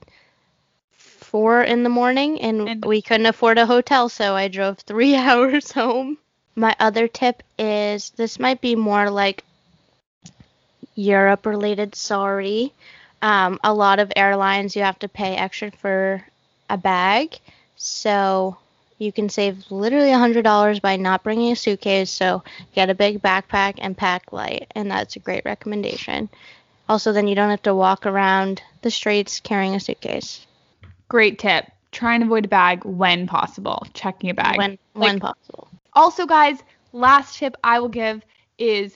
four 0.92 1.64
in 1.64 1.84
the 1.84 1.90
morning, 1.90 2.42
and, 2.42 2.68
And- 2.68 2.86
we 2.86 3.02
couldn't 3.02 3.28
afford 3.28 3.58
a 3.58 3.66
hotel, 3.66 4.10
so 4.10 4.36
I 4.36 4.48
drove 4.50 4.80
three 4.80 5.16
hours 5.28 5.72
home. 5.72 6.18
My 6.56 6.76
other 6.80 7.08
tip 7.08 7.42
is 7.58 8.10
this 8.12 8.38
might 8.40 8.60
be 8.60 8.76
more 8.76 9.10
like 9.10 9.44
Europe 10.96 11.46
related, 11.46 11.96
sorry. 11.96 12.74
Um, 13.22 13.60
a 13.64 13.74
lot 13.74 14.00
of 14.00 14.12
airlines 14.16 14.76
you 14.76 14.84
have 14.84 15.00
to 15.00 15.10
pay 15.10 15.36
extra 15.36 15.72
for 15.72 16.24
a 16.70 16.78
bag, 16.78 17.38
so 17.76 18.58
you 18.98 19.12
can 19.12 19.30
save 19.30 19.70
literally 19.72 20.10
$100 20.10 20.82
by 20.82 20.96
not 20.96 21.24
bringing 21.24 21.52
a 21.52 21.56
suitcase. 21.56 22.10
So 22.10 22.44
get 22.76 22.90
a 22.90 22.96
big 22.96 23.22
backpack 23.22 23.76
and 23.78 23.98
pack 23.98 24.32
light, 24.32 24.68
and 24.76 24.90
that's 24.90 25.16
a 25.16 25.20
great 25.20 25.44
recommendation. 25.46 26.30
Also, 26.88 27.12
then 27.12 27.28
you 27.28 27.36
don't 27.36 27.52
have 27.52 27.62
to 27.64 27.76
walk 27.76 28.06
around 28.06 28.62
the 28.82 28.92
streets 28.92 29.40
carrying 29.40 29.76
a 29.76 29.80
suitcase 29.80 30.46
Great 31.10 31.40
tip. 31.40 31.66
Try 31.92 32.14
and 32.14 32.24
avoid 32.24 32.46
a 32.46 32.48
bag 32.48 32.86
when 32.86 33.26
possible. 33.26 33.86
Checking 33.94 34.30
a 34.30 34.34
bag. 34.36 34.58
when 34.58 34.78
when 34.94 35.20
possible. 35.20 35.68
Also, 35.94 36.28
guys, 36.28 36.60
last 36.94 37.40
tip 37.40 37.58
I 37.64 37.80
will 37.80 37.90
give 37.90 38.24
is 38.60 38.96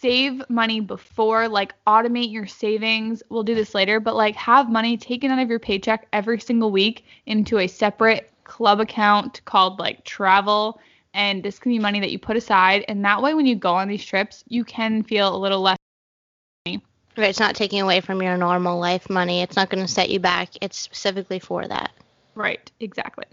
save 0.00 0.42
money 0.48 0.80
before, 0.80 1.48
like 1.48 1.74
automate 1.86 2.32
your 2.32 2.46
savings. 2.46 3.22
We'll 3.28 3.42
do 3.42 3.54
this 3.54 3.74
later, 3.74 4.00
but 4.00 4.16
like 4.16 4.36
have 4.36 4.70
money 4.70 4.96
taken 4.96 5.30
out 5.30 5.38
of 5.38 5.48
your 5.48 5.58
paycheck 5.58 6.06
every 6.12 6.40
single 6.40 6.70
week 6.70 7.04
into 7.26 7.58
a 7.58 7.66
separate 7.66 8.30
club 8.44 8.80
account 8.80 9.40
called 9.44 9.78
like 9.78 10.04
travel. 10.04 10.80
And 11.14 11.42
this 11.42 11.58
can 11.58 11.72
be 11.72 11.78
money 11.78 12.00
that 12.00 12.10
you 12.10 12.18
put 12.18 12.36
aside. 12.36 12.84
And 12.88 13.04
that 13.04 13.22
way, 13.22 13.34
when 13.34 13.46
you 13.46 13.56
go 13.56 13.74
on 13.74 13.88
these 13.88 14.04
trips, 14.04 14.44
you 14.48 14.64
can 14.64 15.02
feel 15.02 15.34
a 15.34 15.38
little 15.38 15.60
less. 15.60 15.78
Right, 16.66 17.30
it's 17.30 17.40
not 17.40 17.56
taking 17.56 17.80
away 17.80 18.00
from 18.00 18.22
your 18.22 18.36
normal 18.36 18.78
life 18.78 19.10
money. 19.10 19.42
It's 19.42 19.56
not 19.56 19.70
going 19.70 19.84
to 19.84 19.92
set 19.92 20.10
you 20.10 20.20
back. 20.20 20.50
It's 20.60 20.78
specifically 20.78 21.40
for 21.40 21.66
that. 21.66 21.90
Right, 22.36 22.70
exactly. 22.78 23.24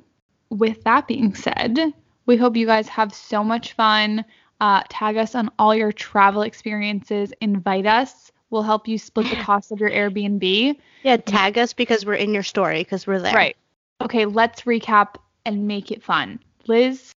With 0.50 0.84
that 0.86 1.08
being 1.08 1.36
said, 1.36 1.94
we 2.26 2.38
hope 2.38 2.56
you 2.56 2.66
guys 2.66 2.88
have 2.88 3.14
so 3.14 3.44
much 3.44 3.74
fun. 3.74 4.26
Uh, 4.62 4.82
tag 4.90 5.18
us 5.18 5.36
on 5.36 5.50
all 5.60 5.76
your 5.76 5.92
travel 5.92 6.42
experiences. 6.44 7.34
Invite 7.42 7.86
us. 7.86 8.32
We'll 8.50 8.64
help 8.64 8.88
you 8.88 8.98
split 8.98 9.30
the 9.30 9.36
cost 9.38 9.72
of 9.72 9.80
your 9.80 9.90
Airbnb. 9.90 10.78
Yeah, 11.04 11.18
tag 11.18 11.58
us 11.58 11.74
because 11.74 12.06
we're 12.06 12.14
in 12.14 12.34
your 12.34 12.44
story 12.44 12.80
because 12.80 13.06
we're 13.06 13.20
there. 13.20 13.34
Right. 13.34 13.58
Okay, 14.02 14.26
let's 14.26 14.62
recap 14.62 15.16
and 15.46 15.68
make 15.68 15.92
it 15.92 16.04
fun. 16.04 16.40
Liz, 16.68 17.12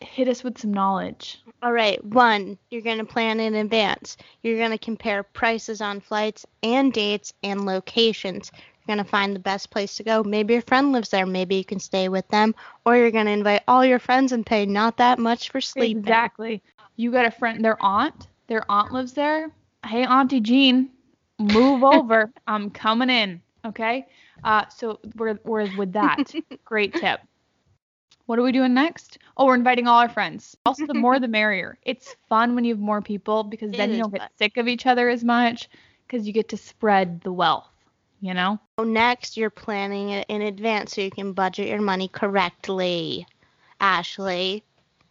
hit 0.00 0.28
us 0.28 0.44
with 0.44 0.58
some 0.58 0.72
knowledge. 0.72 1.42
All 1.62 1.72
right. 1.72 2.02
One, 2.04 2.58
you're 2.70 2.82
going 2.82 2.98
to 2.98 3.04
plan 3.04 3.40
in 3.40 3.54
advance. 3.54 4.16
You're 4.42 4.58
going 4.58 4.70
to 4.70 4.78
compare 4.78 5.22
prices 5.22 5.80
on 5.80 6.00
flights 6.00 6.44
and 6.62 6.92
dates 6.92 7.32
and 7.42 7.64
locations. 7.64 8.50
You're 8.86 8.96
going 8.96 9.04
to 9.04 9.10
find 9.10 9.34
the 9.34 9.40
best 9.40 9.70
place 9.70 9.96
to 9.96 10.04
go. 10.04 10.22
Maybe 10.22 10.54
your 10.54 10.62
friend 10.62 10.92
lives 10.92 11.10
there. 11.10 11.26
Maybe 11.26 11.56
you 11.56 11.64
can 11.64 11.78
stay 11.80 12.08
with 12.08 12.28
them. 12.28 12.54
Or 12.84 12.96
you're 12.96 13.10
going 13.10 13.26
to 13.26 13.32
invite 13.32 13.62
all 13.68 13.84
your 13.84 13.98
friends 13.98 14.32
and 14.32 14.44
pay 14.46 14.66
not 14.66 14.96
that 14.98 15.18
much 15.18 15.50
for 15.50 15.60
sleep. 15.60 15.98
Exactly. 15.98 16.62
You 16.96 17.12
got 17.12 17.26
a 17.26 17.30
friend, 17.30 17.64
their 17.64 17.76
aunt, 17.80 18.28
their 18.48 18.64
aunt 18.70 18.92
lives 18.92 19.12
there. 19.12 19.50
Hey, 19.86 20.04
Auntie 20.04 20.40
Jean, 20.40 20.90
move 21.38 21.82
over. 21.84 22.32
I'm 22.46 22.70
coming 22.70 23.10
in. 23.10 23.40
Okay. 23.64 24.06
Uh, 24.44 24.68
so 24.68 25.00
we're 25.16 25.38
we're 25.44 25.66
with 25.66 25.92
that. 25.92 26.34
Great 26.64 26.94
tip. 26.96 27.20
What 28.26 28.38
are 28.38 28.42
we 28.42 28.52
doing 28.52 28.74
next? 28.74 29.18
Oh, 29.36 29.46
we're 29.46 29.54
inviting 29.54 29.86
all 29.88 29.98
our 29.98 30.08
friends. 30.08 30.56
Also, 30.66 30.86
the 30.86 30.94
more 30.94 31.18
the 31.18 31.28
merrier. 31.28 31.78
It's 31.82 32.14
fun 32.28 32.54
when 32.54 32.64
you 32.64 32.74
have 32.74 32.80
more 32.80 33.02
people 33.02 33.44
because 33.44 33.72
It 33.72 33.76
then 33.76 33.92
you 33.92 33.98
don't 34.02 34.12
get 34.12 34.22
fun. 34.22 34.30
sick 34.38 34.56
of 34.58 34.68
each 34.68 34.86
other 34.86 35.08
as 35.08 35.24
much 35.24 35.68
because 36.06 36.26
you 36.26 36.32
get 36.32 36.48
to 36.50 36.56
spread 36.58 37.20
the 37.22 37.32
wealth. 37.32 37.71
You 38.22 38.32
know. 38.32 38.58
So 38.78 38.84
next, 38.84 39.36
you're 39.36 39.50
planning 39.50 40.10
it 40.10 40.24
in 40.28 40.40
advance 40.40 40.94
so 40.94 41.02
you 41.02 41.10
can 41.10 41.34
budget 41.34 41.68
your 41.68 41.82
money 41.82 42.08
correctly. 42.08 43.26
Ashley. 43.80 44.64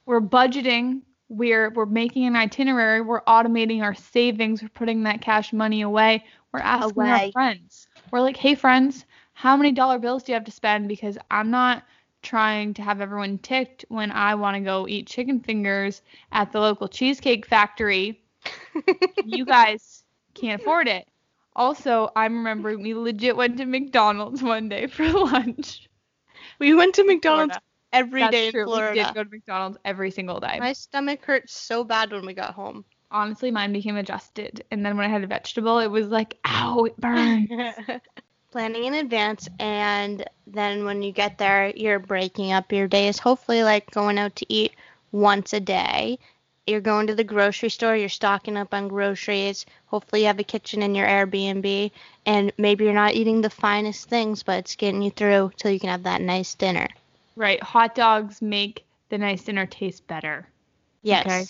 we're 0.05 0.21
budgeting 0.21 1.01
we're 1.27 1.69
we're 1.71 1.85
making 1.85 2.25
an 2.25 2.37
itinerary 2.37 3.01
we're 3.01 3.21
automating 3.23 3.81
our 3.81 3.93
savings 3.93 4.61
we're 4.61 4.69
putting 4.69 5.03
that 5.03 5.21
cash 5.21 5.51
money 5.51 5.81
away 5.81 6.23
we're 6.53 6.61
asking 6.61 7.03
our 7.03 7.31
friends 7.31 7.87
we're 8.11 8.21
like 8.21 8.37
hey 8.37 8.55
friends 8.55 9.05
how 9.33 9.57
many 9.57 9.73
dollar 9.73 9.99
bills 9.99 10.23
do 10.23 10.31
you 10.31 10.33
have 10.35 10.45
to 10.45 10.51
spend 10.51 10.87
because 10.87 11.17
i'm 11.29 11.51
not 11.51 11.83
trying 12.21 12.73
to 12.73 12.81
have 12.81 13.01
everyone 13.01 13.37
ticked 13.39 13.85
when 13.89 14.11
I 14.11 14.35
want 14.35 14.55
to 14.55 14.61
go 14.61 14.87
eat 14.87 15.07
chicken 15.07 15.39
fingers 15.39 16.01
at 16.31 16.51
the 16.51 16.59
local 16.59 16.87
cheesecake 16.87 17.45
factory. 17.45 18.21
you 19.25 19.45
guys 19.45 20.03
can't 20.33 20.61
afford 20.61 20.87
it. 20.87 21.07
Also, 21.55 22.09
I'm 22.15 22.37
remembering 22.37 22.81
we 22.81 22.93
legit 22.93 23.35
went 23.35 23.57
to 23.57 23.65
McDonald's 23.65 24.41
one 24.41 24.69
day 24.69 24.87
for 24.87 25.07
lunch. 25.11 25.87
We 26.59 26.73
went 26.73 26.95
to 26.95 27.03
McDonald's 27.03 27.53
Florida. 27.53 27.61
every 27.93 28.21
That's 28.21 28.31
day 28.31 28.45
in 28.47 28.51
true. 28.51 28.65
We 28.65 28.93
did 28.93 29.13
go 29.13 29.23
to 29.23 29.29
McDonald's 29.29 29.77
every 29.83 30.11
single 30.11 30.39
day. 30.39 30.57
My 30.59 30.73
stomach 30.73 31.23
hurt 31.25 31.49
so 31.49 31.83
bad 31.83 32.11
when 32.11 32.25
we 32.25 32.33
got 32.33 32.53
home. 32.53 32.85
Honestly, 33.11 33.51
mine 33.51 33.73
became 33.73 33.97
adjusted, 33.97 34.63
and 34.71 34.85
then 34.85 34.95
when 34.95 35.05
I 35.05 35.09
had 35.09 35.23
a 35.23 35.27
vegetable, 35.27 35.79
it 35.79 35.87
was 35.87 36.07
like, 36.07 36.37
ow, 36.45 36.85
it 36.85 36.97
burns. 36.97 37.49
Planning 38.51 38.85
in 38.85 38.93
advance, 38.93 39.49
and 39.59 40.23
then 40.47 40.85
when 40.85 41.01
you 41.01 41.11
get 41.11 41.37
there, 41.37 41.71
you're 41.75 41.99
breaking 41.99 42.51
up 42.53 42.71
your 42.71 42.87
days. 42.87 43.19
Hopefully, 43.19 43.63
like 43.63 43.91
going 43.91 44.17
out 44.17 44.35
to 44.37 44.45
eat 44.53 44.73
once 45.11 45.53
a 45.53 45.59
day. 45.59 46.19
You're 46.67 46.79
going 46.81 47.07
to 47.07 47.15
the 47.15 47.23
grocery 47.23 47.69
store, 47.69 47.95
you're 47.95 48.07
stocking 48.07 48.55
up 48.55 48.73
on 48.73 48.87
groceries. 48.87 49.65
Hopefully, 49.87 50.21
you 50.21 50.27
have 50.27 50.39
a 50.39 50.43
kitchen 50.43 50.83
in 50.83 50.93
your 50.93 51.07
Airbnb, 51.07 51.91
and 52.25 52.53
maybe 52.57 52.85
you're 52.85 52.93
not 52.93 53.15
eating 53.15 53.41
the 53.41 53.49
finest 53.49 54.07
things, 54.09 54.43
but 54.43 54.59
it's 54.59 54.75
getting 54.75 55.01
you 55.01 55.09
through 55.09 55.51
till 55.57 55.71
you 55.71 55.79
can 55.79 55.89
have 55.89 56.03
that 56.03 56.21
nice 56.21 56.53
dinner. 56.53 56.87
right. 57.35 57.61
Hot 57.63 57.95
dogs 57.95 58.41
make 58.41 58.85
the 59.09 59.17
nice 59.17 59.43
dinner 59.43 59.65
taste 59.65 60.05
better. 60.07 60.47
Yes, 61.01 61.25
Okay. 61.25 61.45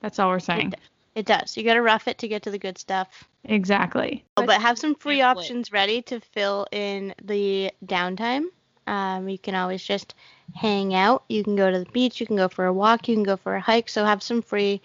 That's 0.00 0.18
all 0.18 0.30
we're 0.30 0.38
saying. 0.40 0.72
it 1.14 1.26
does. 1.26 1.56
You 1.56 1.62
gotta 1.62 1.82
rough 1.82 2.08
it 2.08 2.18
to 2.18 2.28
get 2.28 2.42
to 2.44 2.50
the 2.50 2.58
good 2.58 2.78
stuff. 2.78 3.28
Exactly. 3.44 4.24
Oh, 4.38 4.46
but 4.46 4.60
have 4.60 4.78
some 4.78 4.94
free 4.94 5.20
options 5.20 5.70
ready 5.70 6.02
to 6.02 6.18
fill 6.20 6.66
in 6.72 7.14
the 7.22 7.70
downtime. 7.84 8.44
Um, 8.86 9.28
you 9.28 9.38
can 9.38 9.54
always 9.54 9.82
just 9.82 10.14
hang 10.54 10.94
out. 10.94 11.24
You 11.28 11.42
can 11.44 11.56
go 11.56 11.70
to 11.70 11.78
the 11.78 11.90
beach. 11.92 12.20
You 12.20 12.26
can 12.26 12.36
go 12.36 12.48
for 12.48 12.66
a 12.66 12.72
walk. 12.72 13.08
You 13.08 13.14
can 13.16 13.24
go 13.24 13.36
for 13.36 13.56
a 13.56 13.60
hike. 13.60 13.88
So 13.88 14.04
have 14.04 14.22
some 14.22 14.42
free 14.42 14.80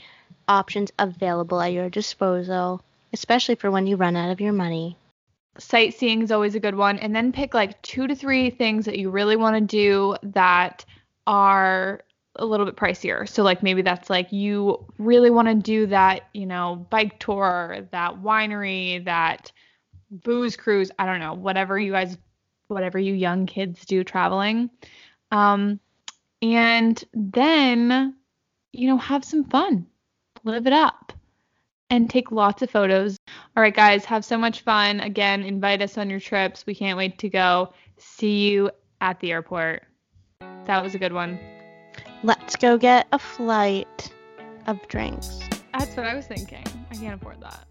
options 0.47 0.91
available 0.99 1.61
at 1.61 1.73
your 1.73 1.89
disposal, 1.89 2.81
especially 3.13 3.55
for 3.55 3.71
when 3.71 3.87
you 3.87 3.95
run 3.95 4.15
out 4.15 4.31
of 4.31 4.41
your 4.41 4.53
money. 4.53 4.97
sightseeing 5.57 6.21
is 6.21 6.31
always 6.31 6.55
a 6.55 6.59
good 6.59 6.75
one 6.75 6.97
and 6.99 7.15
then 7.15 7.31
pick 7.31 7.53
like 7.53 7.81
two 7.81 8.07
to 8.07 8.15
three 8.15 8.49
things 8.49 8.85
that 8.85 8.97
you 8.97 9.09
really 9.09 9.35
want 9.35 9.55
to 9.55 9.61
do 9.61 10.15
that 10.23 10.85
are 11.27 12.01
a 12.37 12.45
little 12.45 12.65
bit 12.65 12.77
pricier 12.77 13.27
so 13.27 13.43
like 13.43 13.61
maybe 13.61 13.81
that's 13.81 14.09
like 14.09 14.31
you 14.31 14.83
really 14.97 15.29
want 15.29 15.47
to 15.49 15.55
do 15.55 15.85
that 15.87 16.21
you 16.33 16.45
know 16.45 16.87
bike 16.89 17.19
tour 17.19 17.85
that 17.91 18.15
winery 18.23 19.03
that 19.05 19.51
booze 20.09 20.55
cruise 20.55 20.89
i 20.97 21.05
don't 21.05 21.19
know 21.19 21.33
whatever 21.33 21.77
you 21.77 21.91
guys 21.91 22.17
whatever 22.73 22.99
you 22.99 23.13
young 23.13 23.45
kids 23.45 23.85
do 23.85 24.03
traveling 24.03 24.69
um 25.31 25.79
and 26.41 27.03
then 27.13 28.15
you 28.71 28.87
know 28.87 28.97
have 28.97 29.23
some 29.23 29.43
fun 29.43 29.85
live 30.43 30.65
it 30.65 30.73
up 30.73 31.13
and 31.89 32.09
take 32.09 32.31
lots 32.31 32.61
of 32.61 32.69
photos 32.69 33.17
all 33.57 33.61
right, 33.61 33.75
guys, 33.75 34.05
have 34.05 34.23
so 34.23 34.37
much 34.37 34.61
fun. 34.61 35.01
Again, 35.01 35.43
invite 35.43 35.81
us 35.81 35.97
on 35.97 36.09
your 36.09 36.21
trips. 36.21 36.65
We 36.65 36.73
can't 36.73 36.97
wait 36.97 37.17
to 37.19 37.29
go. 37.29 37.73
See 37.97 38.49
you 38.49 38.71
at 39.01 39.19
the 39.19 39.31
airport. 39.31 39.83
That 40.65 40.81
was 40.81 40.95
a 40.95 40.97
good 40.97 41.11
one. 41.11 41.37
Let's 42.23 42.55
go 42.55 42.77
get 42.77 43.07
a 43.11 43.19
flight 43.19 44.11
of 44.67 44.79
drinks. 44.87 45.39
That's 45.77 45.95
what 45.97 46.05
I 46.05 46.15
was 46.15 46.27
thinking. 46.27 46.63
I 46.89 46.95
can't 46.95 47.21
afford 47.21 47.41
that. 47.41 47.65